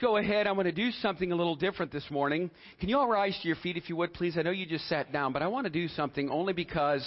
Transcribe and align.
go 0.00 0.18
ahead. 0.18 0.46
I'm 0.46 0.54
going 0.54 0.66
to 0.66 0.72
do 0.72 0.90
something 1.00 1.32
a 1.32 1.34
little 1.34 1.56
different 1.56 1.90
this 1.90 2.04
morning. 2.10 2.50
Can 2.80 2.88
you 2.88 2.98
all 2.98 3.08
rise 3.08 3.38
to 3.40 3.48
your 3.48 3.56
feet 3.56 3.76
if 3.76 3.88
you 3.88 3.96
would, 3.96 4.12
please? 4.12 4.36
I 4.36 4.42
know 4.42 4.50
you 4.50 4.66
just 4.66 4.88
sat 4.88 5.12
down, 5.12 5.32
but 5.32 5.42
I 5.42 5.46
want 5.46 5.64
to 5.64 5.70
do 5.70 5.88
something 5.88 6.28
only 6.28 6.52
because 6.52 7.02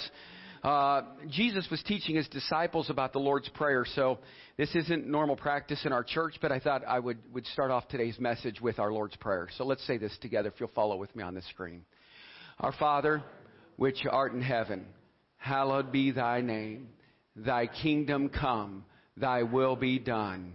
uh, 0.64 1.02
Jesus 1.28 1.68
was 1.70 1.80
teaching 1.84 2.16
his 2.16 2.26
disciples 2.28 2.90
about 2.90 3.12
the 3.12 3.20
Lord's 3.20 3.48
Prayer. 3.50 3.84
So 3.94 4.18
this 4.56 4.74
isn't 4.74 5.06
normal 5.06 5.36
practice 5.36 5.82
in 5.84 5.92
our 5.92 6.02
church, 6.02 6.34
but 6.42 6.50
I 6.50 6.58
thought 6.58 6.82
I 6.86 6.98
would, 6.98 7.18
would 7.32 7.46
start 7.46 7.70
off 7.70 7.86
today's 7.88 8.18
message 8.18 8.60
with 8.60 8.80
our 8.80 8.92
Lord's 8.92 9.16
Prayer. 9.16 9.48
So 9.56 9.64
let's 9.64 9.86
say 9.86 9.96
this 9.96 10.16
together 10.20 10.48
if 10.48 10.54
you'll 10.58 10.70
follow 10.74 10.96
with 10.96 11.14
me 11.14 11.22
on 11.22 11.34
the 11.34 11.42
screen. 11.42 11.84
Our 12.58 12.72
Father, 12.72 13.22
which 13.76 14.04
art 14.10 14.32
in 14.32 14.42
heaven, 14.42 14.84
hallowed 15.36 15.92
be 15.92 16.10
thy 16.10 16.40
name. 16.40 16.88
Thy 17.36 17.68
kingdom 17.68 18.28
come, 18.28 18.84
thy 19.16 19.44
will 19.44 19.76
be 19.76 20.00
done 20.00 20.54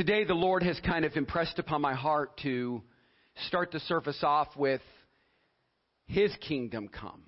Today, 0.00 0.24
the 0.24 0.32
Lord 0.32 0.62
has 0.62 0.80
kind 0.80 1.04
of 1.04 1.14
impressed 1.14 1.58
upon 1.58 1.82
my 1.82 1.92
heart 1.92 2.38
to 2.38 2.80
start 3.48 3.70
the 3.70 3.80
service 3.80 4.20
off 4.22 4.48
with 4.56 4.80
His 6.06 6.34
kingdom 6.40 6.88
come, 6.88 7.24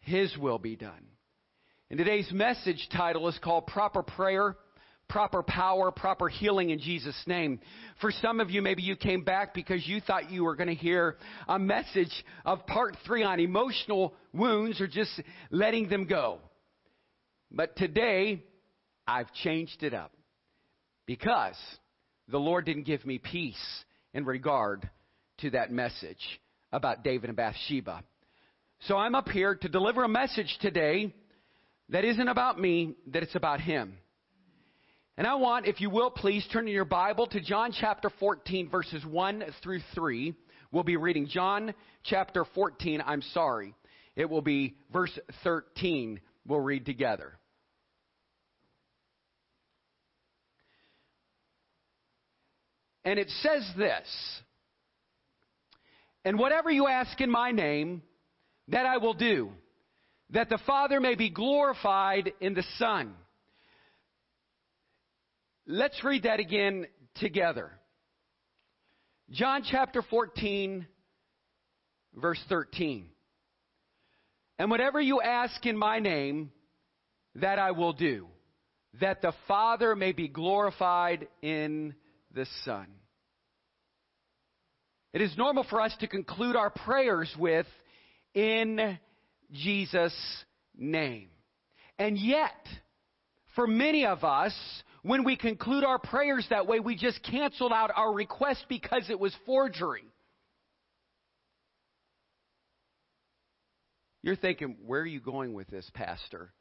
His 0.00 0.36
will 0.36 0.58
be 0.58 0.76
done. 0.76 1.06
And 1.88 1.96
today's 1.96 2.30
message 2.30 2.90
title 2.94 3.26
is 3.26 3.38
called 3.42 3.68
Proper 3.68 4.02
Prayer, 4.02 4.54
Proper 5.08 5.42
Power, 5.42 5.90
Proper 5.90 6.28
Healing 6.28 6.68
in 6.68 6.78
Jesus' 6.78 7.18
name. 7.26 7.58
For 8.02 8.10
some 8.20 8.40
of 8.40 8.50
you, 8.50 8.60
maybe 8.60 8.82
you 8.82 8.94
came 8.94 9.24
back 9.24 9.54
because 9.54 9.88
you 9.88 10.02
thought 10.02 10.30
you 10.30 10.44
were 10.44 10.56
going 10.56 10.68
to 10.68 10.74
hear 10.74 11.16
a 11.48 11.58
message 11.58 12.12
of 12.44 12.66
part 12.66 12.98
three 13.06 13.22
on 13.22 13.40
emotional 13.40 14.12
wounds 14.34 14.78
or 14.78 14.86
just 14.86 15.22
letting 15.50 15.88
them 15.88 16.04
go. 16.04 16.40
But 17.50 17.76
today, 17.76 18.44
I've 19.06 19.32
changed 19.32 19.82
it 19.82 19.94
up 19.94 20.12
because 21.06 21.56
the 22.28 22.38
Lord 22.38 22.64
didn't 22.64 22.84
give 22.84 23.04
me 23.04 23.18
peace 23.18 23.84
in 24.14 24.24
regard 24.24 24.88
to 25.38 25.50
that 25.50 25.70
message 25.70 26.40
about 26.72 27.04
David 27.04 27.30
and 27.30 27.36
Bathsheba. 27.36 28.02
So 28.86 28.96
I'm 28.96 29.14
up 29.14 29.28
here 29.28 29.54
to 29.54 29.68
deliver 29.68 30.04
a 30.04 30.08
message 30.08 30.58
today 30.60 31.14
that 31.88 32.04
isn't 32.04 32.28
about 32.28 32.58
me, 32.58 32.94
that 33.08 33.22
it's 33.22 33.34
about 33.34 33.60
Him. 33.60 33.98
And 35.16 35.26
I 35.26 35.34
want, 35.34 35.66
if 35.66 35.80
you 35.80 35.90
will, 35.90 36.10
please 36.10 36.46
turn 36.52 36.66
in 36.66 36.74
your 36.74 36.86
Bible 36.86 37.26
to 37.28 37.40
John 37.40 37.72
chapter 37.78 38.10
14, 38.18 38.70
verses 38.70 39.04
1 39.04 39.44
through 39.62 39.80
3. 39.94 40.34
We'll 40.72 40.84
be 40.84 40.96
reading 40.96 41.28
John 41.28 41.74
chapter 42.02 42.46
14. 42.54 43.02
I'm 43.04 43.20
sorry. 43.34 43.74
It 44.16 44.30
will 44.30 44.40
be 44.40 44.74
verse 44.90 45.16
13. 45.44 46.18
We'll 46.46 46.60
read 46.60 46.86
together. 46.86 47.34
And 53.04 53.18
it 53.18 53.30
says 53.42 53.68
this 53.76 54.06
And 56.24 56.38
whatever 56.38 56.70
you 56.70 56.86
ask 56.86 57.20
in 57.20 57.30
my 57.30 57.50
name, 57.50 58.02
that 58.68 58.86
I 58.86 58.98
will 58.98 59.14
do, 59.14 59.50
that 60.30 60.48
the 60.48 60.58
Father 60.66 61.00
may 61.00 61.14
be 61.14 61.30
glorified 61.30 62.32
in 62.40 62.54
the 62.54 62.64
Son. 62.78 63.14
Let's 65.66 66.02
read 66.02 66.24
that 66.24 66.40
again 66.40 66.86
together. 67.16 67.70
John 69.30 69.62
chapter 69.68 70.02
14, 70.02 70.86
verse 72.14 72.40
13. 72.48 73.06
And 74.58 74.70
whatever 74.70 75.00
you 75.00 75.20
ask 75.20 75.64
in 75.64 75.76
my 75.76 75.98
name, 75.98 76.50
that 77.36 77.58
I 77.58 77.70
will 77.70 77.92
do, 77.92 78.26
that 79.00 79.22
the 79.22 79.32
Father 79.48 79.96
may 79.96 80.12
be 80.12 80.28
glorified 80.28 81.28
in 81.40 81.94
the 82.34 82.46
Son. 82.64 82.86
It 85.12 85.20
is 85.20 85.36
normal 85.36 85.64
for 85.68 85.80
us 85.80 85.94
to 86.00 86.06
conclude 86.06 86.56
our 86.56 86.70
prayers 86.70 87.32
with, 87.38 87.66
in 88.34 88.98
Jesus' 89.52 90.16
name. 90.76 91.28
And 91.98 92.16
yet, 92.16 92.66
for 93.54 93.66
many 93.66 94.06
of 94.06 94.24
us, 94.24 94.54
when 95.02 95.24
we 95.24 95.36
conclude 95.36 95.84
our 95.84 95.98
prayers 95.98 96.46
that 96.50 96.66
way, 96.66 96.80
we 96.80 96.96
just 96.96 97.22
canceled 97.22 97.72
out 97.72 97.90
our 97.94 98.12
request 98.12 98.64
because 98.68 99.10
it 99.10 99.20
was 99.20 99.36
forgery. 99.44 100.04
You're 104.22 104.36
thinking, 104.36 104.76
where 104.86 105.00
are 105.00 105.06
you 105.06 105.20
going 105.20 105.52
with 105.52 105.66
this, 105.66 105.90
Pastor? 105.94 106.52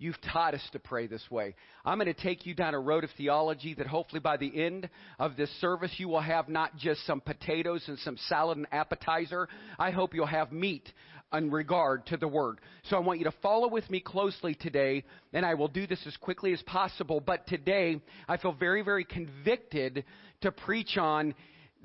You've 0.00 0.20
taught 0.32 0.54
us 0.54 0.66
to 0.72 0.78
pray 0.78 1.06
this 1.06 1.30
way. 1.30 1.54
I'm 1.84 1.98
going 1.98 2.12
to 2.12 2.18
take 2.18 2.46
you 2.46 2.54
down 2.54 2.72
a 2.72 2.80
road 2.80 3.04
of 3.04 3.10
theology 3.18 3.74
that 3.74 3.86
hopefully 3.86 4.20
by 4.20 4.38
the 4.38 4.64
end 4.64 4.88
of 5.18 5.36
this 5.36 5.50
service 5.60 5.92
you 5.98 6.08
will 6.08 6.22
have 6.22 6.48
not 6.48 6.74
just 6.78 7.06
some 7.06 7.20
potatoes 7.20 7.84
and 7.86 7.98
some 7.98 8.16
salad 8.26 8.56
and 8.56 8.66
appetizer. 8.72 9.46
I 9.78 9.90
hope 9.90 10.14
you'll 10.14 10.24
have 10.24 10.52
meat 10.52 10.90
in 11.34 11.50
regard 11.50 12.06
to 12.06 12.16
the 12.16 12.26
word. 12.26 12.62
So 12.84 12.96
I 12.96 13.00
want 13.00 13.18
you 13.18 13.26
to 13.26 13.34
follow 13.42 13.68
with 13.68 13.90
me 13.90 14.00
closely 14.00 14.54
today, 14.54 15.04
and 15.34 15.44
I 15.44 15.52
will 15.52 15.68
do 15.68 15.86
this 15.86 16.00
as 16.06 16.16
quickly 16.16 16.54
as 16.54 16.62
possible. 16.62 17.20
But 17.20 17.46
today 17.46 18.00
I 18.26 18.38
feel 18.38 18.52
very, 18.52 18.80
very 18.80 19.04
convicted 19.04 20.04
to 20.40 20.50
preach 20.50 20.96
on 20.96 21.34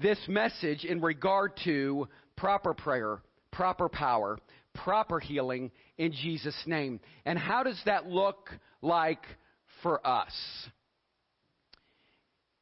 this 0.02 0.20
message 0.30 0.86
in 0.86 1.02
regard 1.02 1.52
to 1.66 2.08
proper 2.38 2.74
prayer, 2.74 3.20
proper 3.52 3.90
power, 3.90 4.40
proper 4.76 5.20
healing 5.20 5.72
in 5.98 6.12
Jesus' 6.12 6.62
name. 6.66 7.00
And 7.26 7.40
how 7.40 7.64
does 7.64 7.82
that 7.86 8.08
look 8.08 8.50
like 8.82 9.24
for 9.82 10.06
us? 10.06 10.34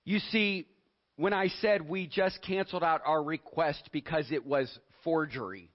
You 0.05 0.19
see, 0.19 0.67
when 1.15 1.33
I 1.33 1.47
said 1.61 1.87
we 1.87 2.07
just 2.07 2.41
canceled 2.41 2.83
out 2.83 3.01
our 3.05 3.23
request 3.23 3.89
because 3.91 4.31
it 4.31 4.45
was 4.45 4.77
forgery, 5.03 5.69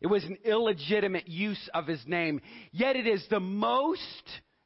it 0.00 0.08
was 0.08 0.24
an 0.24 0.38
illegitimate 0.44 1.28
use 1.28 1.70
of 1.72 1.86
his 1.86 2.02
name, 2.06 2.40
yet 2.72 2.96
it 2.96 3.06
is 3.06 3.24
the 3.30 3.40
most 3.40 4.00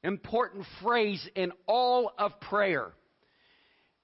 important 0.02 0.64
phrase 0.82 1.26
in 1.34 1.52
all 1.66 2.12
of 2.18 2.38
prayer. 2.40 2.92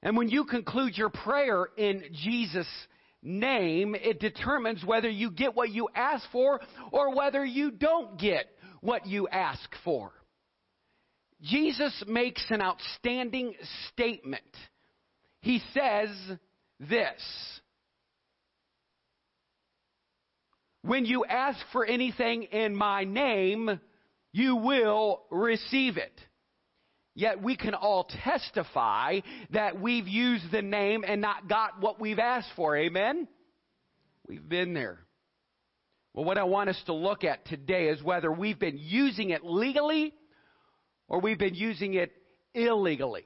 And 0.02 0.16
when 0.16 0.28
you 0.28 0.44
conclude 0.44 0.96
your 0.96 1.08
prayer 1.08 1.66
in 1.76 2.04
Jesus' 2.12 2.68
name, 3.26 3.94
it 3.94 4.20
determines 4.20 4.84
whether 4.84 5.10
you 5.10 5.30
get 5.30 5.54
what 5.54 5.70
you 5.70 5.88
ask 5.94 6.24
for 6.30 6.60
or 6.92 7.14
whether 7.14 7.44
you 7.44 7.70
don't 7.70 8.18
get 8.18 8.46
what 8.80 9.06
you 9.06 9.28
ask 9.28 9.68
for. 9.84 10.12
Jesus 11.42 12.04
makes 12.06 12.42
an 12.50 12.62
outstanding 12.62 13.54
statement. 13.92 14.42
He 15.40 15.60
says 15.74 16.08
this 16.80 17.20
When 20.82 21.04
you 21.04 21.24
ask 21.24 21.58
for 21.72 21.84
anything 21.84 22.44
in 22.44 22.74
my 22.74 23.04
name, 23.04 23.80
you 24.32 24.56
will 24.56 25.22
receive 25.30 25.96
it. 25.96 26.12
Yet 27.16 27.42
we 27.42 27.56
can 27.56 27.72
all 27.72 28.04
testify 28.24 29.20
that 29.50 29.80
we've 29.80 30.06
used 30.06 30.52
the 30.52 30.60
name 30.60 31.02
and 31.02 31.22
not 31.22 31.48
got 31.48 31.80
what 31.80 31.98
we've 31.98 32.18
asked 32.18 32.50
for. 32.56 32.76
Amen? 32.76 33.26
We've 34.28 34.46
been 34.46 34.74
there. 34.74 34.98
Well, 36.12 36.26
what 36.26 36.36
I 36.36 36.44
want 36.44 36.68
us 36.68 36.80
to 36.84 36.92
look 36.92 37.24
at 37.24 37.46
today 37.46 37.88
is 37.88 38.02
whether 38.02 38.30
we've 38.30 38.58
been 38.58 38.76
using 38.78 39.30
it 39.30 39.42
legally 39.42 40.12
or 41.08 41.22
we've 41.22 41.38
been 41.38 41.54
using 41.54 41.94
it 41.94 42.12
illegally. 42.52 43.24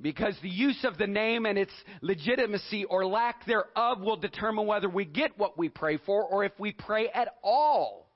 Because 0.00 0.34
the 0.42 0.48
use 0.48 0.82
of 0.84 0.96
the 0.96 1.06
name 1.06 1.44
and 1.44 1.58
its 1.58 1.72
legitimacy 2.00 2.86
or 2.86 3.04
lack 3.04 3.44
thereof 3.44 4.00
will 4.00 4.16
determine 4.16 4.66
whether 4.66 4.88
we 4.88 5.04
get 5.04 5.38
what 5.38 5.58
we 5.58 5.68
pray 5.68 5.98
for 6.06 6.24
or 6.24 6.42
if 6.42 6.52
we 6.58 6.72
pray 6.72 7.10
at 7.10 7.28
all. 7.42 8.10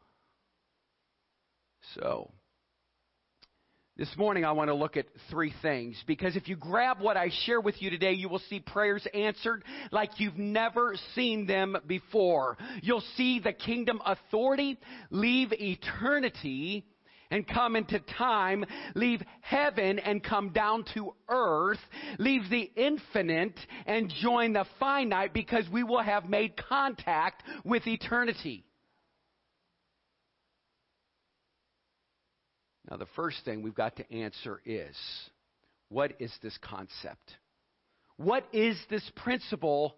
So, 1.94 2.30
this 3.98 4.16
morning, 4.16 4.44
I 4.44 4.52
want 4.52 4.68
to 4.68 4.74
look 4.74 4.96
at 4.96 5.06
three 5.28 5.52
things 5.60 6.00
because 6.06 6.36
if 6.36 6.46
you 6.46 6.54
grab 6.54 7.00
what 7.00 7.16
I 7.16 7.30
share 7.44 7.60
with 7.60 7.82
you 7.82 7.90
today, 7.90 8.12
you 8.12 8.28
will 8.28 8.40
see 8.48 8.60
prayers 8.60 9.04
answered 9.12 9.64
like 9.90 10.20
you've 10.20 10.38
never 10.38 10.94
seen 11.16 11.48
them 11.48 11.76
before. 11.84 12.56
You'll 12.80 13.02
see 13.16 13.40
the 13.40 13.52
kingdom 13.52 14.00
authority 14.06 14.78
leave 15.10 15.52
eternity 15.52 16.86
and 17.32 17.46
come 17.46 17.74
into 17.74 17.98
time, 18.16 18.64
leave 18.94 19.20
heaven 19.40 19.98
and 19.98 20.22
come 20.22 20.50
down 20.50 20.84
to 20.94 21.14
earth, 21.28 21.80
leave 22.20 22.48
the 22.50 22.70
infinite 22.76 23.58
and 23.84 24.12
join 24.22 24.52
the 24.52 24.64
finite 24.78 25.34
because 25.34 25.64
we 25.72 25.82
will 25.82 26.02
have 26.02 26.28
made 26.28 26.56
contact 26.56 27.42
with 27.64 27.84
eternity. 27.88 28.64
Now, 32.90 32.96
the 32.96 33.06
first 33.16 33.44
thing 33.44 33.62
we've 33.62 33.74
got 33.74 33.96
to 33.96 34.12
answer 34.12 34.60
is 34.64 34.96
what 35.88 36.12
is 36.20 36.32
this 36.42 36.56
concept? 36.62 37.34
What 38.16 38.44
is 38.52 38.76
this 38.90 39.08
principle 39.16 39.96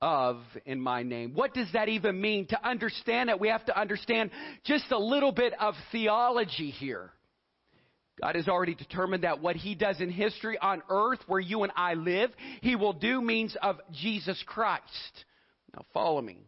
of 0.00 0.40
in 0.64 0.80
my 0.80 1.02
name? 1.02 1.32
What 1.34 1.54
does 1.54 1.68
that 1.74 1.88
even 1.88 2.20
mean? 2.20 2.46
To 2.48 2.68
understand 2.68 3.30
it, 3.30 3.38
we 3.38 3.48
have 3.48 3.64
to 3.66 3.78
understand 3.78 4.30
just 4.64 4.90
a 4.90 4.98
little 4.98 5.32
bit 5.32 5.52
of 5.60 5.74
theology 5.92 6.70
here. 6.70 7.10
God 8.20 8.34
has 8.34 8.48
already 8.48 8.74
determined 8.74 9.24
that 9.24 9.40
what 9.40 9.56
He 9.56 9.74
does 9.74 10.00
in 10.00 10.10
history 10.10 10.58
on 10.58 10.82
earth, 10.88 11.20
where 11.26 11.40
you 11.40 11.62
and 11.62 11.72
I 11.76 11.94
live, 11.94 12.30
He 12.60 12.76
will 12.76 12.92
do 12.92 13.20
means 13.20 13.56
of 13.62 13.80
Jesus 13.92 14.42
Christ. 14.46 15.24
Now 15.74 15.84
follow 15.94 16.20
me. 16.20 16.46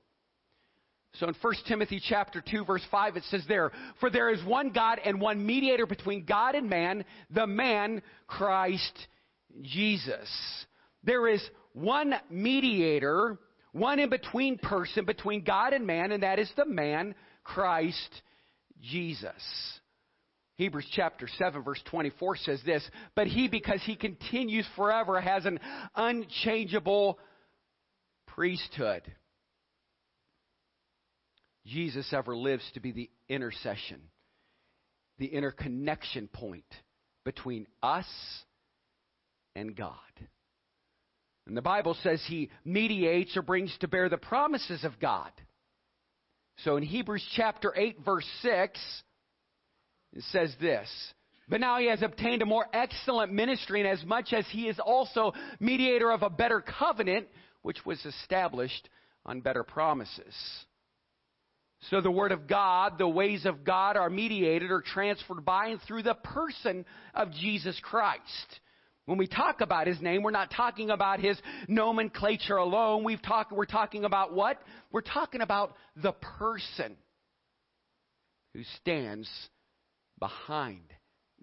So 1.15 1.29
in 1.29 1.35
1 1.41 1.55
Timothy 1.69 2.03
chapter 2.07 2.43
2 2.49 2.65
verse 2.65 2.83
5 2.91 3.17
it 3.17 3.25
says 3.31 3.45
there, 3.49 3.71
For 4.01 4.11
there 4.11 4.31
is 4.31 4.45
one 4.45 4.71
God 4.71 5.01
and 5.05 5.21
one 5.21 5.45
mediator 5.45 5.87
between 5.87 6.25
God 6.25 6.55
and 6.55 6.69
man, 6.69 7.05
the 7.31 7.47
man 7.47 8.03
Christ 8.27 8.99
Jesus. 9.63 10.29
There 11.05 11.29
is 11.29 11.43
one 11.73 12.15
mediator, 12.31 13.39
one 13.73 14.01
in 14.01 14.11
between 14.11 14.59
person 14.59 15.05
between 15.05 15.45
God 15.45 15.73
and 15.73 15.87
man, 15.87 16.13
and 16.13 16.23
that 16.23 16.39
is 16.39 16.51
the 16.57 16.67
man 16.67 17.15
Christ 17.45 18.23
Jesus. 18.81 19.33
Hebrews 20.57 20.87
chapter 20.93 21.29
7 21.39 21.63
verse 21.63 21.83
24 21.91 22.37
says 22.39 22.61
this, 22.65 22.83
but 23.15 23.27
he 23.27 23.49
because 23.49 23.81
he 23.85 23.97
continues 23.97 24.67
forever 24.75 25.21
has 25.21 25.45
an 25.47 25.61
unchangeable 25.95 27.19
priesthood. 28.27 29.03
Jesus 31.67 32.13
ever 32.13 32.37
lives 32.37 32.65
to 32.75 32.81
be 32.81 32.93
the 32.93 33.11
intercession, 33.29 34.01
the 35.19 35.27
interconnection 35.27 36.29
point 36.29 36.65
between 37.25 37.67
us 37.83 38.07
and 39.57 39.75
God. 39.75 39.95
And 41.47 41.57
the 41.57 41.63
Bible 41.63 41.97
says 42.03 42.23
he 42.27 42.51
mediates 42.65 43.37
or 43.37 43.43
brings 43.43 43.77
to 43.81 43.89
bear 43.89 44.09
the 44.09 44.17
promises 44.17 44.85
of 44.85 44.99
God. 45.01 45.31
So 46.59 46.77
in 46.77 46.83
Hebrews 46.83 47.27
chapter 47.37 47.73
8 47.77 47.99
verse 48.05 48.29
6, 48.43 48.81
it 50.15 50.23
says 50.31 50.55
this, 50.61 50.89
but 51.49 51.61
now 51.61 51.79
he 51.79 51.89
has 51.89 52.03
obtained 52.03 52.43
a 52.43 52.47
more 52.47 52.67
excellent 52.73 53.33
ministry 53.33 53.81
inasmuch 53.81 54.33
as 54.33 54.47
he 54.51 54.69
is 54.69 54.79
also 54.79 55.33
mediator 55.61 56.11
of 56.11 56.23
a 56.23 56.31
better 56.31 56.61
covenant, 56.61 57.27
which 57.63 57.85
was 57.85 58.03
established 58.05 58.89
on 59.27 59.41
better 59.41 59.63
promises. 59.63 60.35
So 61.91 62.01
the 62.01 62.11
Word 62.11 62.33
of 62.33 62.47
God, 62.47 62.99
the 62.99 63.09
ways 63.09 63.45
of 63.45 63.65
God 63.65 63.97
are 63.97 64.09
mediated 64.09 64.71
or 64.71 64.81
transferred 64.81 65.45
by 65.45 65.69
and 65.69 65.81
through 65.83 66.03
the 66.03 66.15
person 66.15 66.85
of 67.15 67.31
Jesus 67.33 67.79
Christ. 67.83 68.61
When 69.07 69.19
we 69.19 69.27
talk 69.27 69.61
about 69.61 69.87
His 69.87 70.01
name, 70.01 70.23
we're 70.23 70.31
not 70.31 70.51
talking 70.51 70.89
about 70.89 71.21
His 71.21 71.37
nomenclature 71.69 72.57
alone. 72.57 73.05
We've 73.05 73.21
talk, 73.21 73.51
we're 73.51 73.67
talking 73.67 74.05
about 74.05 74.33
what? 74.33 74.59
We're 74.93 75.03
talking 75.03 75.43
about 75.43 75.75
the 75.95 76.13
person 76.13 76.97
who 78.55 78.63
stands 78.81 79.29
behind 80.19 80.85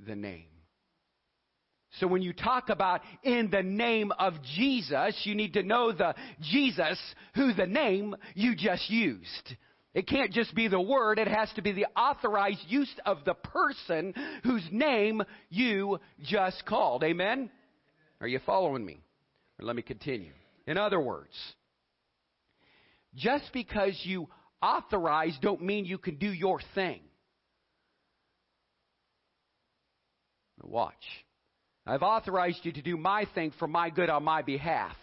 the 0.08 0.16
name. 0.16 0.48
So 2.00 2.08
when 2.08 2.22
you 2.22 2.34
talk 2.34 2.70
about 2.70 3.02
in 3.22 3.52
the 3.52 3.62
name 3.62 4.12
of 4.18 4.34
Jesus, 4.56 5.22
you 5.24 5.36
need 5.36 5.54
to 5.54 5.62
know 5.62 5.92
the 5.92 6.16
Jesus 6.42 6.98
who 7.36 7.54
the 7.54 7.68
name 7.68 8.16
you 8.34 8.56
just 8.56 8.90
used. 8.90 9.56
It 9.94 10.08
can't 10.08 10.32
just 10.32 10.56
be 10.56 10.70
the 10.70 10.80
word, 10.80 11.20
it 11.20 11.28
has 11.28 11.52
to 11.56 11.62
be 11.62 11.74
the 11.74 11.88
authorized 11.98 12.64
use 12.68 12.92
of 13.06 13.26
the 13.26 13.34
person 13.34 14.14
whose 14.44 14.64
name 14.72 15.22
you 15.50 16.00
just 16.22 16.66
called. 16.66 17.04
Amen? 17.04 17.50
Are 18.22 18.28
you 18.28 18.40
following 18.46 18.86
me? 18.86 19.02
Or 19.60 19.66
let 19.66 19.76
me 19.76 19.82
continue. 19.82 20.32
In 20.66 20.78
other 20.78 21.00
words, 21.00 21.34
just 23.16 23.52
because 23.52 24.00
you 24.04 24.30
authorize 24.62 25.38
don't 25.42 25.62
mean 25.62 25.86
you 25.86 25.98
can 25.98 26.16
do 26.16 26.32
your 26.32 26.62
thing. 26.74 27.02
Watch. 30.64 30.94
I've 31.86 32.04
authorized 32.04 32.60
you 32.64 32.72
to 32.74 32.82
do 32.82 32.96
my 32.96 33.26
thing 33.34 33.52
for 33.58 33.68
my 33.68 33.90
good 33.90 34.10
on 34.10 34.24
my 34.24 34.44
behalf. 34.44 34.96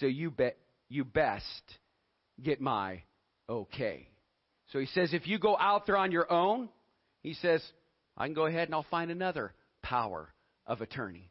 So 0.00 0.06
you 0.06 0.30
bet 0.30 0.58
you 0.88 1.04
best 1.04 1.62
get 2.42 2.60
my 2.60 3.02
okay. 3.48 4.08
So 4.72 4.78
he 4.78 4.86
says, 4.86 5.14
if 5.14 5.26
you 5.26 5.38
go 5.38 5.56
out 5.58 5.86
there 5.86 5.96
on 5.96 6.12
your 6.12 6.30
own, 6.30 6.68
he 7.22 7.34
says, 7.34 7.62
I 8.16 8.26
can 8.26 8.34
go 8.34 8.46
ahead 8.46 8.68
and 8.68 8.74
I'll 8.74 8.86
find 8.90 9.10
another 9.10 9.52
power 9.82 10.28
of 10.66 10.80
attorney. 10.80 11.30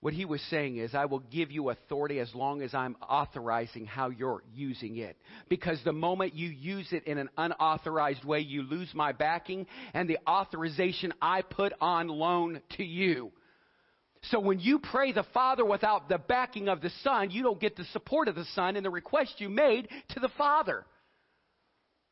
What 0.00 0.14
he 0.14 0.24
was 0.24 0.40
saying 0.50 0.78
is, 0.78 0.96
I 0.96 1.04
will 1.04 1.20
give 1.20 1.52
you 1.52 1.70
authority 1.70 2.18
as 2.18 2.34
long 2.34 2.60
as 2.62 2.74
I'm 2.74 2.96
authorizing 3.08 3.86
how 3.86 4.10
you're 4.10 4.42
using 4.52 4.96
it. 4.96 5.16
Because 5.48 5.78
the 5.84 5.92
moment 5.92 6.34
you 6.34 6.48
use 6.48 6.88
it 6.90 7.04
in 7.04 7.18
an 7.18 7.28
unauthorized 7.38 8.24
way, 8.24 8.40
you 8.40 8.62
lose 8.62 8.90
my 8.94 9.12
backing 9.12 9.64
and 9.94 10.10
the 10.10 10.18
authorization 10.26 11.14
I 11.22 11.42
put 11.42 11.72
on 11.80 12.08
loan 12.08 12.60
to 12.78 12.84
you. 12.84 13.30
So 14.24 14.38
when 14.38 14.60
you 14.60 14.78
pray 14.78 15.12
the 15.12 15.24
Father 15.34 15.64
without 15.64 16.08
the 16.08 16.18
backing 16.18 16.68
of 16.68 16.80
the 16.80 16.90
Son, 17.02 17.30
you 17.30 17.42
don't 17.42 17.60
get 17.60 17.76
the 17.76 17.84
support 17.86 18.28
of 18.28 18.34
the 18.34 18.44
Son 18.54 18.76
in 18.76 18.84
the 18.84 18.90
request 18.90 19.34
you 19.40 19.48
made 19.48 19.88
to 20.10 20.20
the 20.20 20.30
Father. 20.38 20.84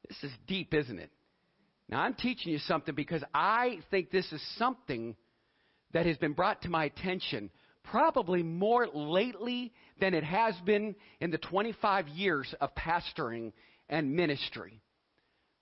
This 0.08 0.24
is 0.24 0.32
deep, 0.48 0.74
isn't 0.74 0.98
it? 0.98 1.10
Now 1.88 2.00
I'm 2.00 2.14
teaching 2.14 2.52
you 2.52 2.58
something 2.58 2.94
because 2.94 3.22
I 3.32 3.78
think 3.90 4.10
this 4.10 4.30
is 4.32 4.42
something 4.56 5.16
that 5.92 6.06
has 6.06 6.16
been 6.16 6.32
brought 6.32 6.62
to 6.62 6.68
my 6.68 6.84
attention 6.84 7.50
probably 7.84 8.42
more 8.42 8.86
lately 8.88 9.72
than 10.00 10.14
it 10.14 10.24
has 10.24 10.54
been 10.64 10.94
in 11.20 11.30
the 11.30 11.38
25 11.38 12.08
years 12.08 12.54
of 12.60 12.74
pastoring 12.74 13.52
and 13.88 14.14
ministry. 14.14 14.80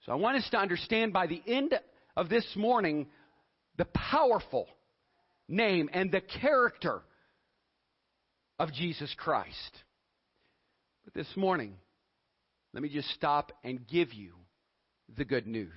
So 0.04 0.12
I 0.12 0.16
want 0.16 0.36
us 0.36 0.48
to 0.50 0.58
understand 0.58 1.12
by 1.12 1.26
the 1.26 1.42
end 1.46 1.74
of 2.16 2.28
this 2.28 2.46
morning 2.56 3.06
the 3.76 3.86
powerful 3.86 4.66
name 5.48 5.88
and 5.92 6.10
the 6.10 6.20
character 6.20 7.00
of 8.58 8.73
Jesus 8.73 9.12
Christ. 9.16 9.82
But 11.04 11.14
this 11.14 11.37
morning, 11.37 11.75
let 12.75 12.82
me 12.82 12.88
just 12.88 13.11
stop 13.11 13.52
and 13.64 13.87
give 13.87 14.12
you 14.12 14.34
the 15.16 15.25
good 15.25 15.46
news. 15.46 15.70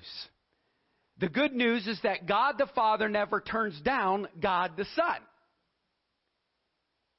The 1.20 1.30
good 1.30 1.54
news 1.54 1.88
is 1.88 2.00
that 2.04 2.28
God 2.28 2.58
the 2.58 2.68
Father 2.74 3.08
never 3.08 3.40
turns 3.40 3.80
down 3.82 4.28
God 4.42 4.72
the 4.76 4.86
Son. 4.96 5.18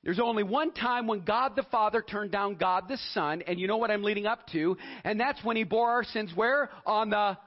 There's 0.03 0.19
only 0.19 0.43
one 0.43 0.73
time 0.73 1.07
when 1.07 1.25
God 1.25 1.55
the 1.55 1.63
Father 1.71 2.03
turned 2.03 2.33
down 2.33 2.57
God 2.57 2.89
the 2.89 2.99
Son, 3.15 3.43
and 3.47 3.61
you 3.61 3.69
know 3.69 3.77
what 3.77 3.93
I'm 3.93 4.03
leading 4.03 4.27
up 4.27 4.49
to, 4.49 4.77
and 5.05 5.21
that's 5.21 5.43
when 5.45 5.57
He 5.57 5.63
bore 5.63 5.91
our 5.91 6.05
sins 6.05 6.33
where? 6.35 6.71
On 6.85 7.11
the 7.11 7.39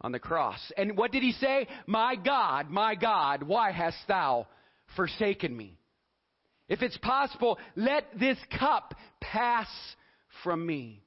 on 0.00 0.12
the 0.12 0.18
cross. 0.18 0.60
And 0.76 0.96
what 0.96 1.12
did 1.12 1.22
he 1.22 1.32
say? 1.32 1.66
My 1.86 2.16
God, 2.16 2.70
my 2.70 2.94
God, 2.94 3.42
why 3.42 3.72
hast 3.72 3.98
thou 4.08 4.46
forsaken 4.96 5.56
me? 5.56 5.78
If 6.68 6.82
it's 6.82 6.96
possible, 6.98 7.58
let 7.76 8.04
this 8.18 8.38
cup 8.58 8.94
pass 9.20 9.68
from 10.42 10.64
me. 10.64 11.02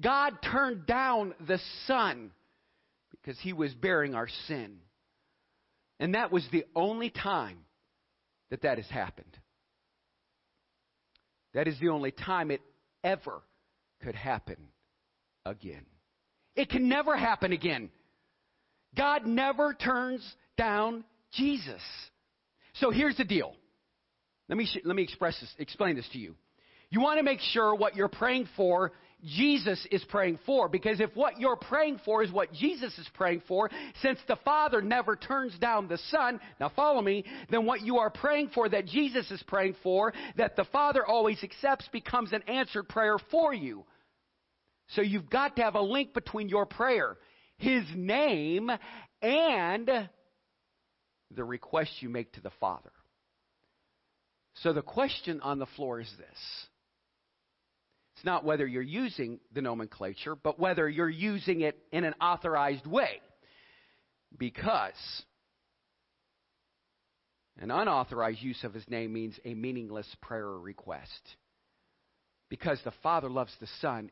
God 0.00 0.34
turned 0.42 0.86
down 0.86 1.34
the 1.46 1.60
Son 1.86 2.32
because 3.12 3.38
he 3.40 3.52
was 3.52 3.72
bearing 3.72 4.14
our 4.14 4.28
sin. 4.48 4.78
And 6.00 6.14
that 6.14 6.32
was 6.32 6.46
the 6.50 6.64
only 6.74 7.10
time 7.10 7.58
that 8.50 8.62
that 8.62 8.78
has 8.78 8.88
happened. 8.88 9.38
That 11.54 11.68
is 11.68 11.78
the 11.80 11.90
only 11.90 12.10
time 12.10 12.50
it 12.50 12.60
ever 13.04 13.42
could 14.02 14.16
happen 14.16 14.56
again. 15.46 15.86
It 16.56 16.70
can 16.70 16.88
never 16.88 17.16
happen 17.16 17.52
again. 17.52 17.90
God 18.96 19.26
never 19.26 19.74
turns 19.74 20.22
down 20.56 21.04
Jesus. 21.32 21.82
So 22.74 22.90
here's 22.90 23.16
the 23.16 23.24
deal. 23.24 23.54
Let 24.48 24.58
me, 24.58 24.68
let 24.84 24.94
me 24.94 25.02
express 25.02 25.38
this, 25.40 25.52
explain 25.58 25.96
this 25.96 26.08
to 26.12 26.18
you. 26.18 26.34
You 26.90 27.00
want 27.00 27.18
to 27.18 27.24
make 27.24 27.40
sure 27.40 27.74
what 27.74 27.96
you're 27.96 28.08
praying 28.08 28.48
for, 28.56 28.92
Jesus 29.24 29.84
is 29.90 30.04
praying 30.04 30.38
for. 30.44 30.68
Because 30.68 31.00
if 31.00 31.10
what 31.16 31.40
you're 31.40 31.56
praying 31.56 32.00
for 32.04 32.22
is 32.22 32.30
what 32.30 32.52
Jesus 32.52 32.96
is 32.98 33.08
praying 33.14 33.42
for, 33.48 33.70
since 34.02 34.18
the 34.28 34.36
Father 34.44 34.82
never 34.82 35.16
turns 35.16 35.58
down 35.58 35.88
the 35.88 35.98
Son, 36.10 36.38
now 36.60 36.70
follow 36.76 37.00
me, 37.00 37.24
then 37.50 37.64
what 37.64 37.80
you 37.80 37.98
are 37.98 38.10
praying 38.10 38.50
for 38.54 38.68
that 38.68 38.86
Jesus 38.86 39.30
is 39.30 39.42
praying 39.46 39.76
for, 39.82 40.12
that 40.36 40.56
the 40.56 40.66
Father 40.66 41.04
always 41.04 41.42
accepts, 41.42 41.88
becomes 41.90 42.32
an 42.32 42.42
answered 42.42 42.88
prayer 42.88 43.16
for 43.30 43.54
you. 43.54 43.84
So 44.88 45.02
you've 45.02 45.30
got 45.30 45.56
to 45.56 45.62
have 45.62 45.74
a 45.74 45.80
link 45.80 46.14
between 46.14 46.48
your 46.48 46.66
prayer, 46.66 47.16
His 47.58 47.84
name, 47.94 48.70
and 49.22 50.08
the 51.30 51.44
request 51.44 51.90
you 52.00 52.08
make 52.08 52.32
to 52.34 52.40
the 52.40 52.52
Father. 52.60 52.92
So 54.56 54.72
the 54.72 54.82
question 54.82 55.40
on 55.40 55.58
the 55.58 55.66
floor 55.66 56.00
is 56.00 56.12
this. 56.18 56.68
It's 58.16 58.24
not 58.24 58.44
whether 58.44 58.66
you're 58.66 58.82
using 58.82 59.40
the 59.52 59.62
nomenclature, 59.62 60.36
but 60.36 60.60
whether 60.60 60.88
you're 60.88 61.08
using 61.08 61.62
it 61.62 61.76
in 61.90 62.04
an 62.04 62.14
authorized 62.20 62.86
way. 62.86 63.20
Because 64.36 64.94
an 67.58 67.70
unauthorized 67.70 68.42
use 68.42 68.62
of 68.64 68.74
his 68.74 68.88
name 68.88 69.12
means 69.12 69.38
a 69.44 69.54
meaningless 69.54 70.08
prayer 70.20 70.46
request. 70.46 71.10
Because 72.50 72.80
the 72.84 72.92
Father 73.02 73.30
loves 73.30 73.52
the 73.60 73.68
Son, 73.80 74.10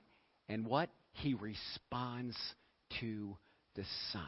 and 0.48 0.66
what? 0.66 0.90
He 1.12 1.34
responds 1.34 2.36
to 3.00 3.36
the 3.74 3.84
Son. 4.12 4.22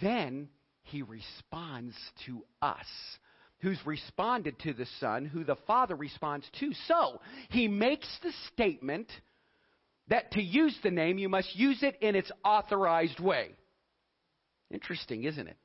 Then 0.00 0.48
he 0.82 1.02
responds 1.02 1.94
to 2.26 2.44
us, 2.62 2.86
who's 3.58 3.78
responded 3.84 4.58
to 4.60 4.72
the 4.72 4.86
Son, 4.98 5.24
who 5.24 5.44
the 5.44 5.56
Father 5.66 5.94
responds 5.94 6.46
to. 6.60 6.72
So 6.86 7.20
he 7.50 7.68
makes 7.68 8.08
the 8.22 8.32
statement 8.52 9.10
that 10.08 10.32
to 10.32 10.42
use 10.42 10.76
the 10.82 10.90
name, 10.90 11.18
you 11.18 11.28
must 11.28 11.54
use 11.54 11.82
it 11.82 11.96
in 12.00 12.16
its 12.16 12.30
authorized 12.44 13.20
way. 13.20 13.50
Interesting, 14.70 15.24
isn't 15.24 15.48
it? 15.48 15.56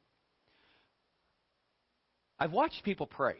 I've 2.39 2.51
watched 2.51 2.83
people 2.83 3.07
pray. 3.07 3.37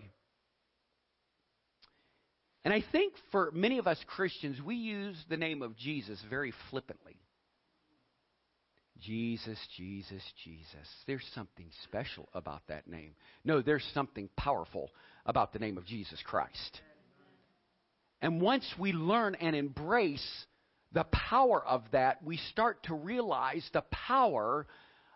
And 2.65 2.74
I 2.74 2.84
think 2.91 3.13
for 3.31 3.51
many 3.53 3.77
of 3.77 3.86
us 3.86 4.03
Christians, 4.07 4.60
we 4.60 4.75
use 4.75 5.15
the 5.29 5.38
name 5.38 5.62
of 5.62 5.77
Jesus 5.77 6.19
very 6.29 6.51
flippantly. 6.72 7.15
Jesus, 9.00 9.60
Jesus, 9.77 10.24
Jesus. 10.43 10.88
There's 11.05 11.25
something 11.36 11.67
special 11.84 12.27
about 12.34 12.63
that 12.67 12.88
name. 12.88 13.12
No, 13.43 13.62
there's 13.62 13.88
something 13.93 14.29
powerful 14.36 14.89
about 15.27 15.53
the 15.53 15.60
name 15.60 15.77
of 15.77 15.86
Jesus 15.86 16.19
Christ. 16.25 16.81
And 18.19 18.41
once 18.41 18.65
we 18.79 18.93
learn 18.93 19.36
and 19.36 19.55
embrace 19.55 20.25
the 20.91 21.03
power 21.03 21.63
of 21.63 21.84
that, 21.91 22.24
we 22.24 22.38
start 22.51 22.81
to 22.84 22.95
realize 22.95 23.69
the 23.74 23.84
power 23.91 24.65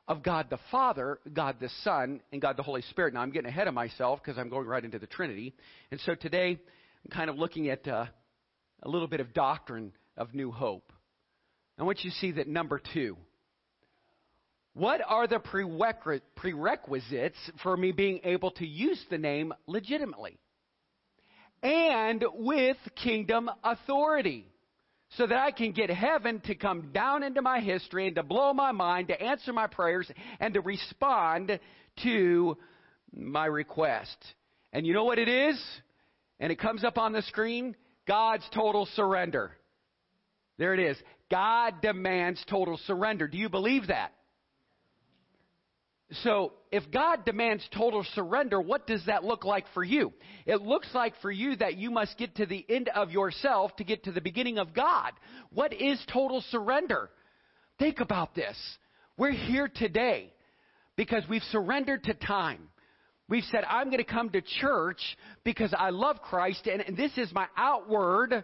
of 0.07 0.21
God 0.21 0.47
the 0.51 0.59
Father, 0.69 1.19
God 1.33 1.55
the 1.59 1.69
Son, 1.83 2.19
and 2.31 2.41
God 2.41 2.57
the 2.57 2.63
Holy 2.63 2.83
Spirit. 2.83 3.13
Now, 3.15 3.21
I'm 3.21 3.31
getting 3.31 3.49
ahead 3.49 3.67
of 3.67 3.73
myself 3.73 4.19
because 4.23 4.37
I'm 4.37 4.49
going 4.49 4.67
right 4.67 4.83
into 4.83 4.99
the 4.99 5.07
Trinity. 5.07 5.55
And 5.89 5.99
so 6.01 6.13
today, 6.13 6.59
kind 7.11 7.29
of 7.29 7.37
looking 7.37 7.69
at 7.69 7.87
uh, 7.87 8.05
a 8.83 8.89
little 8.89 9.07
bit 9.07 9.19
of 9.19 9.33
doctrine 9.33 9.93
of 10.17 10.33
New 10.33 10.51
Hope. 10.51 10.91
I 11.77 11.83
want 11.83 12.03
you 12.03 12.11
to 12.11 12.15
see 12.17 12.31
that 12.33 12.47
number 12.47 12.81
two. 12.93 13.17
What 14.73 15.01
are 15.05 15.27
the 15.27 15.39
prerequisites 16.35 17.37
for 17.63 17.75
me 17.75 17.91
being 17.91 18.21
able 18.23 18.51
to 18.51 18.65
use 18.65 19.03
the 19.09 19.17
name 19.17 19.53
legitimately? 19.65 20.37
And 21.63 22.23
with 22.33 22.77
kingdom 22.95 23.49
authority 23.63 24.45
so 25.17 25.25
that 25.25 25.37
I 25.37 25.51
can 25.51 25.71
get 25.71 25.89
heaven 25.89 26.39
to 26.45 26.55
come 26.55 26.91
down 26.93 27.23
into 27.23 27.41
my 27.41 27.59
history 27.59 28.07
and 28.07 28.15
to 28.15 28.23
blow 28.23 28.53
my 28.53 28.71
mind, 28.71 29.07
to 29.07 29.21
answer 29.21 29.51
my 29.51 29.67
prayers, 29.67 30.09
and 30.39 30.53
to 30.53 30.61
respond 30.61 31.59
to 32.03 32.57
my 33.11 33.45
request. 33.45 34.17
And 34.71 34.85
you 34.85 34.93
know 34.93 35.05
what 35.05 35.17
it 35.17 35.27
is? 35.27 35.59
And 36.39 36.51
it 36.51 36.59
comes 36.59 36.83
up 36.83 36.97
on 36.97 37.11
the 37.11 37.21
screen 37.23 37.75
God's 38.07 38.47
total 38.53 38.87
surrender. 38.95 39.51
There 40.57 40.73
it 40.73 40.79
is. 40.79 40.97
God 41.29 41.75
demands 41.81 42.43
total 42.49 42.77
surrender. 42.85 43.27
Do 43.27 43.37
you 43.37 43.49
believe 43.49 43.87
that? 43.87 44.13
So, 46.23 46.53
if 46.71 46.89
God 46.91 47.23
demands 47.23 47.67
total 47.71 48.03
surrender, 48.15 48.59
what 48.59 48.87
does 48.87 49.05
that 49.05 49.23
look 49.23 49.45
like 49.45 49.65
for 49.75 49.83
you? 49.83 50.11
It 50.47 50.59
looks 50.61 50.87
like 50.95 51.13
for 51.21 51.29
you 51.29 51.55
that 51.57 51.77
you 51.77 51.91
must 51.91 52.17
get 52.17 52.35
to 52.37 52.47
the 52.47 52.65
end 52.67 52.89
of 52.89 53.11
yourself 53.11 53.75
to 53.75 53.83
get 53.83 54.05
to 54.05 54.11
the 54.11 54.21
beginning 54.21 54.57
of 54.57 54.73
God. 54.73 55.11
What 55.53 55.71
is 55.71 56.03
total 56.11 56.41
surrender? 56.49 57.11
Think 57.77 57.99
about 57.99 58.33
this. 58.33 58.57
We're 59.17 59.31
here 59.31 59.69
today 59.73 60.33
because 60.95 61.23
we've 61.29 61.43
surrendered 61.43 62.03
to 62.05 62.15
time. 62.15 62.69
We've 63.29 63.43
said, 63.51 63.63
I'm 63.69 63.85
going 63.85 64.03
to 64.03 64.11
come 64.11 64.29
to 64.31 64.41
church 64.41 64.99
because 65.43 65.73
I 65.77 65.91
love 65.91 66.21
Christ 66.21 66.67
and, 66.67 66.81
and 66.81 66.97
this 66.97 67.11
is 67.17 67.31
my 67.31 67.47
outward, 67.55 68.43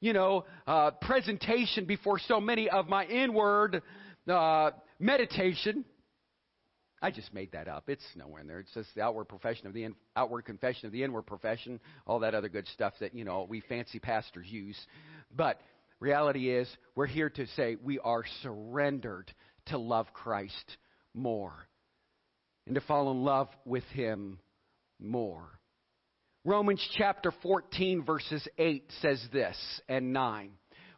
you 0.00 0.12
know, 0.12 0.44
uh, 0.66 0.92
presentation 1.00 1.86
before 1.86 2.18
so 2.18 2.40
many 2.40 2.68
of 2.68 2.88
my 2.88 3.06
inward 3.06 3.82
uh, 4.28 4.70
meditation 5.00 5.84
I 7.02 7.10
just 7.10 7.32
made 7.34 7.52
that 7.52 7.68
up. 7.68 7.88
It's 7.88 8.04
nowhere 8.16 8.40
in 8.40 8.46
there. 8.46 8.60
It's 8.60 8.72
just 8.72 8.88
the 8.94 9.02
outward 9.02 9.26
profession 9.26 9.66
of 9.66 9.74
the 9.74 9.84
in, 9.84 9.94
outward 10.16 10.42
confession 10.44 10.86
of 10.86 10.92
the 10.92 11.04
inward 11.04 11.22
profession, 11.22 11.78
all 12.06 12.20
that 12.20 12.34
other 12.34 12.48
good 12.48 12.66
stuff 12.68 12.94
that 13.00 13.14
you 13.14 13.24
know 13.24 13.46
we 13.48 13.60
fancy 13.60 13.98
pastors 13.98 14.46
use. 14.48 14.78
But 15.34 15.60
reality 16.00 16.50
is, 16.50 16.68
we're 16.94 17.06
here 17.06 17.30
to 17.30 17.46
say 17.48 17.76
we 17.82 17.98
are 17.98 18.24
surrendered 18.42 19.30
to 19.66 19.78
love 19.78 20.06
Christ 20.14 20.78
more 21.14 21.68
and 22.66 22.74
to 22.74 22.80
fall 22.82 23.10
in 23.10 23.22
love 23.22 23.48
with 23.64 23.84
Him 23.92 24.38
more. 24.98 25.44
Romans 26.44 26.86
chapter 26.96 27.32
14, 27.42 28.04
verses 28.04 28.46
8 28.58 28.84
says 29.00 29.20
this 29.32 29.56
and 29.88 30.12
9. 30.12 30.50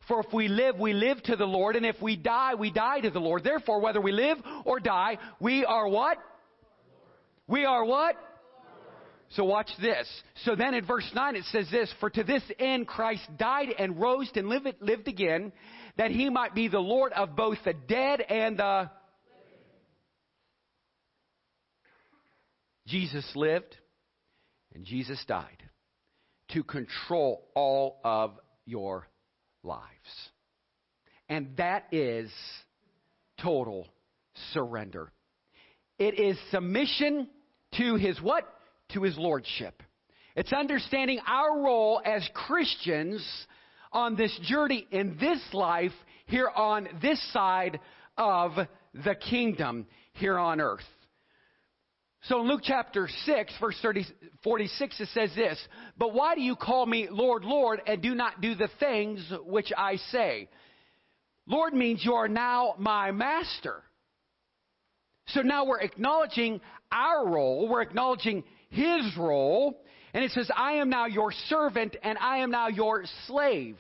For 0.06 0.20
if 0.20 0.32
we 0.32 0.48
live, 0.48 0.78
we 0.78 0.92
live 0.94 1.22
to 1.24 1.36
the 1.36 1.44
Lord, 1.44 1.76
and 1.76 1.84
if 1.84 2.00
we 2.00 2.16
die, 2.16 2.54
we 2.54 2.70
die 2.70 3.00
to 3.00 3.10
the 3.10 3.18
Lord. 3.18 3.44
Therefore, 3.44 3.80
whether 3.80 4.00
we 4.00 4.12
live 4.12 4.38
or 4.64 4.80
die, 4.80 5.18
we 5.40 5.64
are 5.64 5.86
what? 5.88 6.18
We 7.46 7.64
are 7.64 7.84
what? 7.84 8.16
So 9.30 9.44
watch 9.44 9.70
this. 9.80 10.08
So 10.44 10.54
then 10.56 10.72
in 10.74 10.86
verse 10.86 11.08
9 11.14 11.36
it 11.36 11.44
says 11.44 11.66
this, 11.70 11.92
For 12.00 12.08
to 12.08 12.24
this 12.24 12.42
end 12.58 12.86
Christ 12.86 13.22
died 13.38 13.68
and 13.78 14.00
rose 14.00 14.30
and 14.34 14.48
lived, 14.48 14.68
lived 14.80 15.08
again, 15.08 15.52
that 15.98 16.10
he 16.10 16.30
might 16.30 16.54
be 16.54 16.68
the 16.68 16.78
Lord 16.78 17.12
of 17.12 17.36
both 17.36 17.58
the 17.64 17.74
dead 17.74 18.20
and 18.20 18.58
the... 18.58 18.90
Jesus 22.88 23.24
lived 23.34 23.76
and 24.74 24.84
Jesus 24.84 25.22
died 25.26 25.62
to 26.52 26.62
control 26.64 27.46
all 27.54 28.00
of 28.04 28.32
your 28.64 29.06
lives. 29.62 29.82
And 31.28 31.56
that 31.58 31.86
is 31.92 32.30
total 33.40 33.86
surrender. 34.52 35.12
It 35.98 36.18
is 36.18 36.38
submission 36.50 37.28
to 37.76 37.96
his 37.96 38.20
what? 38.20 38.44
To 38.94 39.02
his 39.02 39.18
lordship. 39.18 39.82
It's 40.34 40.52
understanding 40.52 41.20
our 41.26 41.60
role 41.60 42.00
as 42.04 42.26
Christians 42.32 43.26
on 43.92 44.16
this 44.16 44.36
journey 44.44 44.86
in 44.90 45.16
this 45.20 45.40
life 45.52 45.92
here 46.26 46.48
on 46.48 46.88
this 47.02 47.20
side 47.32 47.80
of 48.16 48.52
the 48.94 49.14
kingdom 49.14 49.86
here 50.12 50.38
on 50.38 50.60
earth. 50.60 50.80
So 52.22 52.40
in 52.40 52.48
Luke 52.48 52.62
chapter 52.64 53.08
6, 53.26 53.52
verse 53.60 53.78
30, 53.80 54.04
46, 54.42 55.00
it 55.00 55.08
says 55.14 55.30
this 55.36 55.58
But 55.96 56.14
why 56.14 56.34
do 56.34 56.40
you 56.40 56.56
call 56.56 56.84
me 56.84 57.08
Lord, 57.10 57.44
Lord, 57.44 57.80
and 57.86 58.02
do 58.02 58.14
not 58.14 58.40
do 58.40 58.54
the 58.54 58.68
things 58.80 59.32
which 59.44 59.72
I 59.76 59.96
say? 60.10 60.48
Lord 61.46 61.72
means 61.74 62.04
you 62.04 62.14
are 62.14 62.28
now 62.28 62.74
my 62.78 63.10
master. 63.12 63.82
So 65.28 65.42
now 65.42 65.64
we're 65.64 65.80
acknowledging 65.80 66.60
our 66.90 67.26
role, 67.26 67.68
we're 67.68 67.82
acknowledging 67.82 68.44
his 68.70 69.16
role, 69.16 69.82
and 70.12 70.24
it 70.24 70.30
says, 70.32 70.50
I 70.54 70.74
am 70.74 70.90
now 70.90 71.06
your 71.06 71.32
servant 71.48 71.96
and 72.02 72.18
I 72.18 72.38
am 72.38 72.50
now 72.50 72.68
your 72.68 73.04
slave. 73.26 73.76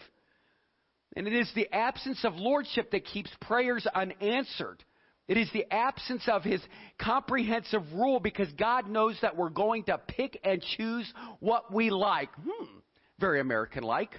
And 1.16 1.26
it 1.26 1.32
is 1.32 1.50
the 1.54 1.68
absence 1.72 2.24
of 2.24 2.34
lordship 2.36 2.90
that 2.92 3.04
keeps 3.06 3.30
prayers 3.40 3.86
unanswered. 3.92 4.84
It 5.28 5.36
is 5.36 5.50
the 5.52 5.70
absence 5.70 6.26
of 6.26 6.42
his 6.42 6.60
comprehensive 6.98 7.82
rule 7.92 8.18
because 8.18 8.48
God 8.58 8.88
knows 8.88 9.16
that 9.20 9.36
we're 9.36 9.50
going 9.50 9.84
to 9.84 9.98
pick 9.98 10.40
and 10.42 10.62
choose 10.76 11.12
what 11.40 11.72
we 11.72 11.90
like. 11.90 12.30
Hmm, 12.34 12.78
very 13.20 13.38
American 13.40 13.84
like. 13.84 14.10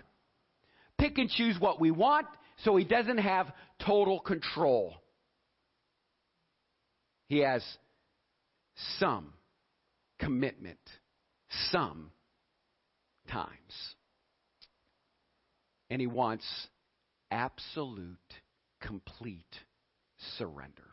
Pick 1.00 1.18
and 1.18 1.30
choose 1.30 1.60
what 1.60 1.82
we 1.82 1.90
want 1.90 2.28
so 2.64 2.76
he 2.76 2.86
doesn't 2.86 3.18
have 3.18 3.52
total 3.84 4.20
control. 4.20 4.94
He 7.28 7.40
has 7.40 7.64
some 9.00 9.34
commitment, 10.20 10.80
some 11.72 12.12
times. 13.32 13.50
And 15.90 16.00
he 16.00 16.08
wants 16.08 16.46
absolute, 17.32 18.18
complete 18.82 19.56
surrender. 20.38 20.89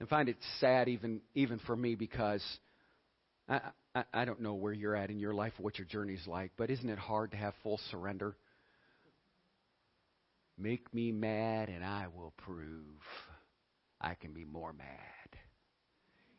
And 0.00 0.08
find 0.08 0.28
it 0.28 0.36
sad 0.58 0.88
even 0.88 1.20
even 1.34 1.60
for 1.60 1.76
me 1.76 1.94
because 1.94 2.42
I, 3.48 3.60
I, 3.94 4.04
I 4.12 4.24
don't 4.24 4.40
know 4.40 4.54
where 4.54 4.72
you're 4.72 4.96
at 4.96 5.10
in 5.10 5.20
your 5.20 5.34
life, 5.34 5.52
what 5.58 5.78
your 5.78 5.86
journey's 5.86 6.26
like, 6.26 6.52
but 6.56 6.70
isn't 6.70 6.88
it 6.88 6.98
hard 6.98 7.32
to 7.32 7.36
have 7.36 7.54
full 7.62 7.78
surrender? 7.90 8.34
Make 10.58 10.92
me 10.92 11.10
mad, 11.10 11.68
and 11.68 11.82
I 11.82 12.06
will 12.14 12.32
prove 12.36 13.00
I 14.00 14.14
can 14.14 14.32
be 14.32 14.44
more 14.44 14.72
mad. 14.72 14.86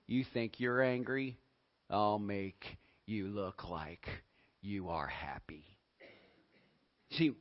You 0.07 0.25
think 0.33 0.59
you're 0.59 0.81
angry? 0.81 1.37
I'll 1.89 2.19
make 2.19 2.63
you 3.05 3.27
look 3.27 3.67
like 3.69 4.07
you 4.61 4.89
are 4.89 5.07
happy. 5.07 5.65
See, 7.17 7.31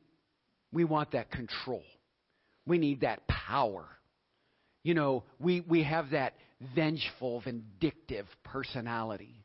we 0.73 0.83
want 0.83 1.11
that 1.11 1.31
control. 1.31 1.83
We 2.65 2.77
need 2.77 3.01
that 3.01 3.27
power. 3.27 3.85
You 4.83 4.93
know, 4.93 5.23
we, 5.39 5.61
we 5.61 5.83
have 5.83 6.11
that 6.11 6.33
vengeful, 6.75 7.41
vindictive 7.41 8.25
personality. 8.43 9.43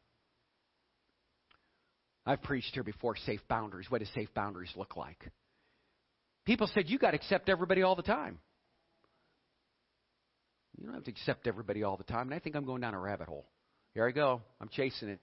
I've 2.24 2.42
preached 2.42 2.70
here 2.74 2.82
before 2.82 3.16
safe 3.24 3.40
boundaries. 3.48 3.86
What 3.88 4.00
do 4.00 4.06
safe 4.14 4.32
boundaries 4.34 4.72
look 4.76 4.96
like? 4.96 5.18
People 6.44 6.68
said 6.74 6.88
you 6.88 6.98
got 6.98 7.10
to 7.10 7.16
accept 7.16 7.48
everybody 7.48 7.82
all 7.82 7.96
the 7.96 8.02
time. 8.02 8.38
You 10.78 10.86
don't 10.86 10.94
have 10.94 11.04
to 11.04 11.10
accept 11.10 11.46
everybody 11.46 11.82
all 11.82 11.96
the 11.96 12.04
time. 12.04 12.22
And 12.28 12.34
I 12.34 12.38
think 12.38 12.56
I'm 12.56 12.64
going 12.64 12.80
down 12.80 12.94
a 12.94 13.00
rabbit 13.00 13.28
hole. 13.28 13.46
Here 13.94 14.06
I 14.06 14.10
go. 14.10 14.42
I'm 14.60 14.68
chasing 14.68 15.08
it. 15.08 15.20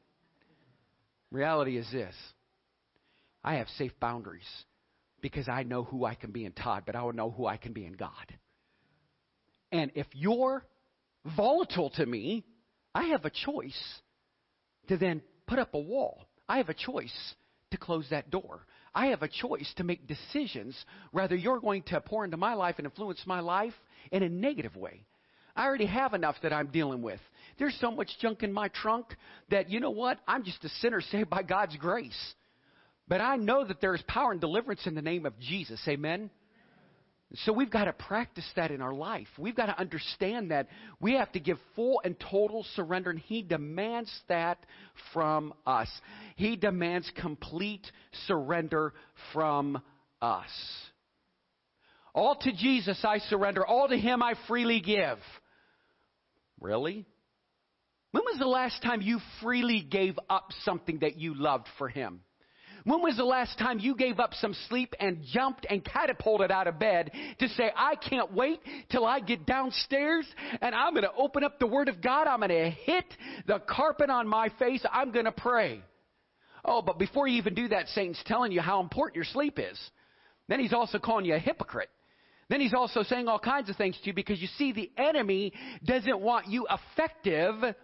Reality 1.31 1.77
is 1.77 1.87
this 1.91 2.15
I 3.43 3.55
have 3.55 3.67
safe 3.77 3.91
boundaries 3.99 4.47
because 5.21 5.47
I 5.47 5.63
know 5.63 5.83
who 5.83 6.05
I 6.05 6.15
can 6.15 6.31
be 6.31 6.45
in 6.45 6.51
Todd, 6.51 6.83
but 6.85 6.95
I 6.95 7.03
will 7.03 7.13
know 7.13 7.31
who 7.31 7.45
I 7.45 7.57
can 7.57 7.73
be 7.73 7.85
in 7.85 7.93
God. 7.93 8.11
And 9.73 9.91
if 9.95 10.05
you're 10.13 10.63
volatile 11.35 11.89
to 11.95 12.05
me, 12.05 12.45
I 12.93 13.05
have 13.05 13.25
a 13.25 13.31
choice 13.31 14.01
to 14.87 14.97
then 14.97 15.23
put 15.47 15.57
up 15.57 15.73
a 15.73 15.79
wall. 15.79 16.27
I 16.47 16.57
have 16.57 16.69
a 16.69 16.75
choice 16.75 17.33
to 17.71 17.77
close 17.77 18.05
that 18.11 18.29
door. 18.29 18.67
I 18.93 19.07
have 19.07 19.23
a 19.23 19.27
choice 19.27 19.73
to 19.77 19.83
make 19.83 20.07
decisions 20.07 20.77
whether 21.11 21.35
you're 21.35 21.59
going 21.59 21.81
to 21.87 21.99
pour 22.01 22.23
into 22.23 22.37
my 22.37 22.53
life 22.53 22.75
and 22.77 22.85
influence 22.85 23.23
my 23.25 23.39
life 23.39 23.73
in 24.11 24.21
a 24.21 24.29
negative 24.29 24.75
way. 24.75 25.01
I 25.55 25.65
already 25.65 25.87
have 25.87 26.13
enough 26.13 26.35
that 26.43 26.53
I'm 26.53 26.67
dealing 26.67 27.01
with. 27.01 27.19
There's 27.57 27.77
so 27.81 27.89
much 27.89 28.11
junk 28.21 28.43
in 28.43 28.53
my 28.53 28.67
trunk 28.67 29.07
that, 29.49 29.71
you 29.71 29.79
know 29.79 29.89
what? 29.89 30.19
I'm 30.27 30.43
just 30.43 30.63
a 30.63 30.69
sinner 30.69 31.01
saved 31.11 31.31
by 31.31 31.41
God's 31.41 31.77
grace. 31.77 32.33
But 33.07 33.21
I 33.21 33.37
know 33.37 33.65
that 33.65 33.81
there 33.81 33.95
is 33.95 34.03
power 34.07 34.31
and 34.31 34.39
deliverance 34.39 34.85
in 34.85 34.93
the 34.93 35.01
name 35.01 35.25
of 35.25 35.39
Jesus. 35.39 35.81
Amen? 35.87 36.29
So 37.37 37.51
we've 37.51 37.71
got 37.71 37.85
to 37.85 37.93
practice 37.93 38.47
that 38.55 38.69
in 38.69 38.79
our 38.79 38.93
life. 38.93 39.27
We've 39.39 39.55
got 39.55 39.65
to 39.65 39.79
understand 39.79 40.51
that 40.51 40.67
we 40.99 41.13
have 41.13 41.31
to 41.31 41.39
give 41.39 41.57
full 41.75 41.99
and 42.03 42.15
total 42.19 42.63
surrender, 42.75 43.09
and 43.09 43.19
He 43.19 43.41
demands 43.41 44.11
that 44.29 44.63
from 45.13 45.53
us. 45.65 45.89
He 46.35 46.55
demands 46.55 47.11
complete 47.19 47.85
surrender 48.27 48.93
from 49.33 49.81
us. 50.21 50.49
All 52.13 52.35
to 52.35 52.51
Jesus 52.51 53.03
I 53.03 53.17
surrender, 53.17 53.65
all 53.65 53.87
to 53.87 53.97
Him 53.97 54.21
I 54.21 54.35
freely 54.47 54.79
give. 54.79 55.17
Really? 56.61 57.05
When 58.11 58.23
was 58.25 58.37
the 58.37 58.45
last 58.45 58.83
time 58.83 59.01
you 59.01 59.19
freely 59.41 59.81
gave 59.81 60.19
up 60.29 60.51
something 60.63 60.99
that 60.99 61.17
you 61.17 61.33
loved 61.33 61.65
for 61.79 61.89
Him? 61.89 62.21
When 62.85 63.01
was 63.01 63.15
the 63.15 63.23
last 63.23 63.57
time 63.57 63.79
you 63.79 63.95
gave 63.95 64.19
up 64.19 64.33
some 64.33 64.53
sleep 64.67 64.93
and 64.99 65.23
jumped 65.31 65.65
and 65.69 65.83
catapulted 65.83 66.51
out 66.51 66.67
of 66.67 66.79
bed 66.79 67.11
to 67.39 67.47
say, 67.49 67.71
I 67.75 67.95
can't 67.95 68.33
wait 68.33 68.59
till 68.91 69.05
I 69.05 69.21
get 69.21 69.45
downstairs 69.45 70.25
and 70.61 70.75
I'm 70.75 70.93
going 70.93 71.03
to 71.03 71.13
open 71.17 71.45
up 71.45 71.59
the 71.59 71.67
Word 71.67 71.87
of 71.87 72.01
God. 72.01 72.27
I'm 72.27 72.39
going 72.39 72.49
to 72.49 72.69
hit 72.69 73.05
the 73.47 73.59
carpet 73.59 74.09
on 74.09 74.27
my 74.27 74.49
face. 74.59 74.83
I'm 74.91 75.11
going 75.11 75.25
to 75.25 75.31
pray. 75.31 75.81
Oh, 76.65 76.81
but 76.81 76.99
before 76.99 77.27
you 77.27 77.37
even 77.37 77.53
do 77.53 77.69
that, 77.69 77.87
Satan's 77.89 78.21
telling 78.25 78.51
you 78.51 78.59
how 78.59 78.81
important 78.81 79.15
your 79.15 79.25
sleep 79.25 79.59
is. 79.59 79.79
Then 80.49 80.59
he's 80.59 80.73
also 80.73 80.99
calling 80.99 81.25
you 81.25 81.35
a 81.35 81.39
hypocrite. 81.39 81.89
Then 82.49 82.59
he's 82.59 82.73
also 82.73 83.03
saying 83.03 83.29
all 83.29 83.39
kinds 83.39 83.69
of 83.69 83.77
things 83.77 83.97
to 84.01 84.07
you 84.07 84.13
because 84.13 84.41
you 84.41 84.47
see, 84.57 84.73
the 84.73 84.91
enemy 84.97 85.53
doesn't 85.85 86.19
want 86.19 86.47
you 86.47 86.67
effective 86.69 87.75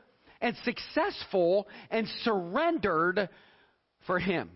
and 0.42 0.56
successful 0.66 1.70
and 1.90 2.06
surrendered 2.24 3.30
for 4.06 4.20
him 4.20 4.50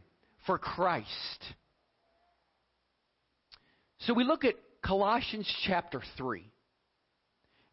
for 0.45 0.57
Christ. 0.57 1.07
So 3.99 4.13
we 4.13 4.23
look 4.23 4.43
at 4.43 4.55
Colossians 4.81 5.51
chapter 5.65 6.01
3 6.17 6.43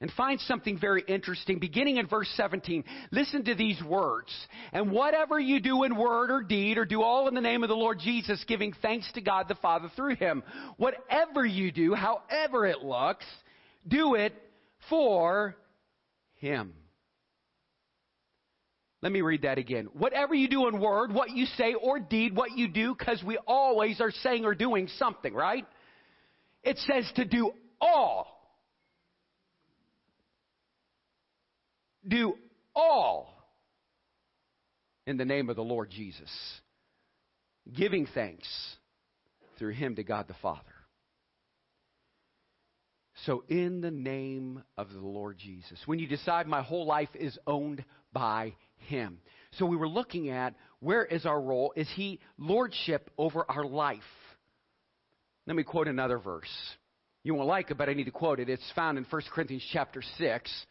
and 0.00 0.10
find 0.12 0.40
something 0.40 0.78
very 0.78 1.02
interesting. 1.06 1.58
Beginning 1.58 1.98
in 1.98 2.06
verse 2.06 2.30
17, 2.36 2.84
listen 3.10 3.44
to 3.44 3.54
these 3.54 3.82
words. 3.82 4.28
And 4.72 4.92
whatever 4.92 5.38
you 5.38 5.60
do 5.60 5.82
in 5.82 5.96
word 5.96 6.30
or 6.30 6.42
deed, 6.42 6.78
or 6.78 6.84
do 6.84 7.02
all 7.02 7.28
in 7.28 7.34
the 7.34 7.40
name 7.40 7.62
of 7.62 7.68
the 7.68 7.76
Lord 7.76 7.98
Jesus, 7.98 8.42
giving 8.46 8.72
thanks 8.80 9.10
to 9.12 9.20
God 9.20 9.46
the 9.48 9.56
Father 9.56 9.90
through 9.94 10.16
him. 10.16 10.42
Whatever 10.78 11.44
you 11.44 11.70
do, 11.70 11.94
however 11.94 12.66
it 12.66 12.78
looks, 12.78 13.26
do 13.86 14.14
it 14.14 14.32
for 14.88 15.56
him. 16.36 16.72
Let 19.02 19.12
me 19.12 19.22
read 19.22 19.42
that 19.42 19.58
again. 19.58 19.88
Whatever 19.94 20.34
you 20.34 20.48
do 20.48 20.68
in 20.68 20.78
word, 20.78 21.12
what 21.12 21.30
you 21.30 21.46
say 21.56 21.74
or 21.74 21.98
deed, 21.98 22.36
what 22.36 22.56
you 22.56 22.68
do, 22.68 22.94
because 22.94 23.22
we 23.24 23.38
always 23.46 24.00
are 24.00 24.10
saying 24.10 24.44
or 24.44 24.54
doing 24.54 24.88
something, 24.98 25.32
right? 25.32 25.66
It 26.62 26.78
says 26.78 27.10
to 27.16 27.24
do 27.24 27.52
all. 27.80 28.26
Do 32.06 32.34
all 32.74 33.40
in 35.06 35.16
the 35.16 35.24
name 35.24 35.48
of 35.48 35.56
the 35.56 35.62
Lord 35.62 35.90
Jesus, 35.90 36.30
giving 37.74 38.06
thanks 38.14 38.48
through 39.58 39.72
him 39.72 39.96
to 39.96 40.02
God 40.02 40.28
the 40.28 40.34
Father. 40.42 40.60
So, 43.26 43.44
in 43.48 43.80
the 43.80 43.90
name 43.90 44.62
of 44.78 44.90
the 44.90 45.00
Lord 45.00 45.36
Jesus, 45.38 45.78
when 45.84 45.98
you 45.98 46.06
decide 46.06 46.46
my 46.46 46.62
whole 46.62 46.86
life 46.86 47.10
is 47.14 47.38
owned 47.46 47.84
by 48.12 48.54
him. 48.80 49.18
So 49.52 49.66
we 49.66 49.76
were 49.76 49.88
looking 49.88 50.30
at 50.30 50.54
where 50.80 51.04
is 51.04 51.26
our 51.26 51.40
role? 51.40 51.72
Is 51.76 51.88
he 51.94 52.20
lordship 52.38 53.10
over 53.18 53.44
our 53.48 53.64
life? 53.64 54.00
Let 55.46 55.56
me 55.56 55.62
quote 55.62 55.88
another 55.88 56.18
verse. 56.18 56.50
You 57.22 57.34
won't 57.34 57.48
like 57.48 57.70
it, 57.70 57.76
but 57.76 57.88
I 57.88 57.94
need 57.94 58.04
to 58.04 58.10
quote 58.10 58.40
it. 58.40 58.48
It's 58.48 58.72
found 58.74 58.96
in 58.96 59.04
1 59.08 59.22
Corinthians 59.32 59.66
chapter 59.72 60.02
6. 60.18 60.66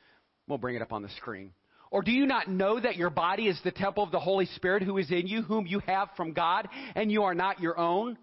We'll 0.48 0.58
bring 0.58 0.76
it 0.76 0.82
up 0.82 0.94
on 0.94 1.04
the 1.04 1.10
screen. 1.18 1.52
Or 1.92 2.02
do 2.02 2.12
you 2.12 2.26
not 2.26 2.48
know 2.48 2.80
that 2.80 2.96
your 2.96 3.10
body 3.10 3.48
is 3.48 3.60
the 3.64 3.72
temple 3.72 4.04
of 4.04 4.12
the 4.12 4.20
Holy 4.20 4.46
Spirit 4.46 4.84
who 4.84 4.98
is 4.98 5.10
in 5.12 5.28
you, 5.28 5.42
whom 5.42 5.66
you 5.66 5.80
have 5.86 6.10
from 6.16 6.34
God, 6.34 6.68
and 6.96 7.12
you 7.12 7.24
are 7.24 7.36
not 7.36 7.60
your 7.60 7.78
own? 7.78 8.18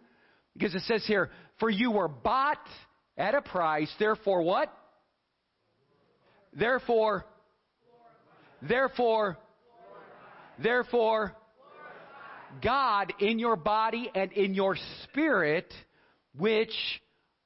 Because 0.55 0.75
it 0.75 0.83
says 0.83 1.05
here, 1.07 1.31
for 1.59 1.69
you 1.69 1.91
were 1.91 2.09
bought 2.09 2.65
at 3.17 3.35
a 3.35 3.43
price, 3.43 3.93
therefore 3.99 4.43
what? 4.43 4.73
Therefore, 6.53 7.27
therefore, 8.63 9.37
Therefore, 10.63 11.37
God 12.63 13.13
in 13.21 13.39
your 13.39 13.57
body 13.57 14.11
and 14.15 14.33
in 14.33 14.55
your 14.55 14.77
spirit, 15.05 15.73
which 16.37 16.75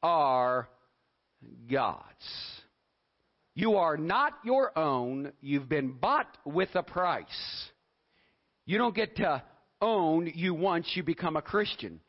are 0.03 0.69
God's. 1.71 2.05
You 3.55 3.77
are 3.77 3.97
not 3.97 4.35
your 4.45 4.77
own. 4.79 5.33
You've 5.41 5.69
been 5.69 5.93
bought 5.93 6.39
with 6.45 6.71
a 6.75 6.83
price. 6.83 7.27
You 8.65 8.79
don't 8.79 8.95
get 8.95 9.17
to 9.17 9.43
own 9.83 10.31
you 10.35 10.55
once 10.55 10.87
you 10.95 11.03
become 11.03 11.37
a 11.37 11.43
Christian. 11.43 12.01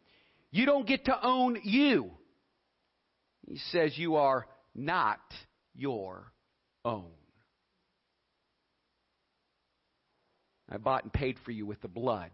You 0.51 0.65
don't 0.65 0.85
get 0.85 1.05
to 1.05 1.25
own 1.25 1.59
you. 1.63 2.11
He 3.47 3.57
says 3.71 3.97
you 3.97 4.15
are 4.17 4.45
not 4.75 5.19
your 5.73 6.31
own. 6.85 7.11
I 10.71 10.77
bought 10.77 11.03
and 11.03 11.11
paid 11.11 11.35
for 11.43 11.51
you 11.51 11.65
with 11.65 11.81
the 11.81 11.89
blood 11.89 12.31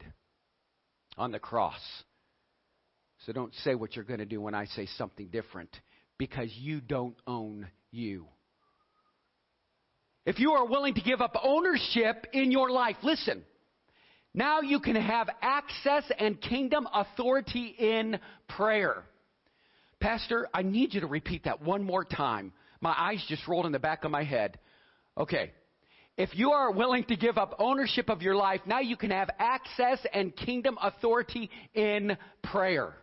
on 1.17 1.31
the 1.31 1.39
cross. 1.39 1.81
So 3.25 3.33
don't 3.33 3.53
say 3.63 3.73
what 3.73 3.95
you're 3.95 4.05
going 4.05 4.19
to 4.19 4.25
do 4.25 4.39
when 4.39 4.53
I 4.53 4.65
say 4.65 4.85
something 4.97 5.27
different 5.27 5.75
because 6.19 6.49
you 6.55 6.79
don't 6.79 7.15
own 7.25 7.67
you. 7.91 8.27
If 10.25 10.39
you 10.39 10.51
are 10.51 10.67
willing 10.67 10.93
to 10.93 11.01
give 11.01 11.19
up 11.19 11.35
ownership 11.41 12.27
in 12.31 12.51
your 12.51 12.69
life, 12.69 12.97
listen. 13.01 13.43
Now 14.35 14.61
you 14.61 14.79
can 14.79 14.95
have 14.95 15.29
access 15.41 16.03
and 16.19 16.39
kingdom 16.39 16.87
authority 16.93 17.73
in 17.79 18.19
prayer. 18.47 19.03
Pastor, 19.99 20.47
I 20.53 20.61
need 20.61 20.93
you 20.93 21.01
to 21.01 21.07
repeat 21.07 21.45
that 21.45 21.63
one 21.63 21.83
more 21.83 22.05
time. 22.05 22.53
My 22.81 22.93
eyes 22.95 23.25
just 23.27 23.47
rolled 23.47 23.65
in 23.65 23.71
the 23.71 23.79
back 23.79 24.03
of 24.03 24.11
my 24.11 24.23
head. 24.23 24.59
Okay, 25.17 25.53
if 26.17 26.29
you 26.33 26.51
are 26.51 26.71
willing 26.71 27.03
to 27.05 27.15
give 27.15 27.37
up 27.37 27.55
ownership 27.59 28.09
of 28.09 28.23
your 28.23 28.35
life, 28.35 28.61
now 28.65 28.79
you 28.79 28.97
can 28.97 29.11
have 29.11 29.29
access 29.37 29.99
and 30.13 30.35
kingdom 30.35 30.77
authority 30.81 31.51
in 31.75 32.17
prayer. 32.43 32.95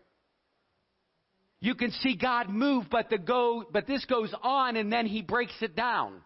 You 1.60 1.76
can 1.76 1.92
see 1.92 2.16
God 2.16 2.50
move, 2.50 2.86
but 2.90 3.08
the 3.10 3.18
go, 3.18 3.64
but 3.72 3.86
this 3.86 4.04
goes 4.04 4.34
on 4.42 4.76
and 4.76 4.92
then 4.92 5.06
he 5.06 5.22
breaks 5.22 5.54
it 5.62 5.76
down. 5.76 6.20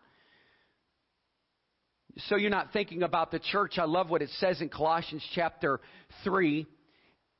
so 2.26 2.34
you're 2.36 2.50
not 2.50 2.72
thinking 2.72 3.04
about 3.04 3.30
the 3.30 3.38
church, 3.38 3.78
I 3.78 3.84
love 3.84 4.10
what 4.10 4.22
it 4.22 4.30
says 4.40 4.60
in 4.60 4.68
Colossians 4.68 5.24
chapter 5.34 5.80
3. 6.24 6.66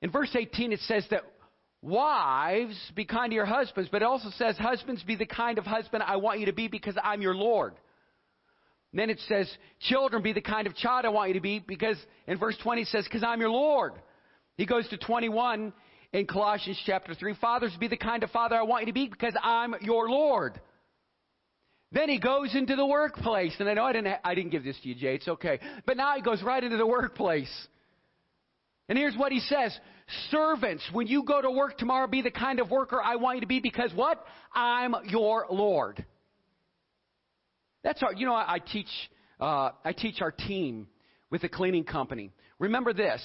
In 0.03 0.11
verse 0.11 0.37
18, 0.39 0.73
it 0.73 0.81
says 0.81 1.05
that 1.11 1.23
wives, 1.83 2.77
be 2.95 3.05
kind 3.05 3.31
to 3.31 3.35
your 3.35 3.47
husbands, 3.47 3.89
but 3.91 4.03
it 4.03 4.05
also 4.05 4.29
says, 4.37 4.57
husbands, 4.59 5.03
be 5.03 5.17
the 5.17 5.27
kind 5.27 5.59
of 5.59 5.65
husband 5.65 6.05
I 6.07 6.17
want 6.17 6.39
you 6.39 6.47
to 6.47 6.53
be 6.53 6.69
because 6.69 6.95
I'm 7.03 7.23
your 7.23 7.35
Lord. 7.35 7.75
Then 8.92 9.11
it 9.11 9.20
says, 9.29 9.51
children, 9.81 10.22
be 10.22 10.33
the 10.33 10.40
kind 10.40 10.66
of 10.66 10.74
child 10.74 11.05
I 11.05 11.11
want 11.11 11.29
you 11.29 11.35
to 11.35 11.40
be 11.40 11.59
because, 11.59 11.96
in 12.27 12.38
verse 12.38 12.57
20 12.62 12.83
it 12.83 12.88
says, 12.88 13.05
because 13.05 13.22
I'm 13.22 13.40
your 13.40 13.51
Lord. 13.51 13.92
He 14.57 14.66
goes 14.66 14.88
to 14.88 14.96
21 14.96 15.72
in 16.12 16.27
Colossians 16.27 16.81
chapter 16.87 17.14
3, 17.14 17.35
fathers, 17.40 17.77
be 17.79 17.88
the 17.88 17.98
kind 17.98 18.22
of 18.22 18.31
father 18.31 18.57
I 18.57 18.62
want 18.62 18.83
you 18.83 18.87
to 18.87 18.94
be 18.94 19.09
because 19.09 19.35
I'm 19.42 19.74
your 19.83 20.09
Lord. 20.09 20.59
Then 21.92 22.09
he 22.09 22.18
goes 22.18 22.55
into 22.55 22.77
the 22.77 22.87
workplace, 22.87 23.55
and 23.59 23.68
I 23.68 23.74
know 23.74 23.85
I 23.85 23.92
didn't, 23.92 24.14
I 24.24 24.35
didn't 24.35 24.51
give 24.51 24.64
this 24.64 24.79
to 24.83 24.88
you, 24.88 24.94
Jay, 24.94 25.14
it's 25.14 25.29
okay. 25.29 25.59
But 25.87 25.96
now 25.96 26.14
he 26.16 26.22
goes 26.22 26.42
right 26.42 26.62
into 26.62 26.77
the 26.77 26.87
workplace. 26.87 27.51
And 28.88 28.96
here's 28.96 29.16
what 29.16 29.33
he 29.33 29.40
says 29.40 29.79
Servants, 30.31 30.83
when 30.92 31.07
you 31.07 31.22
go 31.22 31.40
to 31.40 31.51
work 31.51 31.77
tomorrow, 31.77 32.07
be 32.07 32.22
the 32.22 32.31
kind 32.31 32.61
of 32.61 32.70
worker 32.70 33.01
I 33.03 33.16
want 33.16 33.37
you 33.37 33.40
to 33.42 33.46
be 33.46 33.61
because 33.61 33.92
what? 33.94 34.24
I'm 34.55 34.94
your 35.07 35.46
Lord. 35.51 36.05
That's 37.83 38.03
our, 38.03 38.12
you 38.12 38.27
know, 38.27 38.35
I, 38.35 38.55
I 38.55 38.59
teach, 38.59 38.91
uh, 39.41 39.71
I 39.85 39.93
teach 39.93 40.21
our 40.21 40.33
team 40.33 40.88
with 41.31 41.43
the 41.43 41.49
cleaning 41.49 41.85
company. 41.85 42.33
Remember 42.59 42.93
this 42.93 43.23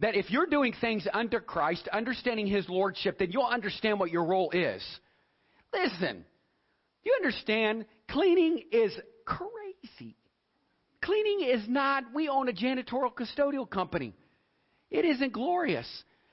that 0.00 0.14
if 0.14 0.30
you're 0.30 0.46
doing 0.46 0.72
things 0.80 1.06
under 1.12 1.40
Christ, 1.40 1.88
understanding 1.92 2.46
His 2.46 2.68
Lordship, 2.68 3.18
then 3.18 3.32
you'll 3.32 3.42
understand 3.42 3.98
what 3.98 4.10
your 4.10 4.24
role 4.24 4.50
is. 4.50 4.82
Listen, 5.72 6.24
you 7.02 7.14
understand? 7.16 7.84
Cleaning 8.08 8.62
is 8.70 8.92
crazy. 9.24 10.16
Cleaning 11.02 11.48
is 11.48 11.68
not, 11.68 12.04
we 12.14 12.28
own 12.28 12.48
a 12.48 12.52
janitorial 12.52 13.12
custodial 13.12 13.68
company. 13.68 14.14
It 14.90 15.04
isn't 15.04 15.32
glorious. 15.32 15.86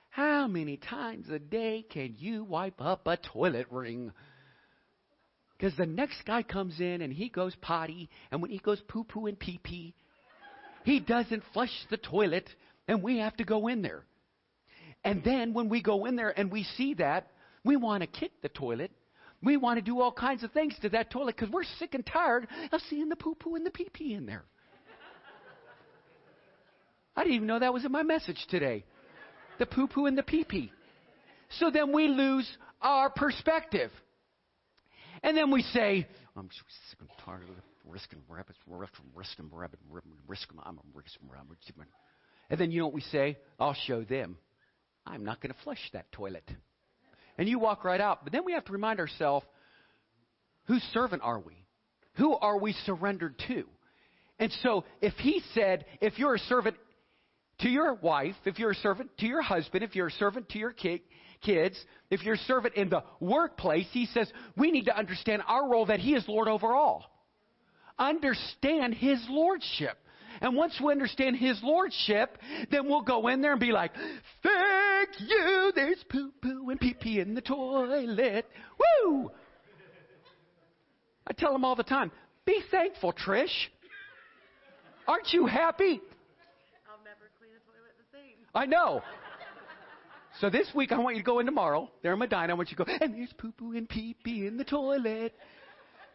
How 0.09 0.47
many 0.47 0.77
times 0.77 1.29
a 1.29 1.39
day 1.39 1.85
can 1.89 2.15
you 2.17 2.43
wipe 2.43 2.79
up 2.81 3.07
a 3.07 3.17
toilet 3.17 3.67
ring? 3.69 4.11
Because 5.57 5.75
the 5.77 5.85
next 5.85 6.25
guy 6.25 6.43
comes 6.43 6.79
in 6.79 7.01
and 7.01 7.13
he 7.13 7.29
goes 7.29 7.55
potty, 7.61 8.09
and 8.31 8.41
when 8.41 8.51
he 8.51 8.57
goes 8.57 8.81
poo 8.87 9.03
poo 9.03 9.27
and 9.27 9.39
pee 9.39 9.59
pee, 9.63 9.93
he 10.83 10.99
doesn't 10.99 11.43
flush 11.53 11.71
the 11.89 11.97
toilet, 11.97 12.49
and 12.87 13.01
we 13.01 13.19
have 13.19 13.35
to 13.37 13.43
go 13.43 13.67
in 13.67 13.81
there. 13.81 14.03
And 15.03 15.23
then 15.23 15.53
when 15.53 15.69
we 15.69 15.81
go 15.81 16.05
in 16.05 16.15
there 16.15 16.37
and 16.37 16.51
we 16.51 16.63
see 16.77 16.95
that, 16.95 17.27
we 17.63 17.75
want 17.75 18.01
to 18.01 18.07
kick 18.07 18.31
the 18.41 18.49
toilet. 18.49 18.91
We 19.41 19.57
want 19.57 19.77
to 19.77 19.81
do 19.81 20.01
all 20.01 20.11
kinds 20.11 20.43
of 20.43 20.51
things 20.51 20.75
to 20.81 20.89
that 20.89 21.11
toilet 21.11 21.35
because 21.35 21.51
we're 21.51 21.63
sick 21.79 21.93
and 21.93 22.05
tired 22.05 22.47
of 22.71 22.81
seeing 22.89 23.09
the 23.09 23.15
poo 23.15 23.35
poo 23.35 23.55
and 23.55 23.65
the 23.65 23.71
pee 23.71 23.89
pee 23.91 24.13
in 24.13 24.25
there. 24.25 24.43
I 27.15 27.23
didn't 27.23 27.35
even 27.35 27.47
know 27.47 27.59
that 27.59 27.73
was 27.73 27.85
in 27.85 27.91
my 27.91 28.03
message 28.03 28.45
today. 28.49 28.83
The 29.57 29.65
poo 29.65 29.87
poo 29.87 30.05
and 30.05 30.17
the 30.17 30.23
pee 30.23 30.43
pee. 30.43 30.71
So 31.59 31.71
then 31.71 31.93
we 31.93 32.07
lose 32.07 32.49
our 32.81 33.09
perspective. 33.09 33.91
And 35.25 35.35
then 35.35 35.49
we 35.49 35.63
say, 35.63 36.07
oh, 36.35 36.39
I'm 36.39 36.49
sick 36.51 36.99
and 36.99 37.09
tired 37.25 37.41
of 37.41 37.55
risking 37.91 38.19
rabbits, 38.29 38.59
risking, 38.67 39.05
risking 39.15 39.49
rabbit, 39.51 39.79
risking, 40.27 40.59
I'm 40.63 40.77
a 40.77 40.81
risking 40.93 41.27
rabbit. 41.27 41.57
And 42.51 42.59
then 42.59 42.69
you 42.69 42.79
know 42.79 42.85
what 42.85 42.93
we 42.93 43.01
say? 43.01 43.39
I'll 43.59 43.75
show 43.87 44.03
them. 44.03 44.37
I'm 45.03 45.25
not 45.25 45.41
going 45.41 45.51
to 45.51 45.59
flush 45.63 45.79
that 45.93 46.11
toilet. 46.11 46.47
And 47.39 47.49
you 47.49 47.57
walk 47.57 47.83
right 47.83 47.99
out. 47.99 48.23
But 48.23 48.33
then 48.33 48.45
we 48.45 48.53
have 48.53 48.65
to 48.65 48.71
remind 48.71 48.99
ourselves, 48.99 49.47
whose 50.65 50.83
servant 50.93 51.23
are 51.23 51.39
we? 51.39 51.65
Who 52.17 52.35
are 52.35 52.59
we 52.59 52.73
surrendered 52.85 53.41
to? 53.47 53.63
And 54.37 54.51
so 54.61 54.83
if 55.01 55.13
he 55.15 55.41
said, 55.55 55.85
if 56.01 56.19
you're 56.19 56.35
a 56.35 56.39
servant 56.39 56.75
to 57.61 57.69
your 57.69 57.95
wife, 57.95 58.35
if 58.45 58.59
you're 58.59 58.71
a 58.71 58.75
servant 58.75 59.09
to 59.17 59.25
your 59.25 59.41
husband, 59.41 59.83
if 59.83 59.95
you're 59.95 60.07
a 60.07 60.11
servant 60.11 60.49
to 60.49 60.59
your 60.59 60.71
ki- 60.71 61.01
kids, 61.41 61.77
if 62.09 62.23
you're 62.23 62.35
a 62.35 62.39
servant 62.39 62.75
in 62.75 62.89
the 62.89 63.03
workplace, 63.19 63.87
he 63.91 64.05
says 64.07 64.31
we 64.55 64.71
need 64.71 64.85
to 64.85 64.97
understand 64.97 65.41
our 65.47 65.69
role 65.69 65.85
that 65.87 65.99
he 65.99 66.13
is 66.13 66.27
Lord 66.27 66.47
over 66.47 66.73
all. 66.73 67.11
Understand 67.97 68.93
his 68.93 69.25
lordship. 69.29 69.97
And 70.41 70.55
once 70.55 70.79
we 70.83 70.91
understand 70.91 71.37
his 71.37 71.59
lordship, 71.63 72.37
then 72.69 72.87
we'll 72.87 73.01
go 73.01 73.27
in 73.27 73.41
there 73.41 73.51
and 73.51 73.59
be 73.59 73.71
like, 73.71 73.91
thank 74.43 75.09
you, 75.19 75.71
there's 75.73 76.03
poo 76.09 76.31
poo 76.41 76.69
and 76.69 76.79
pee 76.79 76.93
pee 76.93 77.19
in 77.19 77.35
the 77.35 77.41
toilet. 77.41 78.45
Woo! 79.05 79.31
I 81.27 81.33
tell 81.33 81.53
them 81.53 81.63
all 81.63 81.75
the 81.75 81.83
time, 81.83 82.11
be 82.45 82.61
thankful, 82.69 83.13
Trish. 83.13 83.47
Aren't 85.07 85.31
you 85.33 85.45
happy? 85.45 86.01
I'll 86.89 87.03
never 87.03 87.29
clean 87.39 87.51
a 87.51 87.61
toilet 87.65 87.95
the 87.97 88.17
same. 88.17 88.35
I 88.53 88.65
know. 88.65 89.01
So 90.41 90.49
this 90.49 90.67
week 90.75 90.91
I 90.91 90.97
want 90.97 91.15
you 91.15 91.21
to 91.21 91.25
go 91.25 91.39
in 91.39 91.45
tomorrow. 91.45 91.89
There 92.03 92.11
in 92.13 92.19
Medina. 92.19 92.51
I 92.51 92.55
want 92.55 92.69
you 92.69 92.77
to 92.77 92.85
go, 92.85 92.91
and 92.99 93.13
there's 93.13 93.33
poo 93.37 93.53
poo 93.53 93.71
and 93.71 93.87
pee 93.87 94.15
pee 94.23 94.45
in 94.45 94.57
the 94.57 94.65
toilet. 94.65 95.33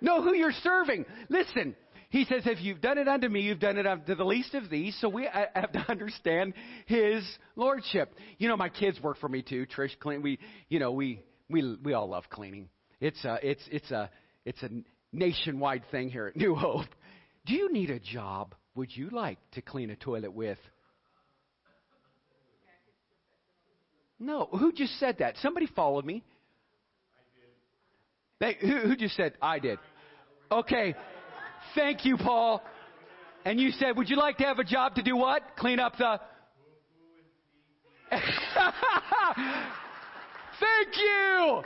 Know 0.03 0.23
who 0.23 0.35
you're 0.35 0.53
serving. 0.63 1.07
Listen, 1.29 1.75
he 2.11 2.25
says, 2.25 2.43
if 2.45 2.61
you've 2.61 2.81
done 2.81 2.99
it 2.99 3.09
unto 3.09 3.29
me, 3.29 3.41
you've 3.41 3.61
done 3.61 3.79
it 3.79 3.87
unto 3.87 4.15
the 4.15 4.25
least 4.25 4.55
of 4.55 4.69
these. 4.69 4.97
So 5.01 5.09
we 5.09 5.29
have 5.33 5.73
to 5.73 5.91
understand 5.91 6.55
his 6.87 7.25
lordship. 7.57 8.15
You 8.39 8.49
know, 8.49 8.57
my 8.57 8.69
kids 8.69 9.01
work 9.01 9.19
for 9.19 9.29
me 9.29 9.43
too. 9.43 9.67
Trish 9.67 9.99
clean. 9.99 10.21
We, 10.21 10.39
you 10.69 10.81
know, 10.81 10.93
we, 10.93 11.23
we, 11.49 11.77
we 11.83 11.93
all 11.93 12.09
love 12.09 12.25
cleaning. 12.29 12.69
It's 13.01 13.25
a, 13.25 13.39
it's, 13.43 13.63
it's 13.71 13.91
a, 13.91 14.11
it's 14.45 14.63
a 14.63 14.71
nationwide 15.13 15.85
thing 15.91 16.11
here 16.11 16.27
at 16.27 16.37
New 16.37 16.55
Hope. 16.55 16.89
Do 17.47 17.55
you 17.55 17.73
need 17.73 17.91
a 17.91 18.01
job? 18.01 18.55
Would 18.75 18.95
you 18.95 19.11
like 19.11 19.39
to 19.53 19.63
clean 19.63 19.91
a 19.91 19.97
toilet 19.97 20.33
with? 20.33 20.59
No. 24.21 24.49
Who 24.53 24.71
just 24.73 24.99
said 25.01 25.17
that? 25.19 25.37
Somebody 25.39 25.67
followed 25.67 26.05
me. 26.05 26.23
They, 28.39 28.57
who, 28.61 28.77
who 28.89 28.97
just 28.97 29.17
said, 29.17 29.33
I 29.41 29.59
did? 29.59 29.79
Okay. 30.53 30.95
Thank 31.75 32.05
you, 32.05 32.17
Paul. 32.19 32.63
And 33.45 33.59
you 33.59 33.71
said, 33.73 33.97
would 33.97 34.11
you 34.11 34.17
like 34.17 34.37
to 34.39 34.45
have 34.45 34.59
a 34.59 34.65
job 34.65 34.95
to 34.97 35.03
do 35.03 35.17
what? 35.17 35.43
Clean 35.57 35.81
up 35.81 35.97
the. 35.97 36.21
Thank 40.61 40.97
you. 40.97 41.63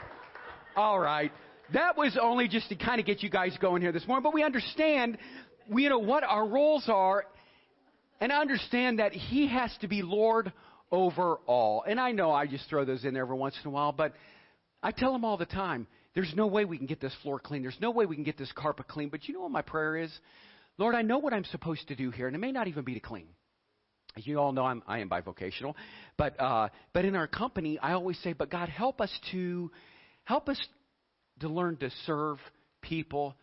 All 0.76 1.00
right. 1.00 1.32
That 1.72 1.96
was 1.96 2.16
only 2.20 2.46
just 2.46 2.68
to 2.68 2.76
kind 2.76 3.00
of 3.00 3.06
get 3.06 3.22
you 3.22 3.30
guys 3.30 3.56
going 3.60 3.82
here 3.82 3.90
this 3.90 4.06
morning, 4.06 4.22
but 4.22 4.34
we 4.34 4.44
understand, 4.44 5.18
we, 5.68 5.84
you 5.84 5.88
know, 5.88 5.98
what 5.98 6.22
our 6.22 6.46
roles 6.46 6.84
are 6.88 7.24
and 8.20 8.30
understand 8.30 8.98
that 8.98 9.12
He 9.12 9.48
has 9.48 9.74
to 9.80 9.88
be 9.88 10.02
Lord 10.02 10.52
over 10.90 11.36
all. 11.46 11.84
And 11.86 11.98
I 11.98 12.12
know 12.12 12.30
I 12.30 12.46
just 12.46 12.68
throw 12.68 12.84
those 12.84 13.04
in 13.04 13.14
there 13.14 13.24
every 13.24 13.36
once 13.36 13.54
in 13.62 13.68
a 13.68 13.72
while, 13.72 13.92
but 13.92 14.14
I 14.82 14.90
tell 14.90 15.12
them 15.12 15.24
all 15.24 15.36
the 15.36 15.46
time 15.46 15.86
there's 16.14 16.32
no 16.36 16.46
way 16.46 16.64
we 16.64 16.78
can 16.78 16.86
get 16.86 17.00
this 17.00 17.14
floor 17.22 17.40
clean. 17.40 17.62
There's 17.62 17.80
no 17.80 17.90
way 17.90 18.06
we 18.06 18.14
can 18.14 18.24
get 18.24 18.38
this 18.38 18.52
carpet 18.52 18.86
clean. 18.86 19.08
But 19.08 19.26
you 19.26 19.34
know 19.34 19.40
what 19.40 19.50
my 19.50 19.62
prayer 19.62 19.96
is? 19.96 20.12
Lord, 20.78 20.94
I 20.94 21.02
know 21.02 21.18
what 21.18 21.32
I'm 21.32 21.44
supposed 21.44 21.88
to 21.88 21.96
do 21.96 22.10
here, 22.10 22.26
and 22.26 22.34
it 22.34 22.38
may 22.38 22.52
not 22.52 22.68
even 22.68 22.84
be 22.84 22.94
to 22.94 23.00
clean. 23.00 23.26
As 24.16 24.26
you 24.26 24.38
all 24.38 24.52
know, 24.52 24.64
I'm, 24.64 24.82
I 24.86 25.00
am 25.00 25.08
bivocational. 25.08 25.74
But, 26.16 26.40
uh, 26.40 26.68
but 26.92 27.04
in 27.04 27.16
our 27.16 27.26
company, 27.26 27.78
I 27.80 27.92
always 27.92 28.18
say, 28.20 28.32
but 28.32 28.50
God, 28.50 28.68
help 28.68 29.00
us 29.00 29.10
to, 29.32 29.70
help 30.24 30.48
us 30.48 30.60
to 31.40 31.48
learn 31.48 31.76
to 31.78 31.90
serve 32.06 32.38
people 32.80 33.34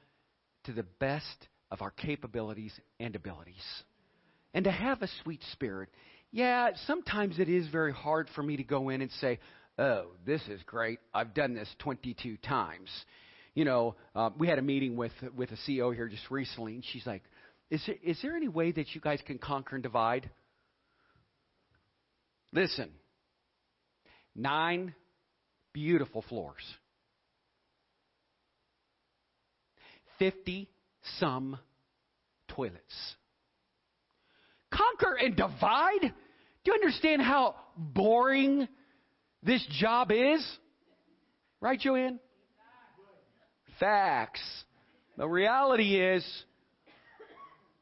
to 0.65 0.71
the 0.71 0.85
best 0.99 1.47
of 1.71 1.81
our 1.81 1.91
capabilities 1.91 2.73
and 2.99 3.15
abilities. 3.15 3.63
And 4.53 4.65
to 4.65 4.71
have 4.71 5.01
a 5.01 5.09
sweet 5.23 5.41
spirit 5.53 5.89
yeah, 6.31 6.69
sometimes 6.87 7.39
it 7.39 7.49
is 7.49 7.67
very 7.67 7.91
hard 7.91 8.29
for 8.35 8.41
me 8.41 8.57
to 8.57 8.63
go 8.63 8.89
in 8.89 9.01
and 9.01 9.11
say, 9.19 9.39
oh, 9.77 10.07
this 10.25 10.41
is 10.47 10.61
great. 10.65 10.99
I've 11.13 11.33
done 11.33 11.53
this 11.53 11.67
22 11.79 12.37
times. 12.37 12.89
You 13.53 13.65
know, 13.65 13.95
uh, 14.15 14.29
we 14.37 14.47
had 14.47 14.57
a 14.57 14.61
meeting 14.61 14.95
with 14.95 15.11
with 15.35 15.51
a 15.51 15.57
CEO 15.69 15.93
here 15.93 16.07
just 16.07 16.31
recently, 16.31 16.75
and 16.75 16.85
she's 16.93 17.05
like, 17.05 17.21
is 17.69 17.83
there, 17.85 17.97
is 18.01 18.17
there 18.21 18.37
any 18.37 18.47
way 18.47 18.71
that 18.71 18.95
you 18.95 19.01
guys 19.01 19.19
can 19.25 19.39
conquer 19.39 19.75
and 19.75 19.83
divide? 19.83 20.29
Listen, 22.53 22.91
nine 24.35 24.95
beautiful 25.73 26.23
floors, 26.29 26.63
50 30.17 30.69
some 31.19 31.57
toilets 32.47 33.15
conquer 34.81 35.15
and 35.15 35.35
divide? 35.35 36.01
Do 36.01 36.71
you 36.71 36.73
understand 36.73 37.21
how 37.21 37.55
boring 37.77 38.67
this 39.43 39.65
job 39.79 40.11
is? 40.11 40.45
Right, 41.59 41.79
Joanne? 41.79 42.19
Facts. 43.79 44.41
The 45.17 45.27
reality 45.27 45.99
is, 45.99 46.25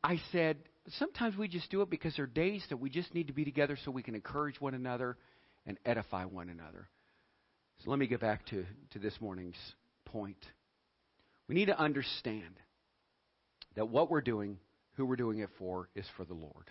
I 0.04 0.20
said, 0.32 0.58
sometimes 0.98 1.38
we 1.38 1.48
just 1.48 1.70
do 1.70 1.82
it 1.82 1.90
because 1.90 2.16
there 2.16 2.24
are 2.24 2.28
days 2.28 2.64
that 2.70 2.78
we 2.78 2.90
just 2.90 3.14
need 3.14 3.28
to 3.28 3.34
be 3.34 3.46
together 3.46 3.78
so 3.84 3.92
we 3.92 4.04
can 4.04 4.16
encourage 4.16 4.60
one 4.60 4.74
another 4.74 5.18
and 5.66 5.78
edify 5.86 6.26
one 6.26 6.50
another. 6.50 6.88
So 7.84 7.92
let 7.92 8.00
me 8.00 8.08
get 8.08 8.20
back 8.20 8.46
to, 8.48 8.66
to 8.92 9.00
this 9.00 9.14
morning's 9.20 9.56
point. 10.06 10.44
We 11.48 11.56
need 11.56 11.66
to 11.66 11.80
understand 11.80 12.60
that 13.76 13.88
what 13.88 14.10
we're 14.10 14.22
doing 14.22 14.58
who 15.00 15.06
we're 15.06 15.16
doing 15.16 15.40
it 15.40 15.50
for 15.58 15.88
is 15.96 16.06
for 16.18 16.26
the 16.26 16.34
Lord. 16.34 16.70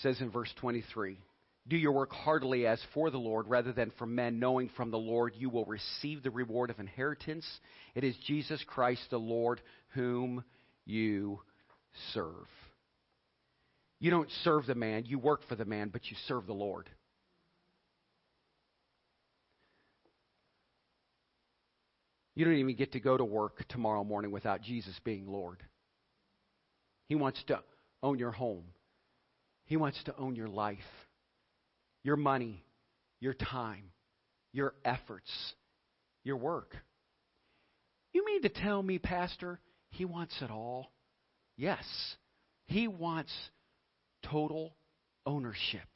Says 0.00 0.20
in 0.20 0.30
verse 0.30 0.52
23 0.60 1.18
Do 1.68 1.76
your 1.76 1.92
work 1.92 2.12
heartily 2.12 2.66
as 2.66 2.82
for 2.94 3.10
the 3.10 3.18
Lord 3.18 3.46
rather 3.48 3.72
than 3.72 3.92
for 3.98 4.06
men, 4.06 4.38
knowing 4.38 4.70
from 4.76 4.90
the 4.90 4.98
Lord 4.98 5.34
you 5.36 5.50
will 5.50 5.64
receive 5.66 6.22
the 6.22 6.30
reward 6.30 6.70
of 6.70 6.80
inheritance. 6.80 7.46
It 7.94 8.04
is 8.04 8.16
Jesus 8.26 8.62
Christ 8.66 9.02
the 9.10 9.18
Lord 9.18 9.60
whom 9.94 10.44
you 10.84 11.40
serve. 12.12 12.46
You 14.00 14.10
don't 14.10 14.30
serve 14.42 14.66
the 14.66 14.74
man, 14.74 15.04
you 15.06 15.18
work 15.18 15.42
for 15.48 15.54
the 15.54 15.64
man, 15.64 15.88
but 15.88 16.06
you 16.10 16.16
serve 16.26 16.46
the 16.46 16.52
Lord. 16.52 16.88
You 22.34 22.44
don't 22.44 22.54
even 22.54 22.76
get 22.76 22.92
to 22.92 23.00
go 23.00 23.16
to 23.16 23.24
work 23.24 23.64
tomorrow 23.68 24.04
morning 24.04 24.30
without 24.30 24.62
Jesus 24.62 24.98
being 25.04 25.26
Lord. 25.26 25.62
He 27.08 27.14
wants 27.14 27.42
to 27.48 27.60
own 28.02 28.18
your 28.18 28.30
home. 28.30 28.64
He 29.72 29.78
wants 29.78 30.04
to 30.04 30.14
own 30.18 30.36
your 30.36 30.48
life, 30.48 30.76
your 32.04 32.16
money, 32.16 32.62
your 33.20 33.32
time, 33.32 33.84
your 34.52 34.74
efforts, 34.84 35.30
your 36.24 36.36
work. 36.36 36.76
You 38.12 38.22
mean 38.26 38.42
to 38.42 38.50
tell 38.50 38.82
me, 38.82 38.98
Pastor, 38.98 39.60
he 39.88 40.04
wants 40.04 40.34
it 40.42 40.50
all? 40.50 40.92
Yes. 41.56 41.84
He 42.66 42.86
wants 42.86 43.32
total 44.30 44.76
ownership. 45.24 45.88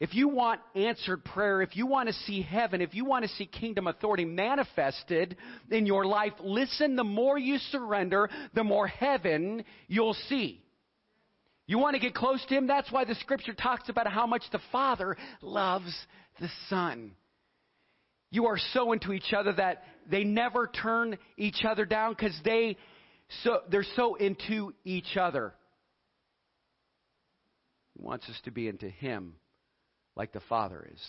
If 0.00 0.12
you 0.12 0.28
want 0.28 0.60
answered 0.74 1.24
prayer, 1.24 1.62
if 1.62 1.76
you 1.76 1.86
want 1.86 2.08
to 2.08 2.14
see 2.26 2.42
heaven, 2.42 2.80
if 2.80 2.92
you 2.92 3.04
want 3.04 3.24
to 3.24 3.30
see 3.36 3.46
kingdom 3.46 3.86
authority 3.86 4.24
manifested 4.24 5.36
in 5.70 5.86
your 5.86 6.04
life, 6.06 6.32
listen, 6.42 6.96
the 6.96 7.04
more 7.04 7.38
you 7.38 7.58
surrender, 7.70 8.28
the 8.52 8.64
more 8.64 8.88
heaven 8.88 9.64
you'll 9.86 10.16
see. 10.28 10.61
You 11.66 11.78
want 11.78 11.94
to 11.94 12.00
get 12.00 12.14
close 12.14 12.44
to 12.48 12.54
Him? 12.54 12.66
That's 12.66 12.90
why 12.90 13.04
the 13.04 13.14
scripture 13.16 13.54
talks 13.54 13.88
about 13.88 14.06
how 14.06 14.26
much 14.26 14.42
the 14.50 14.60
Father 14.70 15.16
loves 15.40 15.94
the 16.40 16.48
Son. 16.68 17.12
You 18.30 18.46
are 18.46 18.58
so 18.72 18.92
into 18.92 19.12
each 19.12 19.32
other 19.36 19.52
that 19.52 19.84
they 20.10 20.24
never 20.24 20.66
turn 20.66 21.18
each 21.36 21.64
other 21.68 21.84
down 21.84 22.12
because 22.12 22.38
they 22.44 22.76
so 23.44 23.60
they're 23.70 23.84
so 23.96 24.16
into 24.16 24.74
each 24.84 25.16
other. 25.16 25.54
He 27.94 28.02
wants 28.02 28.28
us 28.28 28.40
to 28.44 28.50
be 28.50 28.68
into 28.68 28.88
Him 28.88 29.34
like 30.16 30.32
the 30.32 30.40
Father 30.40 30.88
is 30.92 31.02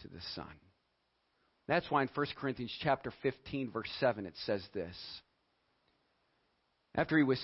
to 0.00 0.08
the 0.08 0.20
Son. 0.34 0.46
That's 1.66 1.90
why 1.90 2.02
in 2.02 2.08
1 2.14 2.26
Corinthians 2.36 2.72
chapter 2.82 3.12
15 3.22 3.70
verse 3.70 3.90
7 4.00 4.24
it 4.24 4.34
says 4.46 4.62
this. 4.72 4.96
After 6.94 7.18
he 7.18 7.24
was 7.24 7.38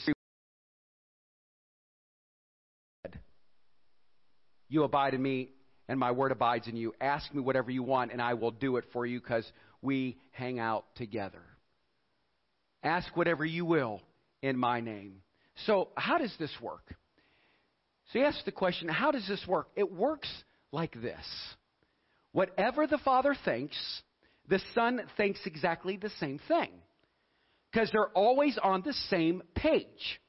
you 4.75 4.83
abide 4.85 5.15
in 5.15 5.23
me 5.23 5.51
and 5.89 5.99
my 5.99 6.11
word 6.11 6.33
abides 6.33 6.67
in 6.67 6.77
you. 6.77 6.93
Ask 7.01 7.33
me 7.33 7.41
whatever 7.41 7.71
you 7.71 7.83
want 7.83 8.13
and 8.13 8.21
I 8.21 8.35
will 8.35 8.51
do 8.51 8.77
it 8.77 8.85
for 8.93 9.07
you 9.07 9.21
cuz 9.21 9.51
we 9.81 10.19
hang 10.33 10.59
out 10.59 10.95
together. 10.97 11.43
Ask 12.83 13.17
whatever 13.17 13.45
you 13.45 13.65
will 13.65 14.03
in 14.43 14.59
my 14.59 14.81
name. 14.81 15.23
So, 15.67 15.89
how 15.97 16.19
does 16.19 16.35
this 16.39 16.51
work? 16.61 16.95
So, 18.11 18.19
you 18.19 18.25
ask 18.25 18.45
the 18.45 18.53
question, 18.53 18.89
how 18.89 19.11
does 19.13 19.27
this 19.29 19.47
work? 19.47 19.69
It 19.77 19.91
works 19.91 20.29
like 20.73 20.93
this 21.01 21.55
Whatever 22.33 22.89
the 22.89 22.99
Father 22.99 23.37
thinks, 23.45 23.77
the 24.49 24.61
Son 24.75 25.01
thinks 25.17 25.39
exactly 25.47 25.97
the 25.97 26.11
same 26.19 26.41
thing. 26.49 26.71
Because 27.71 27.91
they're 27.93 28.09
always 28.09 28.59
on 28.59 28.83
the 28.83 28.93
same 29.09 29.43
page. 29.55 30.21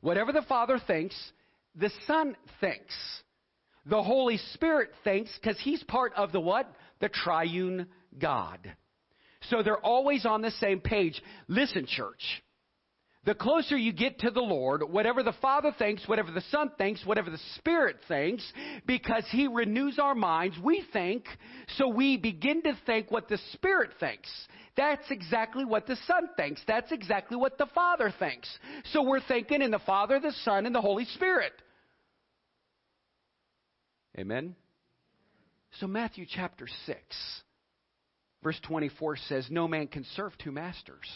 Whatever 0.00 0.32
the 0.32 0.42
Father 0.42 0.78
thinks, 0.78 1.16
the 1.74 1.90
Son 2.06 2.36
thinks. 2.60 2.94
The 3.88 4.02
Holy 4.02 4.36
Spirit 4.54 4.90
thinks 5.04 5.30
because 5.40 5.58
He's 5.60 5.82
part 5.84 6.12
of 6.14 6.32
the 6.32 6.40
what? 6.40 6.70
The 7.00 7.08
triune 7.08 7.86
God. 8.18 8.58
So 9.50 9.62
they're 9.62 9.84
always 9.84 10.26
on 10.26 10.42
the 10.42 10.50
same 10.52 10.80
page. 10.80 11.20
Listen, 11.46 11.86
church. 11.86 12.42
The 13.24 13.34
closer 13.34 13.76
you 13.76 13.92
get 13.92 14.20
to 14.20 14.30
the 14.30 14.40
Lord, 14.40 14.82
whatever 14.88 15.22
the 15.22 15.34
Father 15.42 15.74
thinks, 15.76 16.06
whatever 16.08 16.30
the 16.30 16.42
Son 16.50 16.70
thinks, 16.78 17.04
whatever 17.04 17.30
the 17.30 17.40
Spirit 17.56 17.96
thinks, 18.08 18.42
because 18.86 19.24
He 19.30 19.48
renews 19.48 19.98
our 19.98 20.14
minds, 20.14 20.56
we 20.62 20.84
think, 20.92 21.24
so 21.76 21.88
we 21.88 22.16
begin 22.16 22.62
to 22.62 22.78
think 22.86 23.10
what 23.10 23.28
the 23.28 23.38
Spirit 23.52 23.90
thinks. 24.00 24.30
That's 24.76 25.10
exactly 25.10 25.64
what 25.64 25.86
the 25.86 25.96
Son 26.06 26.28
thinks. 26.36 26.62
That's 26.66 26.92
exactly 26.92 27.36
what 27.36 27.58
the 27.58 27.66
Father 27.74 28.14
thinks. 28.18 28.48
So 28.92 29.02
we're 29.02 29.20
thinking 29.20 29.60
in 29.60 29.72
the 29.72 29.80
Father, 29.80 30.20
the 30.20 30.32
Son, 30.44 30.64
and 30.64 30.74
the 30.74 30.80
Holy 30.80 31.04
Spirit. 31.04 31.52
Amen? 34.16 34.54
So 35.80 35.86
Matthew 35.86 36.26
chapter 36.28 36.66
6, 36.86 36.96
verse 38.42 38.58
24 38.62 39.16
says, 39.28 39.46
No 39.50 39.68
man 39.68 39.86
can 39.88 40.04
serve 40.16 40.32
two 40.38 40.52
masters. 40.52 41.06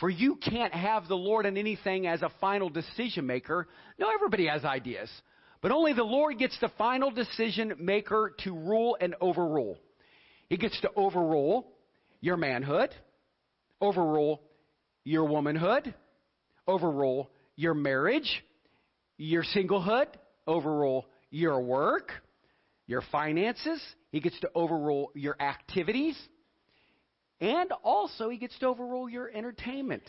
For 0.00 0.08
you 0.08 0.36
can't 0.36 0.72
have 0.72 1.06
the 1.06 1.16
Lord 1.16 1.46
in 1.46 1.56
anything 1.56 2.06
as 2.06 2.22
a 2.22 2.32
final 2.40 2.68
decision 2.70 3.26
maker. 3.26 3.68
No, 3.98 4.08
everybody 4.12 4.46
has 4.46 4.64
ideas. 4.64 5.10
But 5.60 5.70
only 5.70 5.92
the 5.92 6.02
Lord 6.02 6.38
gets 6.38 6.58
the 6.60 6.70
final 6.76 7.10
decision 7.10 7.74
maker 7.78 8.34
to 8.44 8.52
rule 8.52 8.96
and 9.00 9.14
overrule. 9.20 9.78
He 10.48 10.56
gets 10.56 10.80
to 10.80 10.90
overrule 10.96 11.68
your 12.20 12.36
manhood, 12.36 12.90
overrule 13.80 14.42
your 15.04 15.24
womanhood, 15.24 15.94
overrule 16.66 17.30
your 17.54 17.74
marriage, 17.74 18.44
your 19.18 19.44
singlehood, 19.54 20.06
overrule 20.46 21.06
your 21.32 21.60
work, 21.60 22.12
your 22.86 23.02
finances. 23.10 23.82
He 24.12 24.20
gets 24.20 24.38
to 24.40 24.50
overrule 24.54 25.10
your 25.14 25.34
activities. 25.40 26.16
And 27.40 27.72
also, 27.82 28.28
he 28.28 28.36
gets 28.36 28.56
to 28.60 28.68
overrule 28.68 29.08
your 29.08 29.28
entertainment. 29.28 30.04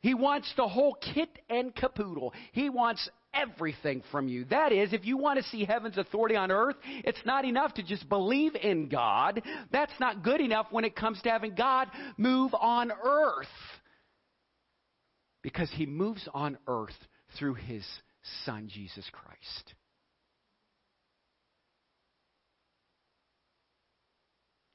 He 0.00 0.12
wants 0.12 0.52
the 0.58 0.68
whole 0.68 0.94
kit 1.14 1.30
and 1.48 1.74
caboodle. 1.74 2.34
He 2.52 2.68
wants 2.68 3.08
everything 3.32 4.02
from 4.10 4.28
you. 4.28 4.44
That 4.46 4.70
is, 4.72 4.92
if 4.92 5.06
you 5.06 5.16
want 5.16 5.38
to 5.38 5.48
see 5.48 5.64
heaven's 5.64 5.96
authority 5.96 6.36
on 6.36 6.50
earth, 6.50 6.76
it's 6.84 7.24
not 7.24 7.46
enough 7.46 7.72
to 7.74 7.82
just 7.82 8.06
believe 8.10 8.54
in 8.54 8.88
God. 8.90 9.40
That's 9.72 9.98
not 9.98 10.22
good 10.22 10.42
enough 10.42 10.66
when 10.70 10.84
it 10.84 10.94
comes 10.94 11.22
to 11.22 11.30
having 11.30 11.54
God 11.54 11.88
move 12.18 12.52
on 12.54 12.92
earth. 12.92 13.46
Because 15.42 15.70
he 15.72 15.86
moves 15.86 16.28
on 16.34 16.58
earth 16.66 16.96
through 17.38 17.54
his 17.54 17.84
son, 18.44 18.68
Jesus 18.70 19.08
Christ. 19.10 19.74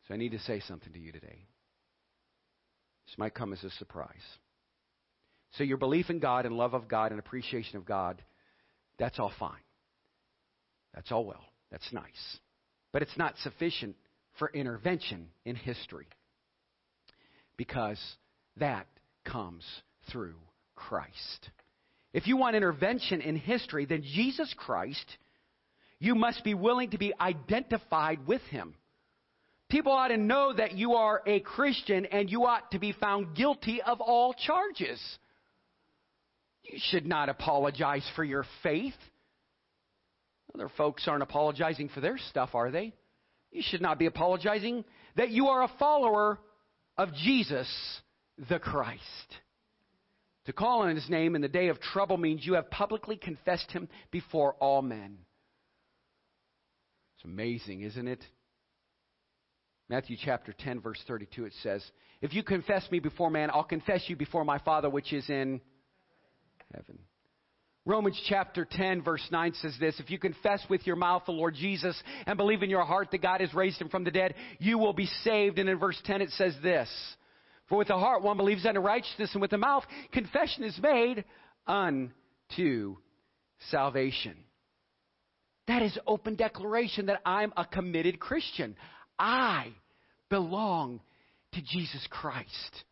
So 0.10 0.16
I 0.16 0.18
need 0.18 0.32
to 0.32 0.40
say 0.40 0.60
something 0.68 0.92
to 0.92 1.00
you 1.00 1.12
today. 1.12 1.46
This 3.06 3.18
might 3.18 3.36
come 3.36 3.54
as 3.54 3.64
a 3.64 3.70
surprise. 3.70 4.16
So, 5.54 5.64
your 5.64 5.78
belief 5.78 6.10
in 6.10 6.20
God 6.20 6.46
and 6.46 6.56
love 6.56 6.74
of 6.74 6.88
God 6.88 7.12
and 7.12 7.20
appreciation 7.20 7.78
of 7.78 7.86
God, 7.86 8.22
that's 8.98 9.20
all 9.20 9.32
fine. 9.40 9.62
That's 10.94 11.12
all 11.12 11.26
well. 11.26 11.44
That's 11.72 11.92
nice. 11.94 12.38
But 12.92 13.04
it's 13.04 13.18
not 13.18 13.36
sufficient 13.44 13.96
for 14.38 14.50
intervention 14.52 15.28
in 15.46 15.56
history 15.56 16.08
because 17.58 18.00
that 18.58 18.88
comes 19.26 19.64
through 20.12 20.36
Christ. 20.76 21.50
If 22.14 22.26
you 22.26 22.38
want 22.38 22.56
intervention 22.56 23.22
in 23.22 23.36
history, 23.36 23.86
then 23.86 24.02
Jesus 24.02 24.54
Christ, 24.58 25.06
you 26.00 26.16
must 26.16 26.44
be 26.44 26.56
willing 26.56 26.92
to 26.92 26.98
be 26.98 27.14
identified 27.20 28.26
with 28.26 28.42
him. 28.44 28.74
People 29.70 29.92
ought 29.92 30.08
to 30.08 30.18
know 30.18 30.52
that 30.54 30.74
you 30.74 30.94
are 30.94 31.22
a 31.28 31.40
Christian 31.42 32.06
and 32.08 32.30
you 32.30 32.46
ought 32.46 32.72
to 32.72 32.80
be 32.80 32.92
found 32.92 33.36
guilty 33.36 33.82
of 33.82 34.02
all 34.02 34.34
charges. 34.34 35.00
You 36.64 36.80
should 36.90 37.06
not 37.06 37.30
apologize 37.30 38.08
for 38.16 38.24
your 38.24 38.46
faith. 38.64 38.96
Other 40.56 40.70
folks 40.76 41.08
aren't 41.08 41.24
apologizing 41.24 41.90
for 41.90 42.02
their 42.02 42.18
stuff, 42.18 42.56
are 42.56 42.72
they? 42.72 42.94
You 43.52 43.62
should 43.64 43.82
not 43.82 44.00
be 44.00 44.08
apologizing 44.08 44.86
that 45.16 45.30
you 45.30 45.48
are 45.48 45.64
a 45.64 45.72
follower 45.80 46.40
of 46.98 47.14
Jesus 47.14 47.68
the 48.50 48.60
Christ. 48.60 49.04
To 50.46 50.54
call 50.54 50.82
on 50.82 50.96
his 50.96 51.10
name 51.10 51.36
in 51.36 51.42
the 51.42 51.48
day 51.48 51.68
of 51.68 51.80
trouble 51.80 52.18
means 52.18 52.46
you 52.46 52.54
have 52.54 52.72
publicly 52.72 53.18
confessed 53.18 53.72
him 53.72 53.88
before 54.10 54.56
all 54.56 54.82
men. 54.82 55.20
It's 57.16 57.26
amazing, 57.26 57.82
isn't 57.82 58.08
it? 58.08 58.24
Matthew 59.90 60.18
chapter 60.24 60.54
10, 60.54 60.82
verse 60.82 61.02
32, 61.08 61.46
it 61.46 61.54
says, 61.64 61.84
If 62.22 62.34
you 62.34 62.44
confess 62.44 62.90
me 62.92 63.00
before 63.00 63.32
man, 63.32 63.50
I'll 63.52 63.64
confess 63.64 64.04
you 64.08 64.16
before 64.16 64.46
my 64.46 64.60
Father 64.60 64.90
which 64.90 65.12
is 65.12 65.28
in 65.30 65.62
heaven. 66.74 67.00
Romans 67.86 68.22
chapter 68.28 68.68
10, 68.70 69.02
verse 69.02 69.26
9 69.32 69.54
says 69.56 69.76
this 69.80 70.00
If 70.00 70.12
you 70.12 70.20
confess 70.20 70.62
with 70.70 70.86
your 70.86 70.96
mouth 70.96 71.24
the 71.26 71.32
Lord 71.32 71.56
Jesus 71.56 72.00
and 72.28 72.38
believe 72.38 72.62
in 72.62 72.70
your 72.70 72.86
heart 72.86 73.10
that 73.12 73.24
God 73.24 73.42
has 73.42 73.52
raised 73.56 73.82
him 73.82 73.90
from 73.90 74.04
the 74.04 74.12
dead, 74.12 74.36
you 74.60 74.78
will 74.78 74.94
be 74.94 75.08
saved. 75.24 75.58
And 75.58 75.68
in 75.68 75.80
verse 75.80 76.00
10, 76.06 76.22
it 76.22 76.30
says 76.32 76.54
this 76.62 76.88
For 77.68 77.80
with 77.80 77.88
the 77.88 77.98
heart 77.98 78.22
one 78.22 78.38
believes 78.38 78.68
unto 78.68 78.80
righteousness, 78.80 79.32
and 79.34 79.42
with 79.42 79.50
the 79.50 79.58
mouth 79.58 79.84
confession 80.12 80.66
is 80.66 80.78
made 80.80 81.26
unto 81.66 82.98
salvation. 83.72 84.36
That 85.68 85.82
is 85.82 85.98
open 86.06 86.36
declaration 86.36 87.08
that 87.08 87.22
I'm 87.26 87.54
a 87.58 87.66
committed 87.66 88.20
Christian. 88.20 88.76
I 89.20 89.74
belong 90.30 91.02
to 91.54 91.62
Jesus 91.62 92.08
Christ. 92.10 92.84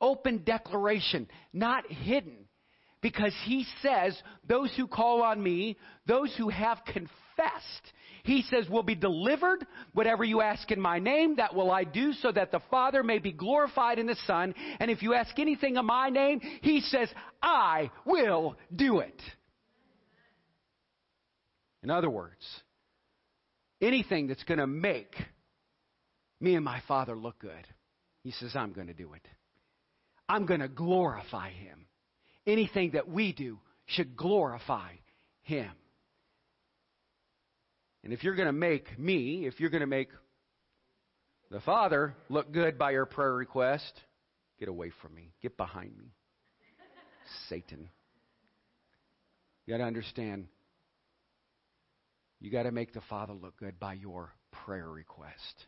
Open 0.00 0.42
declaration, 0.44 1.28
not 1.52 1.90
hidden. 1.90 2.36
Because 3.00 3.34
he 3.44 3.66
says, 3.82 4.16
those 4.48 4.72
who 4.76 4.86
call 4.86 5.22
on 5.22 5.42
me, 5.42 5.76
those 6.06 6.32
who 6.36 6.48
have 6.50 6.78
confessed, 6.86 7.92
he 8.22 8.42
says, 8.42 8.68
will 8.68 8.84
be 8.84 8.94
delivered. 8.94 9.66
Whatever 9.92 10.22
you 10.22 10.40
ask 10.40 10.70
in 10.70 10.80
my 10.80 11.00
name, 11.00 11.36
that 11.36 11.52
will 11.52 11.72
I 11.72 11.82
do 11.82 12.12
so 12.12 12.30
that 12.30 12.52
the 12.52 12.60
Father 12.70 13.02
may 13.02 13.18
be 13.18 13.32
glorified 13.32 13.98
in 13.98 14.06
the 14.06 14.16
Son. 14.26 14.54
And 14.78 14.88
if 14.88 15.02
you 15.02 15.14
ask 15.14 15.36
anything 15.40 15.76
in 15.76 15.84
my 15.84 16.10
name, 16.10 16.40
he 16.60 16.80
says, 16.80 17.08
I 17.42 17.90
will 18.04 18.56
do 18.74 19.00
it. 19.00 19.20
In 21.82 21.90
other 21.90 22.10
words, 22.10 22.44
anything 23.80 24.28
that's 24.28 24.44
going 24.44 24.60
to 24.60 24.68
make 24.68 25.16
me 26.42 26.56
and 26.56 26.64
my 26.64 26.80
Father 26.88 27.16
look 27.16 27.38
good, 27.38 27.66
he 28.22 28.32
says, 28.32 28.52
I'm 28.54 28.72
going 28.72 28.88
to 28.88 28.94
do 28.94 29.12
it. 29.14 29.26
I'm 30.28 30.46
going 30.46 30.60
to 30.60 30.68
glorify 30.68 31.50
him. 31.50 31.86
Anything 32.46 32.92
that 32.92 33.08
we 33.08 33.32
do 33.32 33.58
should 33.86 34.16
glorify 34.16 34.92
him. 35.42 35.70
And 38.04 38.12
if 38.12 38.24
you're 38.24 38.34
going 38.34 38.46
to 38.46 38.52
make 38.52 38.98
me, 38.98 39.46
if 39.46 39.60
you're 39.60 39.70
going 39.70 39.82
to 39.82 39.86
make 39.86 40.08
the 41.50 41.60
Father 41.60 42.14
look 42.28 42.50
good 42.50 42.78
by 42.78 42.92
your 42.92 43.06
prayer 43.06 43.34
request, 43.34 43.92
get 44.58 44.68
away 44.68 44.90
from 45.00 45.14
me. 45.14 45.32
Get 45.42 45.56
behind 45.56 45.96
me. 45.96 46.12
Satan. 47.48 47.88
You 49.66 49.74
got 49.74 49.78
to 49.78 49.84
understand, 49.84 50.46
you 52.40 52.50
got 52.50 52.64
to 52.64 52.72
make 52.72 52.92
the 52.92 53.00
Father 53.08 53.32
look 53.32 53.56
good 53.58 53.78
by 53.78 53.94
your 53.94 54.32
prayer 54.64 54.88
request. 54.88 55.66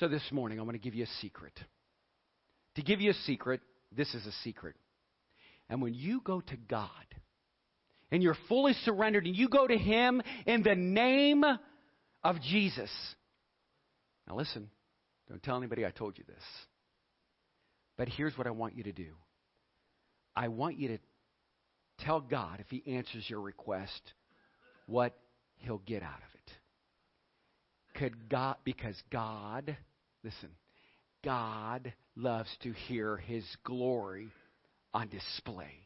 So 0.00 0.08
this 0.08 0.22
morning, 0.32 0.58
I'm 0.58 0.64
going 0.64 0.78
to 0.78 0.82
give 0.82 0.94
you 0.94 1.04
a 1.04 1.20
secret. 1.20 1.52
To 2.76 2.82
give 2.82 3.00
you 3.00 3.10
a 3.10 3.14
secret, 3.26 3.60
this 3.92 4.12
is 4.14 4.26
a 4.26 4.32
secret. 4.42 4.74
And 5.68 5.80
when 5.80 5.94
you 5.94 6.20
go 6.24 6.40
to 6.40 6.56
God, 6.68 6.88
and 8.10 8.22
you're 8.22 8.36
fully 8.48 8.74
surrendered 8.84 9.26
and 9.26 9.34
you 9.34 9.48
go 9.48 9.66
to 9.66 9.76
Him 9.76 10.22
in 10.46 10.62
the 10.62 10.76
name 10.76 11.42
of 12.22 12.40
Jesus. 12.42 12.90
Now, 14.28 14.36
listen, 14.36 14.70
don't 15.28 15.42
tell 15.42 15.56
anybody 15.56 15.84
I 15.84 15.90
told 15.90 16.16
you 16.16 16.24
this. 16.24 16.42
But 17.96 18.08
here's 18.08 18.38
what 18.38 18.46
I 18.46 18.50
want 18.50 18.76
you 18.76 18.84
to 18.84 18.92
do 18.92 19.14
I 20.36 20.48
want 20.48 20.78
you 20.78 20.88
to 20.88 20.98
tell 22.00 22.20
God, 22.20 22.60
if 22.60 22.66
He 22.68 22.94
answers 22.94 23.24
your 23.28 23.40
request, 23.40 24.00
what 24.86 25.16
He'll 25.56 25.78
get 25.78 26.02
out 26.02 26.10
of 26.10 26.34
it. 26.34 26.52
Could 27.94 28.28
God, 28.28 28.56
because 28.64 29.00
God, 29.10 29.76
listen, 30.22 30.50
God 31.24 31.92
loves 32.16 32.50
to 32.62 32.72
hear 32.72 33.16
His 33.16 33.44
glory 33.64 34.28
on 34.92 35.08
display. 35.08 35.84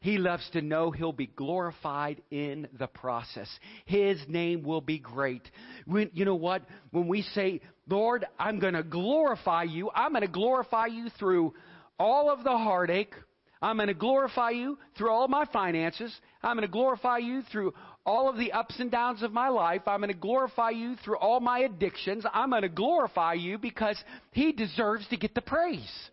He 0.00 0.16
loves 0.16 0.48
to 0.54 0.62
know 0.62 0.90
he'll 0.90 1.12
be 1.12 1.26
glorified 1.26 2.22
in 2.30 2.68
the 2.78 2.86
process. 2.86 3.48
His 3.84 4.18
name 4.28 4.62
will 4.62 4.80
be 4.80 4.98
great. 4.98 5.42
When, 5.84 6.10
you 6.14 6.24
know 6.24 6.36
what? 6.36 6.62
When 6.90 7.06
we 7.06 7.20
say, 7.20 7.60
Lord, 7.86 8.24
I'm 8.38 8.58
going 8.58 8.72
to 8.72 8.82
glorify 8.82 9.64
you, 9.64 9.90
I'm 9.94 10.12
going 10.12 10.22
to 10.22 10.28
glorify 10.28 10.86
you 10.86 11.10
through 11.18 11.52
all 11.98 12.30
of 12.30 12.44
the 12.44 12.56
heartache. 12.56 13.14
I'm 13.62 13.76
going 13.76 13.88
to 13.88 13.94
glorify 13.94 14.50
you 14.50 14.78
through 14.96 15.10
all 15.10 15.28
my 15.28 15.44
finances. 15.52 16.18
I'm 16.42 16.56
going 16.56 16.66
to 16.66 16.72
glorify 16.72 17.18
you 17.18 17.42
through 17.52 17.74
all 18.06 18.28
of 18.28 18.36
the 18.36 18.52
ups 18.52 18.76
and 18.78 18.90
downs 18.90 19.22
of 19.22 19.32
my 19.32 19.48
life. 19.48 19.82
I'm 19.86 20.00
going 20.00 20.12
to 20.12 20.18
glorify 20.18 20.70
you 20.70 20.96
through 21.04 21.18
all 21.18 21.40
my 21.40 21.60
addictions. 21.60 22.24
I'm 22.32 22.50
going 22.50 22.62
to 22.62 22.68
glorify 22.68 23.34
you 23.34 23.58
because 23.58 24.02
He 24.32 24.52
deserves 24.52 25.06
to 25.08 25.16
get 25.16 25.34
the 25.34 25.42
praise. 25.42 26.10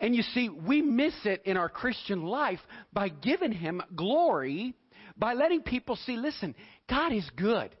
And 0.00 0.14
you 0.14 0.22
see, 0.22 0.48
we 0.48 0.80
miss 0.80 1.14
it 1.24 1.42
in 1.44 1.56
our 1.56 1.68
Christian 1.68 2.24
life 2.24 2.60
by 2.92 3.08
giving 3.08 3.52
Him 3.52 3.82
glory, 3.96 4.74
by 5.16 5.34
letting 5.34 5.62
people 5.62 5.96
see, 5.96 6.16
listen, 6.16 6.54
God 6.88 7.12
is 7.12 7.28
good. 7.36 7.74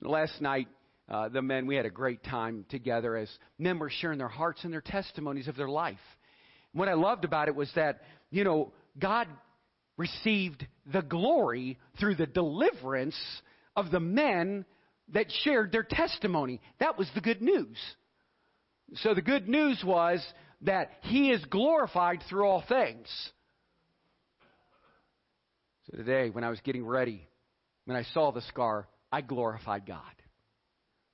Last 0.00 0.40
night, 0.40 0.68
uh, 1.10 1.28
the 1.28 1.42
men, 1.42 1.66
we 1.66 1.76
had 1.76 1.86
a 1.86 1.90
great 1.90 2.22
time 2.22 2.64
together 2.70 3.16
as 3.16 3.30
men 3.58 3.78
were 3.78 3.90
sharing 3.90 4.18
their 4.18 4.28
hearts 4.28 4.64
and 4.64 4.72
their 4.72 4.80
testimonies 4.80 5.48
of 5.48 5.56
their 5.56 5.68
life. 5.68 5.98
What 6.72 6.88
I 6.88 6.94
loved 6.94 7.24
about 7.24 7.48
it 7.48 7.54
was 7.54 7.70
that, 7.74 8.02
you 8.30 8.44
know, 8.44 8.72
God 8.98 9.26
received 9.98 10.66
the 10.90 11.02
glory 11.02 11.78
through 12.00 12.14
the 12.14 12.26
deliverance 12.26 13.16
of 13.76 13.90
the 13.90 14.00
men 14.00 14.64
that 15.12 15.26
shared 15.42 15.72
their 15.72 15.82
testimony. 15.82 16.60
That 16.80 16.96
was 16.96 17.10
the 17.14 17.20
good 17.20 17.42
news. 17.42 17.76
So 18.96 19.12
the 19.12 19.20
good 19.20 19.48
news 19.48 19.82
was 19.84 20.24
that 20.62 20.92
He 21.02 21.30
is 21.30 21.44
glorified 21.46 22.22
through 22.28 22.44
all 22.44 22.64
things. 22.66 23.06
So 25.90 25.98
today, 25.98 26.30
when 26.30 26.44
I 26.44 26.50
was 26.50 26.60
getting 26.60 26.86
ready, 26.86 27.26
when 27.84 27.96
I 27.96 28.02
saw 28.14 28.30
the 28.32 28.42
scar, 28.42 28.86
I 29.10 29.20
glorified 29.20 29.86
God. 29.86 30.02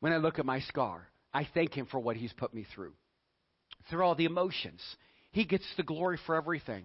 When 0.00 0.12
I 0.12 0.18
look 0.18 0.38
at 0.38 0.46
my 0.46 0.60
scar, 0.60 1.08
I 1.32 1.48
thank 1.54 1.74
Him 1.74 1.86
for 1.86 1.98
what 1.98 2.16
He's 2.16 2.32
put 2.32 2.52
me 2.52 2.66
through. 2.74 2.92
Through 3.88 4.04
all 4.04 4.14
the 4.14 4.24
emotions, 4.24 4.82
He 5.30 5.44
gets 5.44 5.66
the 5.76 5.82
glory 5.82 6.18
for 6.26 6.34
everything. 6.34 6.84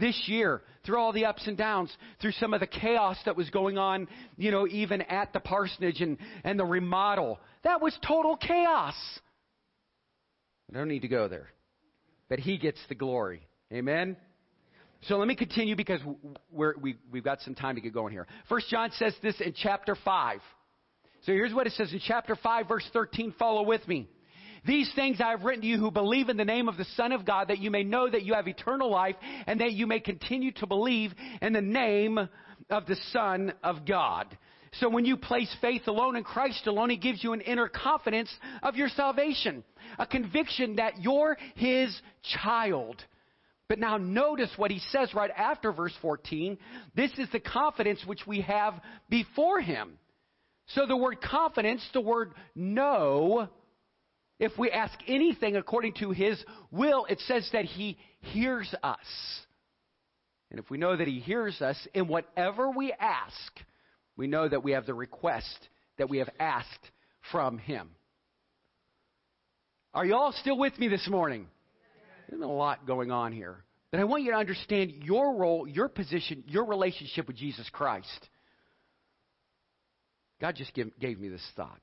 This 0.00 0.20
year, 0.26 0.62
through 0.84 0.98
all 0.98 1.12
the 1.12 1.26
ups 1.26 1.46
and 1.46 1.56
downs, 1.56 1.94
through 2.20 2.32
some 2.32 2.54
of 2.54 2.60
the 2.60 2.66
chaos 2.66 3.18
that 3.26 3.36
was 3.36 3.50
going 3.50 3.78
on, 3.78 4.08
you 4.36 4.50
know, 4.50 4.66
even 4.66 5.02
at 5.02 5.32
the 5.32 5.40
parsonage 5.40 6.00
and, 6.00 6.16
and 6.42 6.58
the 6.58 6.64
remodel, 6.64 7.38
that 7.62 7.80
was 7.80 7.96
total 8.06 8.36
chaos. 8.36 8.94
I 10.70 10.78
don't 10.78 10.88
need 10.88 11.02
to 11.02 11.08
go 11.08 11.28
there 11.28 11.48
but 12.30 12.38
he 12.38 12.56
gets 12.56 12.78
the 12.88 12.94
glory. 12.94 13.46
Amen? 13.70 14.16
So 15.02 15.16
let 15.18 15.28
me 15.28 15.34
continue 15.34 15.76
because 15.76 16.00
we're, 16.50 16.74
we, 16.78 16.96
we've 17.10 17.24
got 17.24 17.42
some 17.42 17.54
time 17.54 17.74
to 17.74 17.80
get 17.82 17.92
going 17.92 18.12
here. 18.12 18.26
First 18.48 18.68
John 18.70 18.90
says 18.92 19.14
this 19.22 19.38
in 19.40 19.52
chapter 19.54 19.96
5. 20.02 20.40
So 21.26 21.32
here's 21.32 21.52
what 21.52 21.66
it 21.66 21.74
says 21.74 21.92
in 21.92 22.00
chapter 22.06 22.36
5, 22.36 22.68
verse 22.68 22.88
13. 22.92 23.34
Follow 23.38 23.64
with 23.64 23.86
me. 23.86 24.08
These 24.66 24.92
things 24.94 25.20
I 25.20 25.30
have 25.30 25.42
written 25.42 25.62
to 25.62 25.66
you 25.66 25.78
who 25.78 25.90
believe 25.90 26.28
in 26.28 26.36
the 26.36 26.44
name 26.44 26.68
of 26.68 26.76
the 26.76 26.86
Son 26.96 27.12
of 27.12 27.24
God, 27.24 27.48
that 27.48 27.58
you 27.58 27.70
may 27.70 27.82
know 27.82 28.08
that 28.08 28.22
you 28.24 28.34
have 28.34 28.48
eternal 28.48 28.90
life, 28.90 29.16
and 29.46 29.60
that 29.60 29.72
you 29.72 29.86
may 29.86 30.00
continue 30.00 30.52
to 30.52 30.66
believe 30.66 31.12
in 31.40 31.52
the 31.52 31.60
name 31.60 32.18
of 32.68 32.86
the 32.86 32.96
Son 33.12 33.52
of 33.62 33.86
God. 33.86 34.26
So 34.74 34.88
when 34.88 35.04
you 35.04 35.16
place 35.16 35.52
faith 35.60 35.88
alone 35.88 36.16
in 36.16 36.22
Christ 36.22 36.66
alone, 36.66 36.90
He 36.90 36.96
gives 36.96 37.24
you 37.24 37.32
an 37.32 37.40
inner 37.40 37.68
confidence 37.68 38.30
of 38.62 38.76
your 38.76 38.88
salvation, 38.88 39.64
a 39.98 40.06
conviction 40.06 40.76
that 40.76 41.00
you're 41.00 41.36
His 41.56 41.98
child. 42.42 43.02
But 43.68 43.78
now 43.78 43.96
notice 43.96 44.50
what 44.56 44.70
He 44.70 44.80
says 44.90 45.12
right 45.14 45.30
after 45.36 45.72
verse 45.72 45.94
14. 46.02 46.58
This 46.94 47.10
is 47.18 47.28
the 47.32 47.40
confidence 47.40 48.00
which 48.06 48.26
we 48.26 48.42
have 48.42 48.74
before 49.08 49.60
Him. 49.60 49.98
So 50.74 50.86
the 50.86 50.96
word 50.96 51.20
confidence, 51.20 51.82
the 51.92 52.00
word 52.00 52.32
know, 52.54 53.48
if 54.40 54.58
we 54.58 54.70
ask 54.70 54.98
anything 55.06 55.56
according 55.56 55.92
to 56.00 56.10
His 56.10 56.42
will, 56.72 57.04
it 57.04 57.20
says 57.20 57.48
that 57.52 57.66
He 57.66 57.98
hears 58.20 58.74
us. 58.82 58.98
And 60.50 60.58
if 60.58 60.68
we 60.70 60.78
know 60.78 60.96
that 60.96 61.06
He 61.06 61.20
hears 61.20 61.60
us 61.60 61.76
in 61.94 62.08
whatever 62.08 62.70
we 62.70 62.92
ask, 62.98 63.52
we 64.16 64.26
know 64.26 64.48
that 64.48 64.64
we 64.64 64.72
have 64.72 64.86
the 64.86 64.94
request 64.94 65.68
that 65.98 66.08
we 66.08 66.18
have 66.18 66.30
asked 66.40 66.90
from 67.30 67.58
Him. 67.58 67.90
Are 69.92 70.06
you 70.06 70.14
all 70.14 70.32
still 70.32 70.56
with 70.56 70.76
me 70.78 70.88
this 70.88 71.06
morning? 71.06 71.46
There's 72.28 72.42
a 72.42 72.46
lot 72.46 72.86
going 72.86 73.10
on 73.10 73.32
here. 73.32 73.64
But 73.90 74.00
I 74.00 74.04
want 74.04 74.22
you 74.22 74.30
to 74.30 74.38
understand 74.38 74.92
your 75.02 75.36
role, 75.36 75.66
your 75.68 75.88
position, 75.88 76.44
your 76.46 76.64
relationship 76.64 77.26
with 77.26 77.36
Jesus 77.36 77.68
Christ. 77.70 78.28
God 80.40 80.54
just 80.54 80.72
give, 80.72 80.88
gave 80.98 81.18
me 81.18 81.28
this 81.28 81.44
thought. 81.56 81.80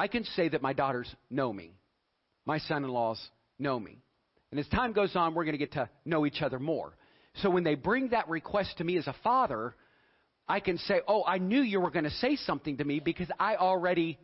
I 0.00 0.08
can 0.08 0.24
say 0.24 0.48
that 0.48 0.62
my 0.62 0.72
daughters 0.72 1.14
know 1.28 1.52
me. 1.52 1.74
My 2.46 2.56
son 2.56 2.84
in 2.84 2.90
laws 2.90 3.20
know 3.58 3.78
me. 3.78 3.98
And 4.50 4.58
as 4.58 4.66
time 4.68 4.94
goes 4.94 5.14
on, 5.14 5.34
we're 5.34 5.44
going 5.44 5.52
to 5.52 5.58
get 5.58 5.72
to 5.72 5.90
know 6.06 6.24
each 6.24 6.40
other 6.40 6.58
more. 6.58 6.96
So 7.42 7.50
when 7.50 7.64
they 7.64 7.74
bring 7.74 8.08
that 8.08 8.26
request 8.26 8.78
to 8.78 8.84
me 8.84 8.96
as 8.96 9.06
a 9.06 9.14
father, 9.22 9.74
I 10.48 10.60
can 10.60 10.78
say, 10.78 11.02
Oh, 11.06 11.22
I 11.26 11.36
knew 11.36 11.60
you 11.60 11.80
were 11.80 11.90
going 11.90 12.06
to 12.06 12.10
say 12.12 12.36
something 12.36 12.78
to 12.78 12.84
me 12.84 12.98
because 12.98 13.28
I 13.38 13.56
already, 13.56 14.18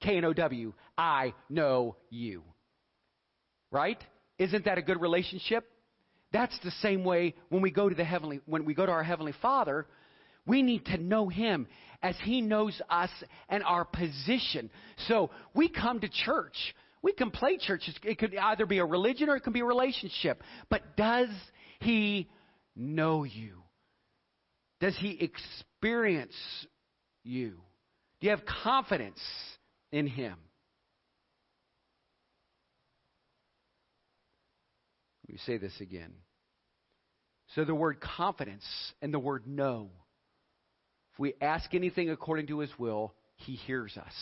K 0.00 0.16
N 0.16 0.24
O 0.26 0.32
W, 0.32 0.72
I 0.96 1.34
know 1.50 1.96
you. 2.08 2.44
Right? 3.72 3.98
Isn't 4.38 4.66
that 4.66 4.78
a 4.78 4.82
good 4.82 5.00
relationship? 5.00 5.68
That's 6.32 6.56
the 6.62 6.70
same 6.82 7.02
way 7.02 7.34
when 7.48 7.62
we 7.62 7.72
go 7.72 7.88
to 7.88 7.96
the 7.96 8.04
heavenly, 8.04 8.42
when 8.46 8.64
we 8.64 8.74
go 8.74 8.86
to 8.86 8.92
our 8.92 9.02
heavenly 9.02 9.34
Father, 9.42 9.88
We 10.46 10.62
need 10.62 10.86
to 10.86 10.98
know 10.98 11.28
Him 11.28 11.66
as 12.02 12.16
He 12.22 12.40
knows 12.40 12.80
us 12.88 13.10
and 13.48 13.62
our 13.64 13.84
position. 13.84 14.70
So 15.08 15.30
we 15.54 15.68
come 15.68 16.00
to 16.00 16.08
church. 16.08 16.56
We 17.02 17.12
can 17.12 17.30
play 17.30 17.58
church. 17.58 17.90
It 18.02 18.18
could 18.18 18.34
either 18.34 18.66
be 18.66 18.78
a 18.78 18.84
religion 18.84 19.28
or 19.28 19.36
it 19.36 19.40
can 19.40 19.52
be 19.52 19.60
a 19.60 19.64
relationship. 19.64 20.42
But 20.70 20.96
does 20.96 21.28
He 21.80 22.28
know 22.74 23.24
you? 23.24 23.62
Does 24.80 24.96
He 24.96 25.18
experience 25.20 26.36
you? 27.24 27.60
Do 28.20 28.26
you 28.26 28.30
have 28.30 28.44
confidence 28.46 29.20
in 29.92 30.06
Him? 30.06 30.36
Let 35.28 35.34
me 35.34 35.40
say 35.44 35.58
this 35.58 35.80
again. 35.80 36.12
So 37.54 37.64
the 37.64 37.74
word 37.74 38.00
confidence 38.00 38.64
and 39.02 39.12
the 39.12 39.18
word 39.18 39.46
know. 39.46 39.90
If 41.16 41.20
we 41.20 41.34
ask 41.40 41.72
anything 41.74 42.10
according 42.10 42.48
to 42.48 42.58
his 42.58 42.70
will, 42.78 43.14
he 43.36 43.54
hears 43.54 43.96
us. 43.96 44.12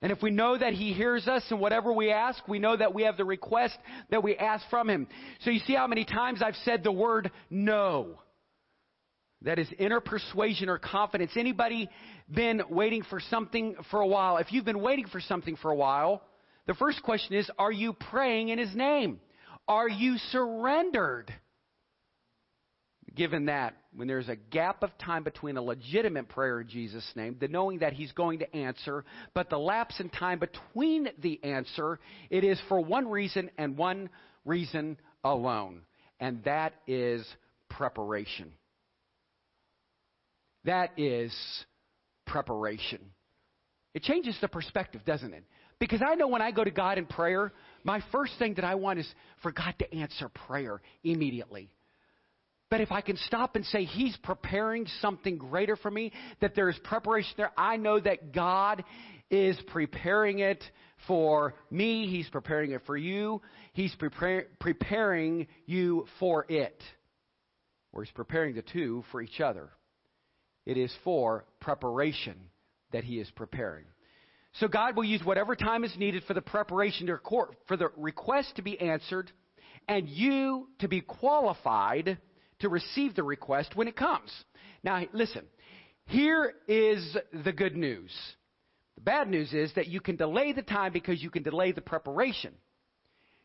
And 0.00 0.10
if 0.10 0.20
we 0.20 0.32
know 0.32 0.58
that 0.58 0.72
he 0.72 0.92
hears 0.92 1.28
us 1.28 1.44
and 1.50 1.60
whatever 1.60 1.92
we 1.92 2.10
ask, 2.10 2.48
we 2.48 2.58
know 2.58 2.76
that 2.76 2.92
we 2.92 3.04
have 3.04 3.16
the 3.16 3.24
request 3.24 3.78
that 4.10 4.20
we 4.20 4.36
ask 4.36 4.68
from 4.68 4.90
him. 4.90 5.06
So 5.42 5.50
you 5.50 5.60
see 5.60 5.74
how 5.74 5.86
many 5.86 6.04
times 6.04 6.42
I've 6.42 6.56
said 6.64 6.82
the 6.82 6.90
word 6.90 7.30
no. 7.50 8.18
That 9.42 9.60
is 9.60 9.68
inner 9.78 10.00
persuasion 10.00 10.68
or 10.68 10.78
confidence. 10.78 11.30
Anybody 11.36 11.88
been 12.28 12.62
waiting 12.68 13.04
for 13.04 13.20
something 13.30 13.76
for 13.92 14.00
a 14.00 14.06
while? 14.08 14.38
If 14.38 14.50
you've 14.50 14.64
been 14.64 14.82
waiting 14.82 15.06
for 15.06 15.20
something 15.20 15.54
for 15.54 15.70
a 15.70 15.76
while, 15.76 16.24
the 16.66 16.74
first 16.74 17.00
question 17.04 17.36
is, 17.36 17.48
are 17.56 17.70
you 17.70 17.92
praying 17.92 18.48
in 18.48 18.58
his 18.58 18.74
name? 18.74 19.20
Are 19.68 19.88
you 19.88 20.18
surrendered? 20.32 21.32
Given 23.14 23.46
that, 23.46 23.76
when 23.94 24.08
there's 24.08 24.28
a 24.28 24.36
gap 24.36 24.82
of 24.82 24.96
time 24.96 25.22
between 25.22 25.56
a 25.58 25.62
legitimate 25.62 26.28
prayer 26.28 26.60
in 26.62 26.68
Jesus' 26.68 27.04
name, 27.14 27.36
the 27.38 27.48
knowing 27.48 27.80
that 27.80 27.92
He's 27.92 28.12
going 28.12 28.38
to 28.38 28.56
answer, 28.56 29.04
but 29.34 29.50
the 29.50 29.58
lapse 29.58 30.00
in 30.00 30.08
time 30.08 30.38
between 30.38 31.08
the 31.20 31.42
answer, 31.44 31.98
it 32.30 32.42
is 32.42 32.58
for 32.68 32.80
one 32.80 33.08
reason 33.08 33.50
and 33.58 33.76
one 33.76 34.08
reason 34.44 34.96
alone, 35.24 35.82
and 36.20 36.42
that 36.44 36.74
is 36.86 37.26
preparation. 37.68 38.52
That 40.64 40.92
is 40.96 41.34
preparation. 42.26 43.00
It 43.94 44.04
changes 44.04 44.36
the 44.40 44.48
perspective, 44.48 45.02
doesn't 45.04 45.34
it? 45.34 45.44
Because 45.78 46.00
I 46.06 46.14
know 46.14 46.28
when 46.28 46.40
I 46.40 46.50
go 46.50 46.64
to 46.64 46.70
God 46.70 46.96
in 46.96 47.06
prayer, 47.06 47.52
my 47.84 48.02
first 48.12 48.32
thing 48.38 48.54
that 48.54 48.64
I 48.64 48.76
want 48.76 49.00
is 49.00 49.14
for 49.42 49.52
God 49.52 49.74
to 49.80 49.94
answer 49.94 50.28
prayer 50.28 50.80
immediately. 51.02 51.68
But 52.72 52.80
if 52.80 52.90
I 52.90 53.02
can 53.02 53.18
stop 53.18 53.54
and 53.54 53.66
say, 53.66 53.84
He's 53.84 54.16
preparing 54.22 54.86
something 55.02 55.36
greater 55.36 55.76
for 55.76 55.90
me, 55.90 56.10
that 56.40 56.54
there 56.54 56.70
is 56.70 56.76
preparation 56.82 57.34
there, 57.36 57.52
I 57.54 57.76
know 57.76 58.00
that 58.00 58.32
God 58.32 58.82
is 59.28 59.58
preparing 59.66 60.38
it 60.38 60.64
for 61.06 61.54
me. 61.70 62.06
He's 62.06 62.30
preparing 62.30 62.70
it 62.70 62.80
for 62.86 62.96
you. 62.96 63.42
He's 63.74 63.94
prepare, 63.96 64.46
preparing 64.58 65.48
you 65.66 66.06
for 66.18 66.46
it. 66.48 66.82
Or 67.92 68.04
He's 68.04 68.12
preparing 68.14 68.54
the 68.54 68.62
two 68.62 69.04
for 69.12 69.20
each 69.20 69.42
other. 69.42 69.68
It 70.64 70.78
is 70.78 70.90
for 71.04 71.44
preparation 71.60 72.36
that 72.92 73.04
He 73.04 73.20
is 73.20 73.30
preparing. 73.32 73.84
So 74.54 74.66
God 74.66 74.96
will 74.96 75.04
use 75.04 75.22
whatever 75.22 75.56
time 75.56 75.84
is 75.84 75.94
needed 75.98 76.24
for 76.24 76.32
the 76.32 76.40
preparation 76.40 77.08
to 77.08 77.18
court, 77.18 77.54
for 77.68 77.76
the 77.76 77.90
request 77.98 78.56
to 78.56 78.62
be 78.62 78.80
answered, 78.80 79.30
and 79.88 80.08
you 80.08 80.68
to 80.78 80.88
be 80.88 81.02
qualified 81.02 82.16
to 82.62 82.68
receive 82.68 83.14
the 83.14 83.22
request 83.22 83.76
when 83.76 83.86
it 83.86 83.96
comes. 83.96 84.32
Now, 84.82 85.02
listen, 85.12 85.44
here 86.06 86.54
is 86.66 87.16
the 87.44 87.52
good 87.52 87.76
news. 87.76 88.10
The 88.96 89.02
bad 89.02 89.28
news 89.28 89.52
is 89.52 89.72
that 89.74 89.88
you 89.88 90.00
can 90.00 90.16
delay 90.16 90.52
the 90.52 90.62
time 90.62 90.92
because 90.92 91.22
you 91.22 91.30
can 91.30 91.42
delay 91.42 91.72
the 91.72 91.80
preparation. 91.80 92.52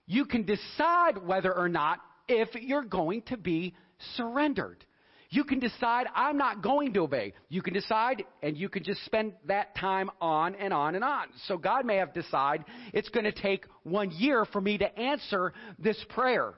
You 0.06 0.26
can 0.26 0.44
decide 0.44 1.18
whether 1.26 1.56
or 1.56 1.70
not 1.70 2.00
if 2.28 2.50
you're 2.56 2.84
going 2.84 3.24
to 3.24 3.38
be 3.38 3.76
surrendered. 4.16 4.84
You 5.30 5.44
can 5.44 5.60
decide, 5.60 6.08
I'm 6.16 6.38
not 6.38 6.62
going 6.62 6.94
to 6.94 7.02
obey. 7.02 7.34
You 7.50 7.62
can 7.62 7.74
decide, 7.74 8.24
and 8.42 8.58
you 8.58 8.70
can 8.70 8.84
just 8.84 9.04
spend 9.04 9.34
that 9.48 9.76
time 9.76 10.10
on 10.22 10.56
and 10.56 10.74
on 10.74 10.96
and 10.96 11.04
on. 11.04 11.28
So 11.48 11.58
God 11.58 11.86
may 11.86 11.98
have 11.98 12.14
decided 12.14 12.66
it's 12.94 13.10
going 13.10 13.26
to 13.26 13.34
take 13.34 13.66
one 13.84 14.12
year 14.12 14.46
for 14.46 14.62
me 14.62 14.78
to 14.78 15.00
answer 15.00 15.54
this 15.80 16.02
prayer. 16.10 16.54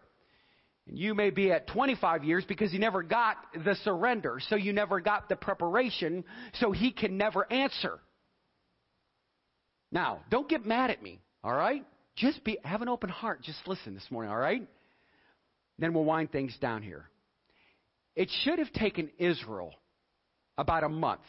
And 0.90 0.98
you 0.98 1.14
may 1.14 1.30
be 1.30 1.52
at 1.52 1.68
25 1.68 2.24
years 2.24 2.44
because 2.48 2.74
you 2.74 2.80
never 2.80 3.04
got 3.04 3.38
the 3.54 3.76
surrender, 3.84 4.40
so 4.50 4.56
you 4.56 4.74
never 4.74 5.00
got 5.00 5.30
the 5.30 5.36
preparation, 5.36 6.24
so 6.56 6.72
he 6.72 6.92
can 6.92 7.16
never 7.16 7.52
answer. 7.54 8.00
Now, 9.92 10.22
don't 10.32 10.50
get 10.50 10.66
mad 10.66 10.90
at 10.90 11.04
me, 11.04 11.22
all 11.44 11.54
right? 11.54 11.86
Just 12.16 12.44
be 12.44 12.58
have 12.64 12.82
an 12.82 12.90
open 12.90 13.10
heart. 13.10 13.44
Just 13.44 13.60
listen 13.68 13.94
this 13.94 14.06
morning, 14.10 14.32
all 14.32 14.40
right? 14.40 14.68
Then 15.78 15.94
we'll 15.94 16.06
wind 16.06 16.32
things 16.32 16.58
down 16.60 16.82
here. 16.82 17.06
It 18.16 18.30
should 18.44 18.58
have 18.58 18.74
taken 18.74 19.12
Israel 19.20 19.76
about 20.58 20.84
a 20.84 20.90
month, 20.90 21.22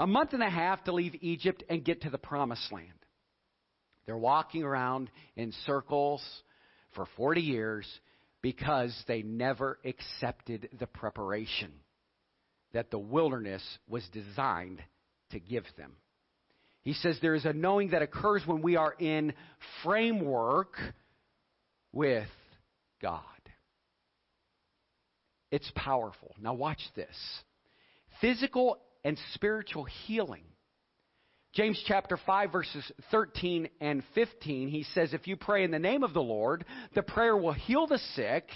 a 0.00 0.06
month 0.06 0.32
and 0.32 0.42
a 0.42 0.48
half 0.48 0.82
to 0.84 0.92
leave 0.92 1.14
Egypt 1.20 1.62
and 1.68 1.84
get 1.84 2.02
to 2.02 2.10
the 2.10 2.18
promised 2.18 2.72
land. 2.72 2.88
They're 4.06 4.16
walking 4.16 4.62
around 4.62 5.10
in 5.36 5.52
circles 5.66 6.22
for 6.94 7.06
40 7.16 7.42
years 7.42 7.86
because 8.44 8.94
they 9.08 9.22
never 9.22 9.78
accepted 9.86 10.68
the 10.78 10.86
preparation 10.86 11.72
that 12.74 12.90
the 12.90 12.98
wilderness 12.98 13.62
was 13.88 14.06
designed 14.12 14.82
to 15.30 15.40
give 15.40 15.64
them. 15.78 15.92
He 16.82 16.92
says 16.92 17.18
there 17.22 17.34
is 17.34 17.46
a 17.46 17.54
knowing 17.54 17.92
that 17.92 18.02
occurs 18.02 18.42
when 18.44 18.60
we 18.60 18.76
are 18.76 18.92
in 18.98 19.32
framework 19.82 20.74
with 21.90 22.28
God. 23.00 23.22
It's 25.50 25.72
powerful. 25.74 26.34
Now, 26.38 26.52
watch 26.52 26.82
this 26.94 27.16
physical 28.20 28.76
and 29.04 29.16
spiritual 29.32 29.84
healing 29.84 30.44
James 31.54 31.80
chapter 31.86 32.18
5 32.26 32.50
verses 32.50 32.92
13 33.12 33.68
and 33.80 34.02
15, 34.14 34.68
he 34.68 34.82
says, 34.94 35.14
if 35.14 35.28
you 35.28 35.36
pray 35.36 35.62
in 35.62 35.70
the 35.70 35.78
name 35.78 36.02
of 36.02 36.12
the 36.12 36.22
Lord, 36.22 36.64
the 36.94 37.02
prayer 37.02 37.36
will 37.36 37.52
heal 37.52 37.86
the 37.86 38.00
sick 38.16 38.48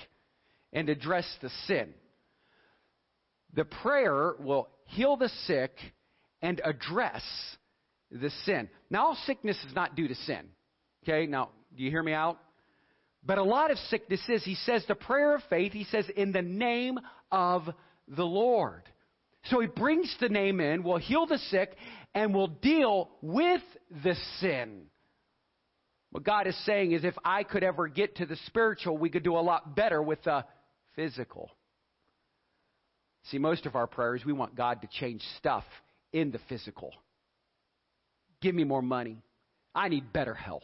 and 0.72 0.88
address 0.88 1.24
the 1.40 1.50
sin. 1.66 1.94
The 3.54 3.64
prayer 3.64 4.34
will 4.40 4.68
heal 4.86 5.16
the 5.16 5.30
sick 5.46 5.72
and 6.42 6.60
address 6.64 7.22
the 8.10 8.30
sin. 8.44 8.68
Now, 8.90 9.06
all 9.06 9.18
sickness 9.26 9.56
is 9.68 9.74
not 9.74 9.94
due 9.94 10.08
to 10.08 10.14
sin. 10.14 10.48
Okay, 11.04 11.26
now, 11.26 11.50
do 11.76 11.84
you 11.84 11.90
hear 11.90 12.02
me 12.02 12.12
out? 12.12 12.38
But 13.24 13.38
a 13.38 13.44
lot 13.44 13.70
of 13.70 13.78
sickness 13.90 14.20
is, 14.28 14.44
he 14.44 14.56
says, 14.56 14.84
the 14.88 14.94
prayer 14.94 15.36
of 15.36 15.42
faith, 15.48 15.72
he 15.72 15.84
says, 15.84 16.04
in 16.16 16.32
the 16.32 16.42
name 16.42 16.98
of 17.30 17.62
the 18.08 18.24
Lord. 18.24 18.82
So 19.44 19.60
he 19.60 19.66
brings 19.66 20.14
the 20.20 20.28
name 20.28 20.60
in, 20.60 20.82
will 20.82 20.98
heal 20.98 21.26
the 21.26 21.38
sick, 21.50 21.74
and 22.14 22.34
will 22.34 22.48
deal 22.48 23.10
with 23.22 23.62
the 24.02 24.14
sin. 24.40 24.86
What 26.10 26.24
God 26.24 26.46
is 26.46 26.56
saying 26.64 26.92
is 26.92 27.04
if 27.04 27.16
I 27.24 27.42
could 27.42 27.62
ever 27.62 27.86
get 27.88 28.16
to 28.16 28.26
the 28.26 28.36
spiritual, 28.46 28.96
we 28.96 29.10
could 29.10 29.22
do 29.22 29.36
a 29.36 29.40
lot 29.40 29.76
better 29.76 30.02
with 30.02 30.22
the 30.24 30.44
physical. 30.96 31.50
See, 33.30 33.38
most 33.38 33.66
of 33.66 33.76
our 33.76 33.86
prayers, 33.86 34.22
we 34.24 34.32
want 34.32 34.54
God 34.54 34.80
to 34.82 34.88
change 34.98 35.22
stuff 35.36 35.64
in 36.12 36.30
the 36.30 36.40
physical. 36.48 36.92
Give 38.40 38.54
me 38.54 38.64
more 38.64 38.82
money. 38.82 39.18
I 39.74 39.88
need 39.88 40.12
better 40.12 40.34
health. 40.34 40.62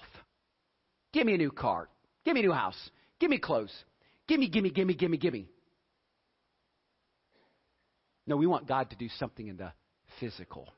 Give 1.13 1.27
me 1.27 1.35
a 1.35 1.39
new 1.39 1.51
car. 1.51 1.89
Give 2.25 2.35
me 2.35 2.41
a 2.41 2.45
new 2.45 2.53
house. 2.53 2.91
Give 3.21 3.31
me 3.31 3.39
clothes. 3.39 3.73
Give 4.27 4.41
me, 4.41 4.49
give 4.49 4.63
me, 4.63 4.71
give 4.71 4.87
me, 4.87 4.95
give 4.95 5.11
me, 5.11 5.19
give 5.19 5.33
me. 5.33 5.49
No, 8.27 8.37
we 8.37 8.47
want 8.47 8.67
God 8.67 8.91
to 8.91 8.97
do 8.97 9.09
something 9.19 9.49
in 9.49 9.57
the 9.57 9.73
physical. 10.21 10.69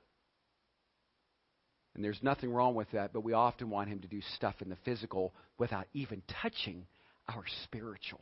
And 1.94 2.04
there's 2.04 2.22
nothing 2.22 2.52
wrong 2.52 2.74
with 2.74 2.90
that, 2.92 3.12
but 3.12 3.24
we 3.24 3.32
often 3.32 3.70
want 3.70 3.88
Him 3.88 4.00
to 4.00 4.08
do 4.08 4.20
stuff 4.36 4.56
in 4.60 4.68
the 4.68 4.76
physical 4.84 5.32
without 5.58 5.86
even 5.94 6.22
touching 6.42 6.86
our 7.28 7.44
spiritual. 7.64 8.20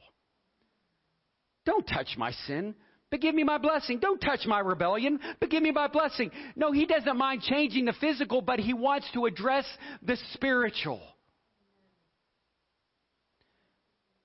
Don't 1.67 1.87
touch 1.87 2.17
my 2.17 2.31
sin, 2.47 2.75
but 3.11 3.21
give 3.21 3.35
me 3.35 3.43
my 3.43 3.59
blessing. 3.59 3.99
Don't 3.99 4.21
touch 4.21 4.41
my 4.47 4.61
rebellion, 4.61 5.19
but 5.41 5.51
give 5.51 5.63
me 5.63 5.71
my 5.71 5.89
blessing. 5.89 6.31
No, 6.55 6.73
He 6.73 6.87
doesn't 6.87 7.17
mind 7.17 7.43
changing 7.43 7.87
the 7.87 7.95
physical, 8.01 8.43
but 8.43 8.61
He 8.61 8.75
wants 8.75 9.09
to 9.15 9.27
address 9.27 9.65
the 10.03 10.19
spiritual. 10.35 11.01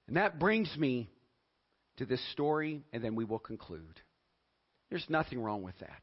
And 0.07 0.17
that 0.17 0.39
brings 0.39 0.75
me 0.77 1.09
to 1.97 2.05
this 2.05 2.21
story, 2.31 2.83
and 2.91 3.03
then 3.03 3.15
we 3.15 3.25
will 3.25 3.39
conclude. 3.39 3.99
There's 4.89 5.05
nothing 5.09 5.41
wrong 5.41 5.63
with 5.63 5.77
that. 5.79 6.01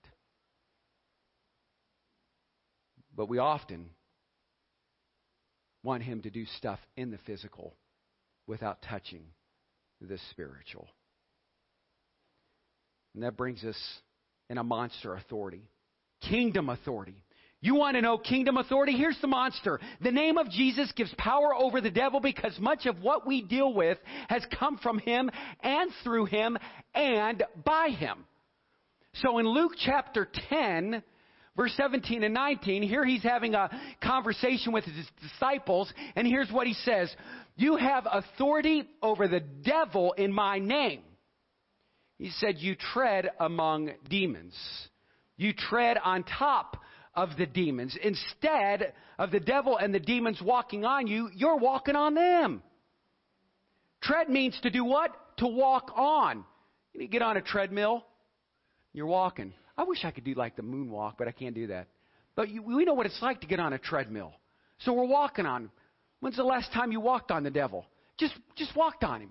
But 3.14 3.28
we 3.28 3.38
often 3.38 3.90
want 5.82 6.02
Him 6.02 6.22
to 6.22 6.30
do 6.30 6.44
stuff 6.58 6.78
in 6.96 7.10
the 7.10 7.18
physical 7.26 7.74
without 8.46 8.82
touching 8.82 9.22
the 10.00 10.18
spiritual. 10.30 10.88
And 13.14 13.24
that 13.24 13.36
brings 13.36 13.64
us 13.64 13.78
in 14.50 14.58
a 14.58 14.64
monster 14.64 15.14
authority. 15.14 15.62
Kingdom 16.28 16.68
authority. 16.68 17.16
You 17.62 17.74
want 17.74 17.96
to 17.96 18.02
know 18.02 18.18
kingdom 18.18 18.58
authority? 18.58 18.92
Here's 18.92 19.18
the 19.20 19.26
monster. 19.26 19.80
The 20.02 20.12
name 20.12 20.36
of 20.36 20.50
Jesus 20.50 20.92
gives 20.92 21.12
power 21.16 21.54
over 21.54 21.80
the 21.80 21.90
devil 21.90 22.20
because 22.20 22.56
much 22.60 22.84
of 22.86 23.00
what 23.00 23.26
we 23.26 23.42
deal 23.42 23.72
with 23.72 23.98
has 24.28 24.44
come 24.58 24.78
from 24.78 24.98
him 24.98 25.30
and 25.60 25.90
through 26.04 26.26
him 26.26 26.58
and 26.94 27.42
by 27.64 27.88
him. 27.88 28.24
So 29.22 29.38
in 29.38 29.46
Luke 29.48 29.72
chapter 29.78 30.28
10, 30.50 31.02
verse 31.56 31.72
17 31.76 32.22
and 32.22 32.34
19, 32.34 32.82
here 32.82 33.04
he's 33.04 33.22
having 33.22 33.54
a 33.54 33.70
conversation 34.02 34.72
with 34.72 34.84
his 34.84 35.06
disciples, 35.22 35.92
and 36.14 36.26
here's 36.26 36.50
what 36.50 36.66
he 36.66 36.74
says 36.74 37.14
You 37.56 37.76
have 37.76 38.06
authority 38.10 38.84
over 39.02 39.26
the 39.26 39.40
devil 39.40 40.12
in 40.12 40.32
my 40.32 40.58
name. 40.58 41.00
He 42.18 42.30
said, 42.30 42.56
You 42.58 42.74
tread 42.74 43.30
among 43.40 43.92
demons. 44.08 44.54
You 45.36 45.52
tread 45.52 45.98
on 46.02 46.24
top 46.24 46.78
of 47.14 47.30
the 47.38 47.46
demons. 47.46 47.96
Instead 48.02 48.92
of 49.18 49.30
the 49.30 49.40
devil 49.40 49.78
and 49.78 49.94
the 49.94 50.00
demons 50.00 50.40
walking 50.42 50.84
on 50.84 51.06
you, 51.06 51.30
you're 51.34 51.56
walking 51.56 51.96
on 51.96 52.14
them. 52.14 52.62
Tread 54.02 54.28
means 54.28 54.58
to 54.62 54.70
do 54.70 54.84
what? 54.84 55.10
To 55.38 55.46
walk 55.46 55.90
on. 55.96 56.44
You 56.92 57.08
get 57.08 57.22
on 57.22 57.36
a 57.36 57.42
treadmill, 57.42 58.04
you're 58.96 59.06
walking. 59.06 59.52
I 59.76 59.84
wish 59.84 60.04
I 60.04 60.10
could 60.10 60.24
do 60.24 60.32
like 60.34 60.56
the 60.56 60.62
moonwalk, 60.62 61.14
but 61.18 61.28
I 61.28 61.32
can't 61.32 61.54
do 61.54 61.66
that. 61.66 61.86
But 62.34 62.48
you, 62.48 62.62
we 62.62 62.84
know 62.86 62.94
what 62.94 63.04
it's 63.04 63.20
like 63.20 63.42
to 63.42 63.46
get 63.46 63.60
on 63.60 63.74
a 63.74 63.78
treadmill. 63.78 64.32
So 64.78 64.94
we're 64.94 65.04
walking 65.04 65.44
on. 65.44 65.70
When's 66.20 66.36
the 66.36 66.44
last 66.44 66.72
time 66.72 66.92
you 66.92 67.00
walked 67.00 67.30
on 67.30 67.44
the 67.44 67.50
devil? 67.50 67.84
Just, 68.18 68.32
just 68.56 68.74
walked 68.74 69.04
on 69.04 69.20
him. 69.20 69.30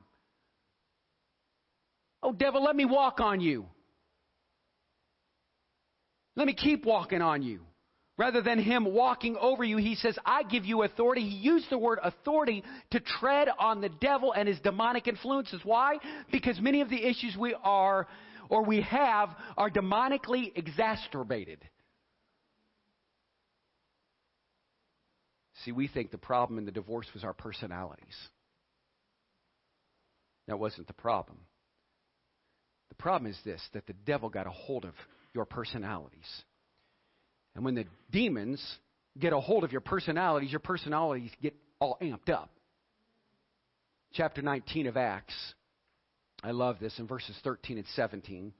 Oh, 2.22 2.32
devil, 2.32 2.64
let 2.64 2.76
me 2.76 2.86
walk 2.86 3.20
on 3.20 3.42
you. 3.42 3.66
Let 6.36 6.46
me 6.46 6.54
keep 6.54 6.86
walking 6.86 7.24
on 7.24 7.42
you. 7.42 7.62
Rather 8.18 8.42
than 8.42 8.60
him 8.60 8.86
walking 8.86 9.36
over 9.36 9.64
you, 9.64 9.78
he 9.78 9.96
says, 9.96 10.18
I 10.26 10.44
give 10.44 10.64
you 10.64 10.84
authority. 10.84 11.22
He 11.22 11.36
used 11.38 11.70
the 11.70 11.78
word 11.78 12.00
authority 12.02 12.64
to 12.92 13.00
tread 13.00 13.50
on 13.60 13.82
the 13.82 13.90
devil 13.90 14.32
and 14.32 14.48
his 14.48 14.60
demonic 14.60 15.08
influences. 15.08 15.60
Why? 15.64 15.98
Because 16.32 16.60
many 16.62 16.82
of 16.82 16.90
the 16.90 17.04
issues 17.04 17.36
we 17.38 17.56
are 17.64 18.08
or 18.50 18.64
we 18.64 18.82
have 18.82 19.30
are 19.58 19.70
demonically 19.70 20.52
exacerbated. 20.56 21.60
See, 25.64 25.72
we 25.72 25.88
think 25.88 26.12
the 26.12 26.18
problem 26.18 26.60
in 26.60 26.66
the 26.66 26.72
divorce 26.72 27.08
was 27.14 27.24
our 27.24 27.34
personalities. 27.34 28.16
That 30.48 30.60
wasn't 30.60 30.88
the 30.88 30.94
problem. 30.94 31.40
The 32.90 32.96
problem 32.96 33.32
is 33.32 33.38
this 33.44 33.62
that 33.74 33.88
the 33.88 33.94
devil 34.06 34.30
got 34.30 34.48
a 34.48 34.52
hold 34.52 34.86
of 34.86 34.94
your 35.34 35.46
personalities. 35.46 36.44
And 37.56 37.64
when 37.66 37.76
the 37.76 37.86
demons 38.12 38.64
get 39.18 39.34
a 39.34 39.40
hold 39.40 39.64
of 39.64 39.72
your 39.72 39.82
personalities, 39.82 40.52
your 40.52 40.60
personalities 40.60 41.32
get 41.42 41.56
all 41.80 41.98
amped 42.02 42.30
up. 42.30 42.50
Chapter 44.14 44.42
19 44.42 44.88
of 44.88 44.98
Acts. 44.98 45.34
I 46.46 46.52
love 46.52 46.78
this 46.80 47.00
in 47.00 47.08
verses 47.08 47.36
13 47.44 47.78
and 47.80 47.88
17. 47.96 48.54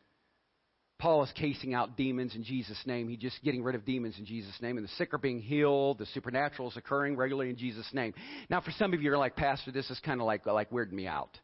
Paul 0.98 1.24
is 1.24 1.32
casing 1.36 1.76
out 1.76 1.96
demons 1.96 2.34
in 2.34 2.44
Jesus' 2.44 2.82
name. 2.88 3.08
He's 3.08 3.20
just 3.20 3.44
getting 3.44 3.64
rid 3.64 3.76
of 3.76 3.86
demons 3.86 4.16
in 4.18 4.26
Jesus' 4.26 4.56
name. 4.60 4.78
And 4.78 4.88
the 4.88 4.92
sick 4.98 5.14
are 5.14 5.20
being 5.20 5.40
healed. 5.40 6.00
The 6.00 6.08
supernatural 6.08 6.72
is 6.72 6.78
occurring 6.78 7.16
regularly 7.16 7.52
in 7.52 7.58
Jesus' 7.58 7.88
name. 7.94 8.16
Now, 8.50 8.60
for 8.60 8.72
some 8.72 8.92
of 8.92 9.02
you, 9.02 9.10
you're 9.10 9.18
like, 9.20 9.36
Pastor, 9.36 9.72
this 9.72 9.90
is 9.92 10.00
kind 10.00 10.20
of 10.20 10.26
like, 10.26 10.48
like 10.48 10.72
weirding 10.72 10.94
me 10.94 11.06
out. 11.06 11.38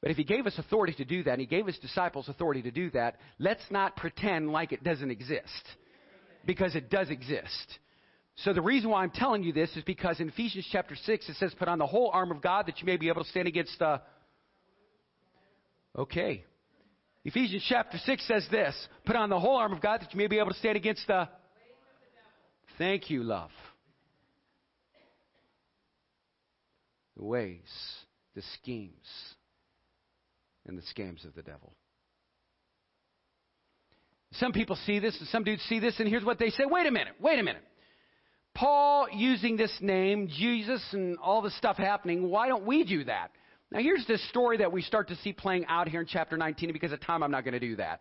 But 0.00 0.10
if 0.10 0.16
he 0.16 0.24
gave 0.24 0.46
us 0.48 0.58
authority 0.58 0.94
to 0.94 1.04
do 1.04 1.22
that, 1.24 1.32
and 1.32 1.40
he 1.40 1.46
gave 1.46 1.66
his 1.66 1.78
disciples 1.78 2.28
authority 2.28 2.62
to 2.62 2.72
do 2.72 2.90
that, 2.90 3.18
let's 3.38 3.64
not 3.70 3.94
pretend 3.94 4.50
like 4.50 4.72
it 4.72 4.82
doesn't 4.82 5.12
exist 5.12 5.64
because 6.44 6.74
it 6.74 6.90
does 6.90 7.10
exist. 7.10 7.78
So 8.36 8.52
the 8.52 8.62
reason 8.62 8.90
why 8.90 9.04
I'm 9.04 9.10
telling 9.10 9.44
you 9.44 9.52
this 9.52 9.70
is 9.76 9.84
because 9.84 10.18
in 10.18 10.28
Ephesians 10.28 10.66
chapter 10.72 10.96
6 10.96 11.28
it 11.28 11.36
says, 11.36 11.54
put 11.56 11.68
on 11.68 11.78
the 11.78 11.86
whole 11.86 12.10
armor 12.12 12.34
of 12.34 12.42
God 12.42 12.66
that 12.66 12.80
you 12.80 12.86
may 12.86 12.96
be 12.96 13.08
able 13.08 13.22
to 13.22 13.30
stand 13.30 13.46
against 13.46 13.78
the. 13.78 14.00
Okay. 15.96 16.44
Ephesians 17.24 17.64
chapter 17.68 17.98
6 17.98 18.26
says 18.26 18.46
this, 18.50 18.74
put 19.04 19.16
on 19.16 19.28
the 19.28 19.38
whole 19.38 19.56
arm 19.56 19.72
of 19.72 19.80
God 19.80 20.00
that 20.00 20.12
you 20.12 20.18
may 20.18 20.28
be 20.28 20.38
able 20.38 20.50
to 20.50 20.58
stand 20.58 20.76
against 20.76 21.06
the. 21.06 21.28
Thank 22.78 23.10
you, 23.10 23.22
love. 23.22 23.50
The 27.16 27.24
ways, 27.24 27.60
the 28.34 28.42
schemes, 28.54 28.94
and 30.66 30.78
the 30.78 30.82
scams 30.82 31.26
of 31.26 31.34
the 31.34 31.42
devil. 31.42 31.74
Some 34.34 34.52
people 34.52 34.76
see 34.86 35.00
this, 35.00 35.18
and 35.18 35.28
some 35.28 35.42
dudes 35.42 35.62
see 35.62 35.80
this, 35.80 35.98
and 35.98 36.08
here's 36.08 36.24
what 36.24 36.38
they 36.38 36.50
say 36.50 36.64
wait 36.64 36.86
a 36.86 36.90
minute, 36.90 37.14
wait 37.20 37.38
a 37.38 37.42
minute. 37.42 37.64
Paul 38.54 39.08
using 39.12 39.56
this 39.56 39.72
name, 39.80 40.28
Jesus, 40.28 40.82
and 40.92 41.18
all 41.18 41.42
this 41.42 41.56
stuff 41.56 41.76
happening, 41.76 42.28
why 42.28 42.48
don't 42.48 42.66
we 42.66 42.84
do 42.84 43.04
that? 43.04 43.30
Now, 43.70 43.80
here's 43.80 44.06
this 44.06 44.26
story 44.30 44.58
that 44.58 44.72
we 44.72 44.82
start 44.82 45.08
to 45.08 45.16
see 45.16 45.32
playing 45.32 45.66
out 45.66 45.88
here 45.88 46.00
in 46.00 46.06
chapter 46.06 46.36
19, 46.36 46.72
because 46.72 46.92
of 46.92 47.00
time, 47.00 47.22
I'm 47.22 47.30
not 47.30 47.44
going 47.44 47.52
to 47.52 47.60
do 47.60 47.76
that. 47.76 48.00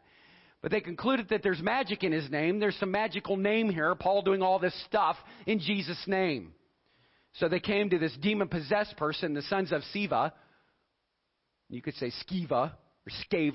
But 0.62 0.72
they 0.72 0.80
concluded 0.80 1.30
that 1.30 1.44
there's 1.44 1.62
magic 1.62 2.04
in 2.04 2.12
his 2.12 2.30
name. 2.32 2.60
There's 2.60 2.78
some 2.78 2.92
magical 2.92 3.38
name 3.38 3.70
here, 3.70 3.94
Paul 3.96 4.22
doing 4.22 4.42
all 4.42 4.60
this 4.60 4.74
stuff 4.86 5.18
in 5.46 5.60
Jesus' 5.60 6.02
name. 6.08 6.54
So 7.34 7.48
they 7.48 7.60
came 7.60 7.90
to 7.90 8.00
this 8.00 8.16
demon 8.22 8.48
possessed 8.48 8.98
person, 8.98 9.34
the 9.34 9.44
sons 9.44 9.72
of 9.72 9.82
Sceva. 9.94 10.32
You 11.70 11.82
could 11.82 11.96
say 11.96 12.12
Skiva, 12.26 12.72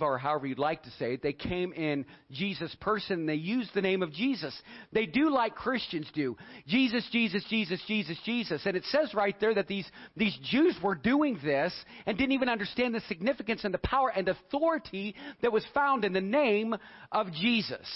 or 0.00 0.12
or 0.12 0.18
however 0.18 0.46
you'd 0.46 0.58
like 0.58 0.82
to 0.82 0.90
say 0.98 1.14
it. 1.14 1.22
They 1.22 1.32
came 1.32 1.72
in 1.72 2.04
Jesus' 2.30 2.74
person. 2.80 3.26
They 3.26 3.34
used 3.34 3.70
the 3.74 3.80
name 3.80 4.02
of 4.02 4.12
Jesus. 4.12 4.54
They 4.92 5.06
do 5.06 5.30
like 5.30 5.54
Christians 5.54 6.06
do. 6.14 6.36
Jesus, 6.66 7.06
Jesus, 7.10 7.44
Jesus, 7.48 7.80
Jesus, 7.86 8.18
Jesus. 8.24 8.62
And 8.66 8.76
it 8.76 8.84
says 8.86 9.14
right 9.14 9.38
there 9.40 9.54
that 9.54 9.68
these, 9.68 9.86
these 10.16 10.36
Jews 10.42 10.76
were 10.82 10.94
doing 10.94 11.38
this 11.42 11.72
and 12.06 12.18
didn't 12.18 12.32
even 12.32 12.48
understand 12.48 12.94
the 12.94 13.00
significance 13.08 13.64
and 13.64 13.72
the 13.72 13.78
power 13.78 14.10
and 14.10 14.28
authority 14.28 15.14
that 15.42 15.52
was 15.52 15.64
found 15.74 16.04
in 16.04 16.12
the 16.12 16.20
name 16.20 16.74
of 17.10 17.32
Jesus. 17.32 17.86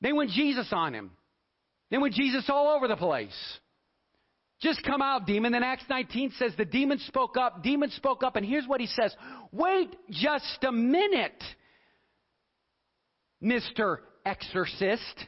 They 0.00 0.12
went 0.12 0.30
Jesus 0.30 0.68
on 0.72 0.94
him. 0.94 1.10
They 1.90 1.98
went 1.98 2.14
Jesus 2.14 2.44
all 2.48 2.68
over 2.68 2.86
the 2.86 2.96
place. 2.96 3.58
Just 4.60 4.82
come 4.82 5.02
out, 5.02 5.26
demon. 5.26 5.52
Then 5.52 5.62
Acts 5.62 5.84
19 5.88 6.32
says 6.38 6.52
the 6.56 6.64
demon 6.64 6.98
spoke 6.98 7.36
up. 7.36 7.62
Demon 7.62 7.90
spoke 7.90 8.24
up, 8.24 8.36
and 8.36 8.44
here's 8.44 8.66
what 8.66 8.80
he 8.80 8.86
says 8.86 9.14
Wait 9.52 9.94
just 10.10 10.64
a 10.66 10.72
minute, 10.72 11.42
Mr. 13.42 13.98
Exorcist. 14.24 15.26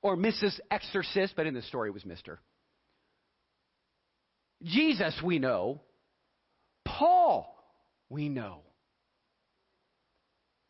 Or 0.00 0.16
Mrs. 0.16 0.58
Exorcist, 0.68 1.34
but 1.36 1.46
in 1.46 1.54
the 1.54 1.62
story 1.62 1.90
it 1.90 1.92
was 1.92 2.02
Mr. 2.02 2.38
Jesus, 4.64 5.14
we 5.22 5.38
know. 5.38 5.80
Paul, 6.84 7.56
we 8.08 8.28
know. 8.28 8.62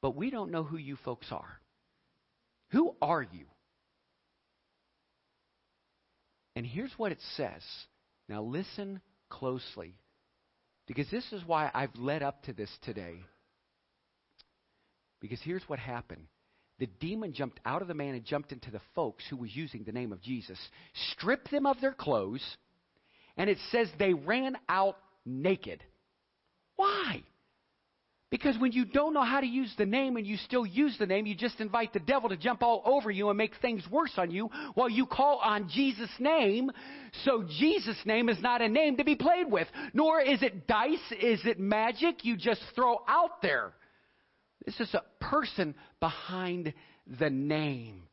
But 0.02 0.16
we 0.16 0.30
don't 0.30 0.50
know 0.50 0.64
who 0.64 0.76
you 0.76 0.96
folks 1.04 1.28
are. 1.30 1.60
Who 2.72 2.94
are 3.00 3.22
you? 3.22 3.46
And 6.54 6.66
here's 6.66 6.92
what 6.96 7.12
it 7.12 7.20
says. 7.36 7.62
Now 8.28 8.42
listen 8.42 9.00
closely, 9.28 9.94
because 10.86 11.10
this 11.10 11.32
is 11.32 11.42
why 11.46 11.70
I've 11.72 11.94
led 11.96 12.22
up 12.22 12.42
to 12.44 12.52
this 12.52 12.70
today. 12.82 13.16
Because 15.20 15.40
here's 15.42 15.62
what 15.68 15.78
happened. 15.78 16.26
The 16.78 16.88
demon 17.00 17.32
jumped 17.32 17.60
out 17.64 17.80
of 17.82 17.88
the 17.88 17.94
man 17.94 18.14
and 18.14 18.24
jumped 18.24 18.52
into 18.52 18.70
the 18.70 18.80
folks 18.94 19.24
who 19.30 19.36
was 19.36 19.54
using 19.54 19.84
the 19.84 19.92
name 19.92 20.12
of 20.12 20.20
Jesus, 20.20 20.58
stripped 21.12 21.50
them 21.50 21.66
of 21.66 21.80
their 21.80 21.92
clothes, 21.92 22.44
and 23.36 23.48
it 23.48 23.58
says 23.70 23.88
they 23.98 24.14
ran 24.14 24.56
out 24.68 24.96
naked. 25.24 25.82
Why? 26.76 27.22
Because 28.32 28.56
when 28.58 28.72
you 28.72 28.86
don't 28.86 29.12
know 29.12 29.24
how 29.24 29.40
to 29.40 29.46
use 29.46 29.70
the 29.76 29.84
name 29.84 30.16
and 30.16 30.26
you 30.26 30.38
still 30.38 30.64
use 30.64 30.96
the 30.98 31.04
name, 31.04 31.26
you 31.26 31.34
just 31.34 31.60
invite 31.60 31.92
the 31.92 32.00
devil 32.00 32.30
to 32.30 32.36
jump 32.38 32.62
all 32.62 32.80
over 32.86 33.10
you 33.10 33.28
and 33.28 33.36
make 33.36 33.52
things 33.60 33.84
worse 33.90 34.14
on 34.16 34.30
you 34.30 34.48
while 34.72 34.88
you 34.88 35.04
call 35.04 35.36
on 35.44 35.68
Jesus' 35.68 36.08
name. 36.18 36.70
So 37.24 37.44
Jesus' 37.46 37.98
name 38.06 38.30
is 38.30 38.40
not 38.40 38.62
a 38.62 38.70
name 38.70 38.96
to 38.96 39.04
be 39.04 39.16
played 39.16 39.52
with, 39.52 39.68
nor 39.92 40.22
is 40.22 40.42
it 40.42 40.66
dice, 40.66 41.12
is 41.20 41.42
it 41.44 41.60
magic 41.60 42.24
you 42.24 42.38
just 42.38 42.62
throw 42.74 43.02
out 43.06 43.42
there. 43.42 43.74
This 44.64 44.80
is 44.80 44.94
a 44.94 45.04
person 45.22 45.74
behind 46.00 46.72
the 47.18 47.28
name. 47.28 48.04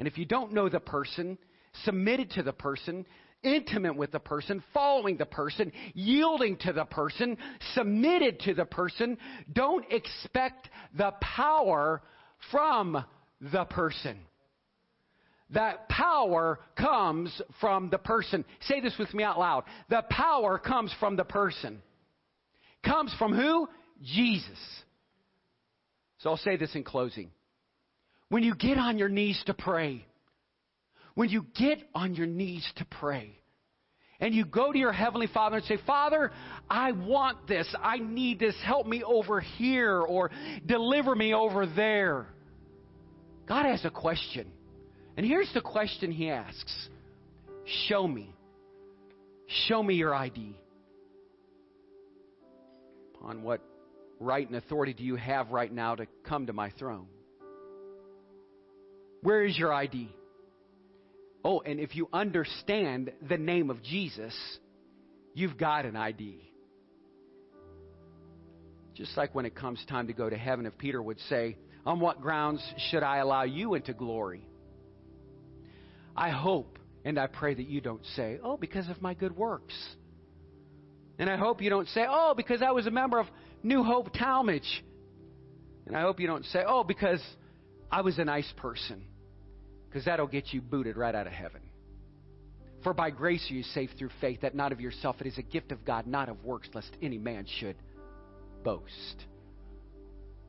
And 0.00 0.08
if 0.08 0.18
you 0.18 0.24
don't 0.24 0.52
know 0.52 0.68
the 0.68 0.80
person, 0.80 1.38
submitted 1.84 2.32
to 2.32 2.42
the 2.42 2.52
person, 2.52 3.06
intimate 3.42 3.96
with 3.96 4.12
the 4.12 4.18
person, 4.18 4.62
following 4.74 5.16
the 5.16 5.26
person, 5.26 5.72
yielding 5.94 6.56
to 6.58 6.72
the 6.72 6.84
person, 6.84 7.36
submitted 7.74 8.40
to 8.40 8.54
the 8.54 8.64
person. 8.64 9.16
Don't 9.52 9.84
expect 9.90 10.68
the 10.96 11.12
power 11.20 12.02
from 12.50 13.04
the 13.40 13.64
person. 13.64 14.18
That 15.50 15.88
power 15.88 16.60
comes 16.76 17.40
from 17.60 17.88
the 17.88 17.98
person. 17.98 18.44
Say 18.62 18.80
this 18.80 18.94
with 18.98 19.12
me 19.14 19.24
out 19.24 19.38
loud. 19.38 19.64
The 19.88 20.04
power 20.10 20.58
comes 20.58 20.94
from 21.00 21.16
the 21.16 21.24
person. 21.24 21.80
Comes 22.84 23.14
from 23.18 23.34
who? 23.34 23.68
Jesus. 24.02 24.58
So 26.18 26.30
I'll 26.30 26.36
say 26.36 26.56
this 26.56 26.74
in 26.74 26.84
closing. 26.84 27.30
When 28.28 28.42
you 28.42 28.54
get 28.54 28.76
on 28.76 28.98
your 28.98 29.08
knees 29.08 29.42
to 29.46 29.54
pray, 29.54 30.04
when 31.18 31.30
you 31.30 31.44
get 31.58 31.80
on 31.96 32.14
your 32.14 32.28
knees 32.28 32.64
to 32.76 32.84
pray, 32.84 33.36
and 34.20 34.32
you 34.32 34.44
go 34.44 34.70
to 34.70 34.78
your 34.78 34.92
Heavenly 34.92 35.26
Father 35.26 35.56
and 35.56 35.66
say, 35.66 35.76
Father, 35.84 36.30
I 36.70 36.92
want 36.92 37.48
this. 37.48 37.66
I 37.82 37.98
need 37.98 38.38
this. 38.38 38.54
Help 38.64 38.86
me 38.86 39.02
over 39.02 39.40
here 39.40 40.00
or 40.00 40.30
deliver 40.64 41.16
me 41.16 41.34
over 41.34 41.66
there. 41.66 42.28
God 43.48 43.66
has 43.66 43.84
a 43.84 43.90
question. 43.90 44.46
And 45.16 45.26
here's 45.26 45.52
the 45.54 45.60
question 45.60 46.12
He 46.12 46.30
asks 46.30 46.88
Show 47.88 48.06
me. 48.06 48.32
Show 49.66 49.82
me 49.82 49.94
your 49.94 50.14
ID. 50.14 50.54
Upon 53.16 53.42
what 53.42 53.60
right 54.20 54.46
and 54.46 54.54
authority 54.54 54.92
do 54.92 55.02
you 55.02 55.16
have 55.16 55.50
right 55.50 55.72
now 55.72 55.96
to 55.96 56.06
come 56.28 56.46
to 56.46 56.52
my 56.52 56.70
throne? 56.78 57.08
Where 59.22 59.44
is 59.44 59.58
your 59.58 59.74
ID? 59.74 60.14
Oh, 61.44 61.60
and 61.60 61.78
if 61.78 61.94
you 61.94 62.08
understand 62.12 63.12
the 63.28 63.38
name 63.38 63.70
of 63.70 63.82
Jesus, 63.82 64.34
you've 65.34 65.56
got 65.56 65.84
an 65.86 65.96
ID. 65.96 66.50
Just 68.94 69.16
like 69.16 69.34
when 69.34 69.46
it 69.46 69.54
comes 69.54 69.82
time 69.88 70.08
to 70.08 70.12
go 70.12 70.28
to 70.28 70.36
heaven, 70.36 70.66
if 70.66 70.76
Peter 70.76 71.00
would 71.00 71.20
say, 71.28 71.56
On 71.86 72.00
what 72.00 72.20
grounds 72.20 72.62
should 72.90 73.04
I 73.04 73.18
allow 73.18 73.44
you 73.44 73.74
into 73.74 73.92
glory? 73.92 74.44
I 76.16 76.30
hope 76.30 76.78
and 77.04 77.16
I 77.18 77.28
pray 77.28 77.54
that 77.54 77.68
you 77.68 77.80
don't 77.80 78.04
say, 78.16 78.40
Oh, 78.42 78.56
because 78.56 78.88
of 78.88 79.00
my 79.00 79.14
good 79.14 79.36
works. 79.36 79.74
And 81.20 81.30
I 81.30 81.36
hope 81.36 81.62
you 81.62 81.70
don't 81.70 81.88
say, 81.88 82.04
Oh, 82.08 82.34
because 82.36 82.60
I 82.60 82.72
was 82.72 82.86
a 82.86 82.90
member 82.90 83.20
of 83.20 83.26
New 83.62 83.84
Hope 83.84 84.12
Talmage. 84.12 84.68
And 85.86 85.96
I 85.96 86.00
hope 86.00 86.18
you 86.18 86.26
don't 86.26 86.44
say, 86.46 86.64
Oh, 86.66 86.82
because 86.82 87.22
I 87.92 88.00
was 88.00 88.18
a 88.18 88.24
nice 88.24 88.52
person 88.56 89.04
because 89.88 90.04
that'll 90.04 90.26
get 90.26 90.52
you 90.52 90.60
booted 90.60 90.96
right 90.96 91.14
out 91.14 91.26
of 91.26 91.32
heaven. 91.32 91.60
For 92.82 92.94
by 92.94 93.10
grace 93.10 93.44
are 93.50 93.54
you 93.54 93.62
saved 93.62 93.94
through 93.98 94.10
faith, 94.20 94.42
that 94.42 94.54
not 94.54 94.72
of 94.72 94.80
yourself. 94.80 95.16
It 95.20 95.26
is 95.26 95.38
a 95.38 95.42
gift 95.42 95.72
of 95.72 95.84
God, 95.84 96.06
not 96.06 96.28
of 96.28 96.44
works, 96.44 96.68
lest 96.74 96.90
any 97.02 97.18
man 97.18 97.46
should 97.58 97.76
boast. 98.62 99.24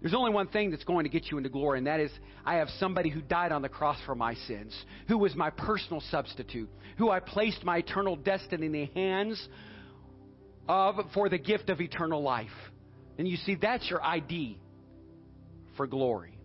There's 0.01 0.13
only 0.13 0.31
one 0.31 0.47
thing 0.47 0.71
that's 0.71 0.83
going 0.85 1.03
to 1.03 1.09
get 1.09 1.29
you 1.29 1.37
into 1.37 1.49
glory, 1.49 1.79
and 1.79 1.87
that 1.87 1.99
is 1.99 2.11
I 2.45 2.55
have 2.55 2.69
somebody 2.79 3.09
who 3.09 3.21
died 3.21 3.51
on 3.51 3.61
the 3.61 3.69
cross 3.69 3.97
for 4.05 4.15
my 4.15 4.35
sins, 4.47 4.73
who 5.07 5.17
was 5.17 5.35
my 5.35 5.49
personal 5.49 6.01
substitute, 6.09 6.69
who 6.97 7.09
I 7.09 7.19
placed 7.19 7.65
my 7.65 7.77
eternal 7.77 8.15
destiny 8.15 8.67
in 8.67 8.71
the 8.71 8.85
hands 8.85 9.47
of 10.69 10.95
for 11.13 11.27
the 11.27 11.37
gift 11.37 11.69
of 11.69 11.81
eternal 11.81 12.21
life. 12.21 12.47
And 13.17 13.27
you 13.27 13.35
see, 13.37 13.55
that's 13.55 13.89
your 13.89 14.01
ID 14.01 14.57
for 15.75 15.85
glory. 15.87 16.37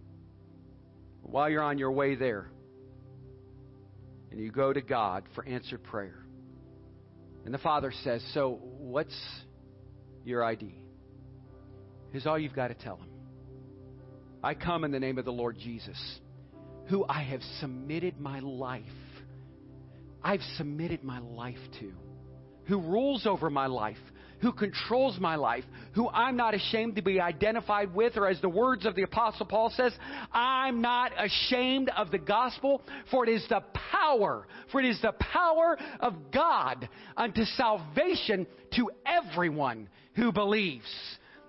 While 1.23 1.49
you're 1.49 1.63
on 1.63 1.79
your 1.79 1.93
way 1.93 2.17
there, 2.17 2.49
and 4.31 4.41
you 4.41 4.51
go 4.51 4.73
to 4.73 4.81
God 4.81 5.25
for 5.35 5.45
answered 5.47 5.83
prayer. 5.85 6.25
And 7.45 7.53
the 7.53 7.59
Father 7.59 7.93
says, 8.03 8.25
So, 8.33 8.59
what's 8.79 9.15
your 10.25 10.43
ID? 10.43 10.75
Here's 12.11 12.27
all 12.27 12.39
you've 12.39 12.55
got 12.55 12.69
to 12.69 12.75
tell 12.75 12.97
Him 12.97 13.09
I 14.43 14.55
come 14.55 14.85
in 14.85 14.91
the 14.91 15.01
name 15.01 15.19
of 15.19 15.25
the 15.25 15.33
Lord 15.33 15.59
Jesus, 15.59 15.99
who 16.87 17.05
I 17.09 17.23
have 17.23 17.43
submitted 17.61 18.21
my 18.21 18.41
life. 18.41 18.83
I've 20.23 20.43
submitted 20.57 21.05
my 21.05 21.19
life 21.19 21.59
to, 21.81 21.93
who 22.65 22.81
rules 22.81 23.27
over 23.27 23.51
my 23.51 23.67
life, 23.67 23.99
who 24.41 24.53
controls 24.53 25.19
my 25.19 25.37
life, 25.37 25.65
who 25.93 26.09
I'm 26.09 26.37
not 26.37 26.55
ashamed 26.55 26.97
to 26.97 27.03
be 27.03 27.21
identified 27.21 27.95
with, 27.95 28.17
or 28.17 28.29
as 28.29 28.41
the 28.41 28.49
words 28.49 28.87
of 28.87 28.95
the 28.95 29.03
Apostle 29.03 29.47
Paul 29.47 29.71
says, 29.71 29.93
I'm 30.33 30.81
not 30.81 31.13
ashamed 31.19 31.91
of 31.97 32.11
the 32.11 32.19
gospel, 32.19 32.83
for 33.11 33.25
it 33.25 33.31
is 33.31 33.45
the 33.49 33.63
power, 33.93 34.47
for 34.71 34.81
it 34.81 34.87
is 34.87 35.01
the 35.01 35.13
power 35.13 35.79
of 36.01 36.15
God 36.33 36.89
unto 37.17 37.45
salvation 37.45 38.47
to 38.77 38.91
everyone 39.07 39.89
who 40.15 40.33
believes. 40.33 40.85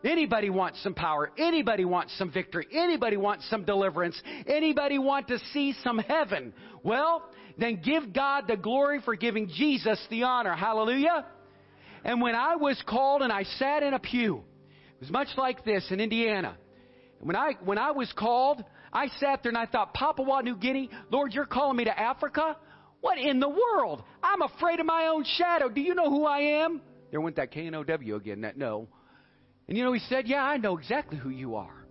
Anybody 0.03 0.51
wants 0.51 0.81
some 0.83 0.93
power? 0.93 1.31
Anybody 1.37 1.83
wants 1.83 2.15
some 2.17 2.31
victory? 2.31 2.67
Anybody 2.71 3.17
wants 3.17 3.49
some 3.49 3.65
deliverance? 3.65 4.21
Anybody 4.45 4.99
want 4.99 5.27
to 5.29 5.39
see 5.51 5.73
some 5.83 5.97
heaven? 5.97 6.53
Well, 6.83 7.23
then 7.57 7.81
give 7.83 8.13
God 8.13 8.45
the 8.47 8.57
glory 8.57 9.01
for 9.03 9.15
giving 9.15 9.47
Jesus 9.47 9.99
the 10.11 10.23
honor. 10.23 10.53
Hallelujah. 10.53 11.25
And 12.05 12.21
when 12.21 12.35
I 12.35 12.55
was 12.55 12.81
called 12.87 13.23
and 13.23 13.33
I 13.33 13.43
sat 13.43 13.81
in 13.81 13.95
a 13.95 13.99
pew, 13.99 14.43
it 14.93 15.01
was 15.01 15.09
much 15.09 15.29
like 15.37 15.65
this 15.65 15.85
in 15.89 15.99
Indiana. 15.99 16.55
When 17.19 17.35
I, 17.35 17.53
when 17.63 17.79
I 17.79 17.91
was 17.91 18.13
called, 18.15 18.63
I 18.93 19.07
sat 19.19 19.41
there 19.41 19.49
and 19.49 19.57
I 19.57 19.65
thought, 19.65 19.93
Papua 19.95 20.43
New 20.43 20.55
Guinea, 20.55 20.91
Lord, 21.09 21.33
you're 21.33 21.45
calling 21.45 21.75
me 21.77 21.85
to 21.85 21.99
Africa? 21.99 22.55
What 23.01 23.17
in 23.17 23.39
the 23.39 23.49
world? 23.49 24.03
I'm 24.21 24.43
afraid 24.43 24.79
of 24.79 24.85
my 24.85 25.07
own 25.07 25.25
shadow. 25.37 25.67
Do 25.67 25.81
you 25.81 25.95
know 25.95 26.09
who 26.09 26.25
I 26.25 26.63
am? 26.63 26.79
There 27.09 27.19
went 27.19 27.37
that 27.37 27.51
K 27.51 27.65
N 27.65 27.73
O 27.73 27.83
W 27.83 28.15
again, 28.15 28.41
that 28.41 28.57
no. 28.57 28.87
And 29.67 29.75
you 29.75 29.83
know, 29.83 29.93
he 29.93 29.99
said, 29.99 30.27
Yeah, 30.27 30.43
I 30.43 30.57
know 30.57 30.77
exactly 30.77 31.17
who 31.17 31.29
you 31.29 31.55
are. 31.55 31.85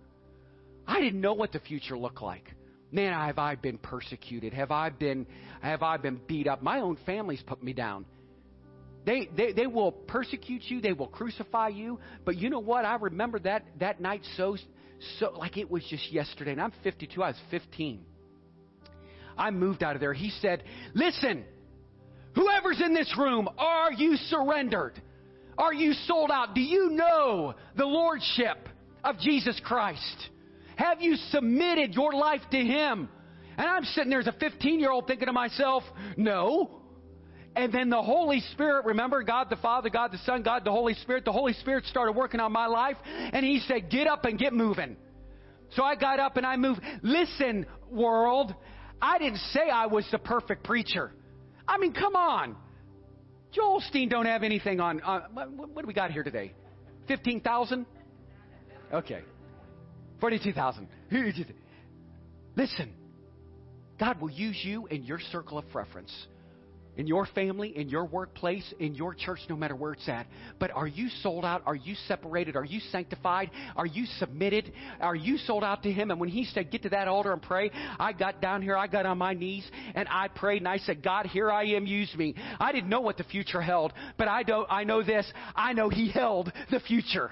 I 0.87 1.01
didn't 1.01 1.19
know 1.19 1.33
what 1.33 1.51
the 1.51 1.59
future 1.59 1.97
looked 1.97 2.21
like. 2.21 2.53
Man, 2.91 3.11
have 3.11 3.39
I 3.39 3.55
been 3.55 3.77
persecuted? 3.77 4.53
Have 4.53 4.71
I 4.71 4.89
been 4.89 5.25
have 5.61 5.83
I 5.83 5.97
been 5.97 6.21
beat 6.27 6.47
up? 6.47 6.61
My 6.61 6.79
own 6.79 6.97
family's 7.05 7.41
put 7.45 7.61
me 7.61 7.73
down. 7.73 8.05
They, 9.05 9.29
they, 9.35 9.51
they 9.53 9.67
will 9.67 9.91
persecute 9.91 10.63
you. 10.65 10.81
They 10.81 10.93
will 10.93 11.07
crucify 11.07 11.69
you. 11.69 11.99
But 12.25 12.37
you 12.37 12.49
know 12.49 12.59
what? 12.59 12.85
I 12.85 12.95
remember 12.95 13.39
that, 13.39 13.65
that 13.79 14.01
night 14.01 14.21
so, 14.35 14.57
so, 15.19 15.31
like 15.37 15.57
it 15.57 15.69
was 15.69 15.83
just 15.89 16.11
yesterday. 16.11 16.51
And 16.51 16.61
I'm 16.61 16.73
52. 16.83 17.21
I 17.21 17.27
was 17.27 17.37
15. 17.51 18.03
I 19.37 19.51
moved 19.51 19.83
out 19.83 19.95
of 19.95 20.01
there. 20.01 20.13
He 20.13 20.31
said, 20.41 20.63
listen, 20.93 21.43
whoever's 22.33 22.81
in 22.81 22.93
this 22.93 23.13
room, 23.17 23.47
are 23.57 23.91
you 23.91 24.15
surrendered? 24.15 25.01
Are 25.57 25.73
you 25.73 25.93
sold 26.05 26.31
out? 26.31 26.55
Do 26.55 26.61
you 26.61 26.89
know 26.89 27.53
the 27.77 27.85
Lordship 27.85 28.69
of 29.03 29.19
Jesus 29.19 29.59
Christ? 29.63 30.29
Have 30.77 31.01
you 31.01 31.15
submitted 31.29 31.93
your 31.93 32.13
life 32.13 32.41
to 32.51 32.57
Him? 32.57 33.09
And 33.57 33.67
I'm 33.67 33.83
sitting 33.85 34.09
there 34.09 34.19
as 34.19 34.27
a 34.27 34.33
15 34.33 34.79
year 34.79 34.91
old 34.91 35.07
thinking 35.07 35.27
to 35.27 35.33
myself, 35.33 35.83
no. 36.17 36.81
And 37.55 37.71
then 37.71 37.89
the 37.89 38.01
Holy 38.01 38.41
Spirit, 38.51 38.85
remember 38.85 39.23
God 39.23 39.49
the 39.49 39.55
Father, 39.55 39.89
God 39.89 40.11
the 40.11 40.17
Son, 40.19 40.43
God 40.43 40.65
the 40.65 40.71
Holy 40.71 40.93
Spirit, 40.95 41.23
the 41.23 41.31
Holy 41.31 41.53
Spirit 41.53 41.85
started 41.85 42.11
working 42.11 42.39
on 42.39 42.51
my 42.51 42.67
life 42.67 42.97
and 43.05 43.45
He 43.45 43.59
said, 43.67 43.89
get 43.89 44.07
up 44.07 44.25
and 44.25 44.37
get 44.37 44.53
moving. 44.53 44.97
So 45.71 45.83
I 45.83 45.95
got 45.95 46.19
up 46.19 46.37
and 46.37 46.45
I 46.45 46.57
moved. 46.57 46.81
Listen, 47.01 47.65
world, 47.89 48.53
I 49.01 49.17
didn't 49.17 49.39
say 49.53 49.69
I 49.69 49.85
was 49.87 50.05
the 50.11 50.19
perfect 50.19 50.63
preacher. 50.63 51.11
I 51.67 51.77
mean, 51.77 51.93
come 51.93 52.15
on. 52.15 52.55
Joel 53.53 53.81
Osteen 53.81 54.09
don't 54.09 54.25
have 54.25 54.43
anything 54.43 54.79
on. 54.79 54.99
What, 55.33 55.51
what 55.51 55.81
do 55.81 55.87
we 55.87 55.93
got 55.93 56.11
here 56.11 56.23
today? 56.23 56.53
15,000? 57.07 57.85
Okay. 58.93 59.21
42,000. 60.19 60.87
Listen, 62.55 62.93
God 63.99 64.19
will 64.19 64.29
use 64.29 64.59
you 64.63 64.87
in 64.87 65.03
your 65.03 65.19
circle 65.31 65.57
of 65.57 65.69
preference 65.69 66.11
in 66.97 67.07
your 67.07 67.25
family, 67.27 67.77
in 67.77 67.89
your 67.89 68.05
workplace, 68.05 68.73
in 68.79 68.95
your 68.95 69.13
church, 69.13 69.39
no 69.49 69.55
matter 69.55 69.75
where 69.75 69.93
it's 69.93 70.07
at. 70.07 70.27
But 70.59 70.71
are 70.71 70.87
you 70.87 71.09
sold 71.21 71.45
out? 71.45 71.63
Are 71.65 71.75
you 71.75 71.95
separated? 72.07 72.55
Are 72.55 72.65
you 72.65 72.79
sanctified? 72.91 73.51
Are 73.75 73.85
you 73.85 74.05
submitted? 74.19 74.71
Are 74.99 75.15
you 75.15 75.37
sold 75.37 75.63
out 75.63 75.83
to 75.83 75.91
Him? 75.91 76.11
And 76.11 76.19
when 76.19 76.29
He 76.29 76.45
said, 76.45 76.71
Get 76.71 76.83
to 76.83 76.89
that 76.89 77.07
altar 77.07 77.33
and 77.33 77.41
pray, 77.41 77.71
I 77.99 78.13
got 78.13 78.41
down 78.41 78.61
here, 78.61 78.77
I 78.77 78.87
got 78.87 79.05
on 79.05 79.17
my 79.17 79.33
knees, 79.33 79.69
and 79.93 80.07
I 80.09 80.27
prayed, 80.27 80.61
and 80.61 80.67
I 80.67 80.77
said, 80.77 81.03
God, 81.03 81.25
here 81.25 81.51
I 81.51 81.65
am, 81.75 81.85
use 81.85 82.13
me. 82.15 82.35
I 82.59 82.71
didn't 82.71 82.89
know 82.89 83.01
what 83.01 83.17
the 83.17 83.23
future 83.23 83.61
held, 83.61 83.93
but 84.17 84.27
I, 84.27 84.43
don't, 84.43 84.67
I 84.69 84.83
know 84.83 85.03
this. 85.03 85.31
I 85.55 85.73
know 85.73 85.89
He 85.89 86.09
held 86.09 86.51
the 86.71 86.79
future. 86.79 87.31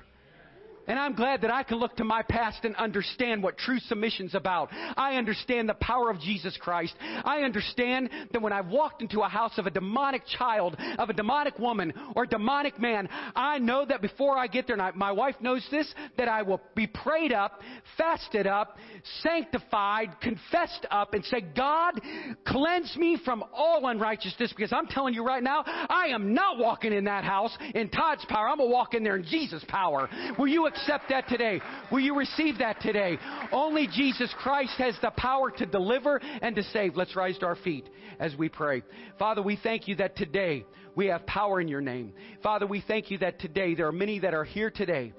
And 0.87 0.99
I'm 0.99 1.13
glad 1.13 1.41
that 1.41 1.51
I 1.51 1.63
can 1.63 1.77
look 1.77 1.95
to 1.97 2.03
my 2.03 2.21
past 2.23 2.65
and 2.65 2.75
understand 2.75 3.41
what 3.41 3.57
true 3.57 3.79
submission's 3.79 4.35
about. 4.35 4.69
I 4.97 5.15
understand 5.15 5.69
the 5.69 5.75
power 5.75 6.09
of 6.09 6.19
Jesus 6.19 6.57
Christ. 6.59 6.93
I 7.23 7.41
understand 7.43 8.09
that 8.31 8.41
when 8.41 8.51
I've 8.51 8.67
walked 8.67 9.01
into 9.01 9.21
a 9.21 9.29
house 9.29 9.57
of 9.57 9.65
a 9.65 9.71
demonic 9.71 10.23
child, 10.37 10.75
of 10.99 11.09
a 11.09 11.13
demonic 11.13 11.57
woman, 11.57 11.93
or 12.15 12.23
a 12.23 12.27
demonic 12.27 12.79
man, 12.79 13.07
I 13.35 13.59
know 13.59 13.85
that 13.85 14.01
before 14.01 14.37
I 14.37 14.47
get 14.47 14.67
there, 14.67 14.75
and 14.75 14.81
I, 14.81 14.91
my 14.91 15.11
wife 15.11 15.35
knows 15.39 15.65
this, 15.71 15.93
that 16.17 16.27
I 16.27 16.41
will 16.41 16.61
be 16.75 16.87
prayed 16.87 17.31
up, 17.31 17.61
fasted 17.97 18.47
up, 18.47 18.77
sanctified, 19.21 20.19
confessed 20.21 20.85
up, 20.91 21.13
and 21.13 21.23
say, 21.25 21.41
God, 21.55 21.99
cleanse 22.45 22.95
me 22.97 23.17
from 23.23 23.43
all 23.53 23.87
unrighteousness, 23.87 24.51
because 24.55 24.73
I'm 24.73 24.87
telling 24.87 25.13
you 25.13 25.25
right 25.25 25.43
now, 25.43 25.63
I 25.65 26.07
am 26.07 26.33
not 26.33 26.57
walking 26.57 26.91
in 26.91 27.05
that 27.05 27.23
house 27.23 27.55
in 27.73 27.89
Todd's 27.89 28.25
power. 28.27 28.49
I'm 28.49 28.57
going 28.57 28.69
to 28.69 28.73
walk 28.73 28.93
in 28.93 29.03
there 29.03 29.15
in 29.15 29.23
Jesus' 29.23 29.63
power. 29.67 30.09
Will 30.37 30.47
you 30.47 30.72
accept 30.75 31.09
that 31.09 31.27
today? 31.27 31.61
Will 31.91 31.99
you 31.99 32.15
receive 32.15 32.57
that 32.59 32.81
today? 32.81 33.17
Only 33.51 33.87
Jesus 33.87 34.33
Christ 34.39 34.73
has 34.77 34.95
the 35.01 35.11
power 35.11 35.51
to 35.51 35.65
deliver 35.65 36.19
and 36.41 36.55
to 36.55 36.63
save. 36.63 36.95
Let's 36.95 37.15
rise 37.15 37.37
to 37.39 37.45
our 37.45 37.55
feet 37.55 37.89
as 38.19 38.35
we 38.35 38.49
pray. 38.49 38.83
Father, 39.19 39.41
we 39.41 39.57
thank 39.61 39.87
you 39.87 39.95
that 39.97 40.15
today 40.15 40.65
we 40.95 41.07
have 41.07 41.25
power 41.25 41.61
in 41.61 41.67
your 41.67 41.81
name. 41.81 42.13
Father, 42.41 42.67
we 42.67 42.83
thank 42.87 43.11
you 43.11 43.17
that 43.19 43.39
today 43.39 43.75
there 43.75 43.87
are 43.87 43.93
many 43.93 44.19
that 44.19 44.33
are 44.33 44.43
here 44.43 44.69
today 44.69 45.13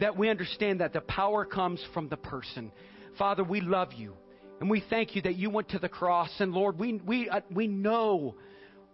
that 0.00 0.16
we 0.16 0.28
understand 0.28 0.80
that 0.80 0.92
the 0.92 1.00
power 1.00 1.44
comes 1.44 1.84
from 1.92 2.08
the 2.08 2.16
person. 2.16 2.70
Father, 3.18 3.42
we 3.42 3.60
love 3.60 3.92
you. 3.92 4.14
And 4.60 4.68
we 4.68 4.82
thank 4.90 5.14
you 5.14 5.22
that 5.22 5.36
you 5.36 5.50
went 5.50 5.68
to 5.70 5.78
the 5.78 5.88
cross. 5.88 6.30
And 6.40 6.52
Lord, 6.52 6.78
we, 6.78 7.00
we, 7.04 7.28
uh, 7.28 7.40
we 7.50 7.68
know 7.68 8.36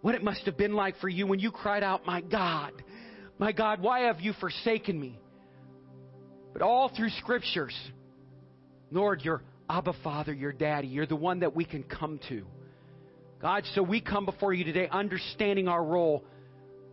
what 0.01 0.15
it 0.15 0.23
must 0.23 0.45
have 0.45 0.57
been 0.57 0.73
like 0.73 0.97
for 0.99 1.09
you 1.09 1.25
when 1.25 1.39
you 1.39 1.51
cried 1.51 1.83
out, 1.83 2.05
My 2.05 2.21
God, 2.21 2.71
my 3.37 3.51
God, 3.51 3.81
why 3.81 4.01
have 4.01 4.21
you 4.21 4.33
forsaken 4.33 4.99
me? 4.99 5.19
But 6.55 6.61
all 6.61 6.87
through 6.87 7.09
scriptures, 7.09 7.75
Lord, 8.89 9.21
you're 9.23 9.43
Abba 9.69 9.91
Father, 10.05 10.31
your 10.31 10.53
daddy. 10.53 10.87
You're 10.87 11.05
the 11.05 11.13
one 11.13 11.41
that 11.41 11.53
we 11.53 11.65
can 11.65 11.83
come 11.83 12.17
to. 12.29 12.45
God, 13.41 13.65
so 13.73 13.83
we 13.83 13.99
come 13.99 14.23
before 14.23 14.53
you 14.53 14.63
today 14.63 14.87
understanding 14.89 15.67
our 15.67 15.83
role. 15.83 16.23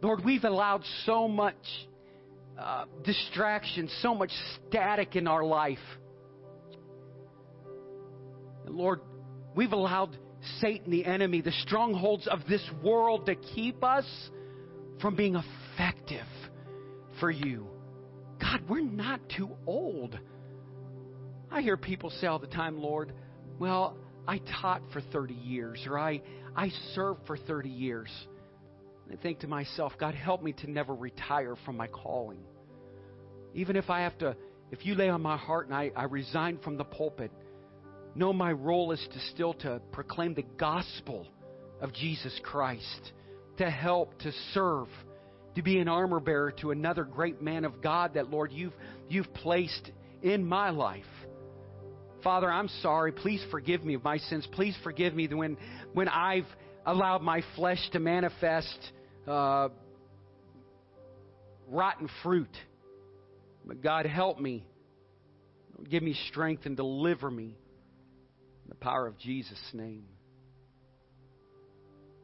Lord, 0.03 0.25
we've 0.25 0.43
allowed 0.43 0.83
so 1.07 1.29
much 1.29 1.55
uh, 2.59 2.87
distraction, 3.05 3.89
so 4.01 4.17
much 4.17 4.33
static 4.69 5.15
in 5.15 5.29
our 5.29 5.45
life. 5.45 5.79
And 8.67 8.75
Lord, 8.75 9.01
we've 9.55 9.73
allowed 9.73 10.19
Satan, 10.61 10.91
the 10.91 11.05
enemy, 11.05 11.41
the 11.41 11.53
strongholds 11.53 12.27
of 12.27 12.41
this 12.49 12.69
world 12.83 13.27
to 13.27 13.37
keep 13.37 13.85
us 13.85 14.07
from 15.01 15.15
being 15.15 15.37
effective 15.37 16.27
for 17.21 17.31
you. 17.31 17.72
God, 18.43 18.63
we're 18.69 18.81
not 18.81 19.21
too 19.37 19.51
old. 19.67 20.19
I 21.51 21.63
hear 21.63 21.77
people 21.77 22.11
say 22.11 22.27
all 22.27 22.41
the 22.41 22.49
time, 22.49 22.77
Lord, 22.77 23.13
well, 23.59 23.97
I 24.27 24.41
taught 24.61 24.83
for 24.93 25.01
30 25.01 25.35
years, 25.35 25.85
or 25.89 25.99
I, 25.99 26.23
I 26.57 26.71
served 26.95 27.27
for 27.27 27.37
30 27.37 27.69
years. 27.69 28.09
I 29.11 29.17
think 29.17 29.41
to 29.41 29.47
myself, 29.47 29.93
God, 29.99 30.15
help 30.15 30.43
me 30.43 30.53
to 30.55 30.71
never 30.71 30.95
retire 30.95 31.55
from 31.65 31.77
my 31.77 31.87
calling. 31.87 32.41
Even 33.55 33.77
if 33.77 33.91
I 33.91 34.01
have 34.01 34.19
to, 34.19 34.37
if 34.71 34.85
you 34.85 34.95
lay 34.97 35.09
on 35.09 35.23
my 35.23 35.37
heart 35.37 35.67
and 35.67 35.75
I, 35.75 35.93
I 35.95 36.05
resign 36.05 36.59
from 36.59 36.77
the 36.77 36.85
pulpit, 36.85 37.31
know 38.15 38.33
my 38.33 38.53
role 38.53 38.91
is 38.93 39.07
to 39.13 39.21
still 39.33 39.55
to 39.55 39.81
proclaim 39.93 40.35
the 40.35 40.47
gospel 40.59 41.29
of 41.81 41.93
Jesus 41.93 42.39
Christ, 42.43 43.13
to 43.59 43.71
help, 43.71 44.19
to 44.21 44.33
serve, 44.53 44.89
to 45.55 45.63
be 45.63 45.79
an 45.79 45.89
armor 45.89 46.21
bearer 46.21 46.53
to 46.61 46.71
another 46.71 47.05
great 47.05 47.43
man 47.43 47.65
of 47.65 47.83
God 47.83 48.15
that, 48.15 48.31
Lord, 48.31 48.53
you've, 48.53 48.73
you've 49.09 49.33
placed 49.35 49.91
in 50.23 50.45
my 50.45 50.71
life. 50.71 51.05
Father, 52.23 52.51
I'm 52.51 52.69
sorry. 52.81 53.13
Please 53.13 53.45
forgive 53.51 53.85
me 53.85 53.95
of 53.95 54.05
my 54.05 54.19
sins. 54.19 54.47
Please 54.53 54.77
forgive 54.83 55.15
me 55.15 55.27
when, 55.27 55.57
when 55.93 56.09
I've 56.09 56.47
allowed 56.87 57.23
my 57.23 57.43
flesh 57.57 57.81
to 57.93 58.01
manifest 58.01 58.79
uh, 59.27 59.69
rotten 61.69 62.09
fruit. 62.23 62.55
But 63.65 63.83
God, 63.83 64.07
help 64.07 64.39
me. 64.39 64.65
Give 65.89 66.03
me 66.03 66.15
strength 66.31 66.67
and 66.67 66.77
deliver 66.77 67.31
me. 67.31 67.57
In 68.65 68.69
the 68.69 68.75
power 68.77 69.07
of 69.07 69.19
Jesus' 69.19 69.61
name. 69.73 70.05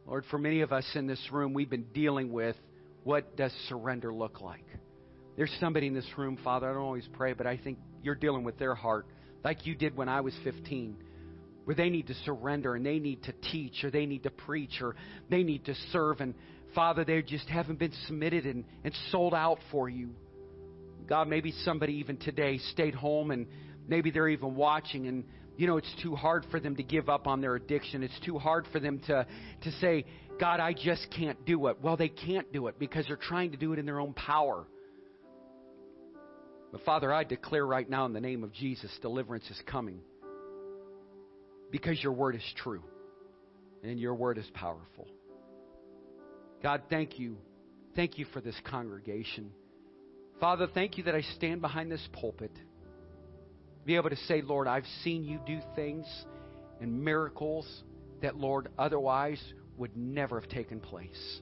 Lord, 0.06 0.24
for 0.30 0.38
many 0.38 0.60
of 0.62 0.72
us 0.72 0.88
in 0.94 1.06
this 1.06 1.20
room, 1.32 1.52
we've 1.52 1.68
been 1.68 1.88
dealing 1.92 2.32
with 2.32 2.56
what 3.05 3.36
does 3.36 3.53
surrender 3.68 4.12
look 4.12 4.40
like. 4.40 4.64
There's 5.36 5.55
somebody 5.61 5.86
in 5.86 5.94
this 5.94 6.07
room, 6.16 6.38
Father, 6.42 6.68
I 6.68 6.72
don't 6.72 6.82
always 6.82 7.09
pray, 7.12 7.32
but 7.32 7.46
I 7.46 7.57
think 7.57 7.78
you're 8.03 8.16
dealing 8.16 8.44
with 8.44 8.59
their 8.59 8.74
heart 8.74 9.07
like 9.44 9.66
you 9.66 9.74
did 9.74 9.96
when 9.96 10.09
I 10.09 10.20
was 10.20 10.34
15, 10.42 10.96
where 11.64 11.76
they 11.76 11.90
need 11.90 12.09
to 12.09 12.14
surrender 12.24 12.74
and 12.74 12.84
they 12.84 12.99
need 12.99 13.22
to 13.24 13.32
teach 13.53 13.84
or 13.84 13.90
they 13.90 14.07
need 14.07 14.24
to 14.24 14.30
preach 14.30 14.80
or 14.80 14.96
they 15.30 15.42
need 15.42 15.64
to 15.66 15.74
serve. 15.92 16.20
And 16.20 16.34
Father, 16.74 17.05
they 17.05 17.22
just 17.22 17.49
haven't 17.49 17.78
been 17.78 17.92
submitted 18.07 18.46
and, 18.46 18.64
and 18.82 18.94
sold 19.11 19.34
out 19.34 19.59
for 19.70 19.88
you. 19.88 20.11
God, 21.07 21.28
maybe 21.28 21.53
somebody 21.64 21.94
even 21.94 22.16
today 22.16 22.59
stayed 22.72 22.94
home 22.94 23.30
and 23.30 23.46
maybe 23.86 24.11
they're 24.11 24.28
even 24.28 24.55
watching 24.55 25.07
and 25.07 25.24
you 25.59 25.66
know 25.66 25.76
it's 25.76 25.94
too 26.02 26.14
hard 26.14 26.46
for 26.52 26.61
them 26.61 26.76
to 26.76 26.82
give 26.84 27.09
up 27.09 27.26
on 27.26 27.40
their 27.40 27.56
addiction. 27.56 28.04
It's 28.04 28.18
too 28.24 28.38
hard 28.38 28.66
for 28.72 28.78
them 28.78 29.00
to 29.09 29.26
to 29.62 29.72
say, 29.72 30.04
God, 30.40 30.61
I 30.61 30.72
just 30.72 31.09
can't 31.14 31.44
do 31.44 31.66
it. 31.66 31.78
Well, 31.82 31.96
they 31.96 32.09
can't 32.09 32.50
do 32.52 32.68
it 32.68 32.78
because 32.78 33.06
they're 33.09 33.16
trying 33.16 33.50
to 33.50 33.56
do 33.56 33.72
it 33.72 33.78
in 33.80 33.84
their 33.84 33.98
own 33.98 34.14
power. 34.14 34.66
But 36.70 36.82
Father, 36.82 37.12
I 37.12 37.24
declare 37.24 37.66
right 37.66 37.90
now 37.90 38.06
in 38.06 38.12
the 38.12 38.20
name 38.20 38.44
of 38.44 38.52
Jesus, 38.52 38.90
deliverance 39.02 39.50
is 39.50 39.61
coming. 39.66 40.00
Because 41.72 42.02
your 42.02 42.12
word 42.12 42.36
is 42.36 42.54
true 42.56 42.82
and 43.82 43.98
your 43.98 44.14
word 44.14 44.38
is 44.38 44.48
powerful. 44.54 45.09
God, 46.62 46.82
thank 46.88 47.18
you. 47.18 47.36
Thank 47.96 48.16
you 48.16 48.26
for 48.32 48.40
this 48.40 48.56
congregation. 48.64 49.50
Father, 50.38 50.68
thank 50.72 50.98
you 50.98 51.04
that 51.04 51.16
I 51.16 51.22
stand 51.36 51.61
behind 51.61 51.90
this 51.90 52.06
pulpit. 52.12 52.52
Be 53.89 53.97
able 53.97 54.11
to 54.11 54.16
say, 54.26 54.43
Lord, 54.43 54.66
I've 54.68 54.84
seen 55.03 55.24
you 55.24 55.41
do 55.47 55.61
things 55.74 56.05
and 56.78 57.03
miracles 57.03 57.66
that, 58.20 58.36
Lord, 58.36 58.68
otherwise 58.78 59.43
would 59.78 59.97
never 59.97 60.39
have 60.39 60.51
taken 60.51 60.78
place 60.78 61.41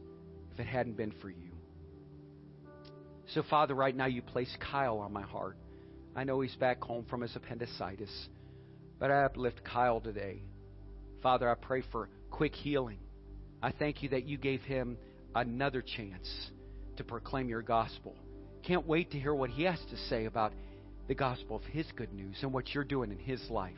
if 0.52 0.60
it 0.60 0.66
hadn't 0.66 0.96
been 0.96 1.12
for 1.20 1.28
you. 1.28 1.50
So, 3.34 3.42
Father, 3.50 3.74
right 3.74 3.96
now 3.96 4.06
you 4.06 4.22
place 4.22 4.56
Kyle 4.60 4.98
on 4.98 5.12
my 5.12 5.22
heart. 5.22 5.56
I 6.14 6.22
know 6.22 6.40
he's 6.40 6.54
back 6.54 6.80
home 6.80 7.04
from 7.10 7.22
his 7.22 7.34
appendicitis, 7.34 8.28
but 9.00 9.10
I 9.10 9.24
uplift 9.24 9.64
Kyle 9.64 9.98
today. 9.98 10.40
Father, 11.24 11.50
I 11.50 11.54
pray 11.54 11.82
for 11.90 12.08
quick 12.30 12.54
healing. 12.54 12.98
I 13.60 13.72
thank 13.72 14.04
you 14.04 14.10
that 14.10 14.24
you 14.24 14.38
gave 14.38 14.60
him 14.60 14.98
another 15.34 15.82
chance 15.82 16.28
to 16.96 17.02
proclaim 17.02 17.48
your 17.48 17.62
gospel. 17.62 18.14
Can't 18.62 18.86
wait 18.86 19.10
to 19.10 19.18
hear 19.18 19.34
what 19.34 19.50
he 19.50 19.64
has 19.64 19.80
to 19.90 19.96
say 20.08 20.26
about 20.26 20.52
the 21.08 21.14
gospel 21.14 21.56
of 21.56 21.64
his 21.64 21.86
good 21.96 22.12
news 22.12 22.36
and 22.42 22.52
what 22.52 22.74
you're 22.74 22.84
doing 22.84 23.10
in 23.10 23.18
his 23.18 23.40
life. 23.50 23.76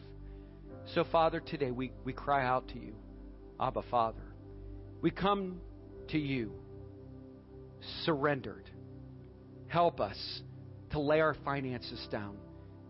So, 0.94 1.04
Father, 1.10 1.40
today 1.40 1.70
we, 1.70 1.92
we 2.04 2.12
cry 2.12 2.46
out 2.46 2.68
to 2.68 2.78
you, 2.78 2.94
Abba, 3.60 3.82
Father. 3.90 4.22
We 5.02 5.10
come 5.10 5.60
to 6.08 6.18
you 6.18 6.52
surrendered 8.04 8.68
Help 9.68 10.00
us 10.00 10.16
to 10.90 10.98
lay 10.98 11.20
our 11.20 11.36
finances 11.44 12.04
down, 12.10 12.36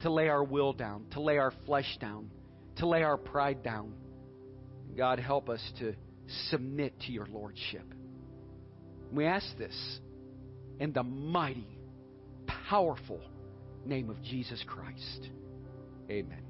to 0.02 0.10
lay 0.10 0.28
our 0.28 0.44
will 0.44 0.72
down, 0.72 1.06
to 1.10 1.20
lay 1.20 1.36
our 1.36 1.52
flesh 1.66 1.98
down, 2.00 2.30
to 2.76 2.86
lay 2.86 3.02
our 3.02 3.16
pride 3.16 3.62
down. 3.64 3.92
God, 4.96 5.18
help 5.18 5.48
us 5.48 5.60
to 5.80 5.94
submit 6.50 6.98
to 7.00 7.12
your 7.12 7.26
Lordship. 7.26 7.84
We 9.12 9.26
ask 9.26 9.46
this 9.58 9.98
in 10.78 10.92
the 10.92 11.02
mighty, 11.02 11.66
powerful 12.68 13.20
name 13.84 14.10
of 14.10 14.22
Jesus 14.22 14.62
Christ. 14.66 15.30
Amen. 16.10 16.42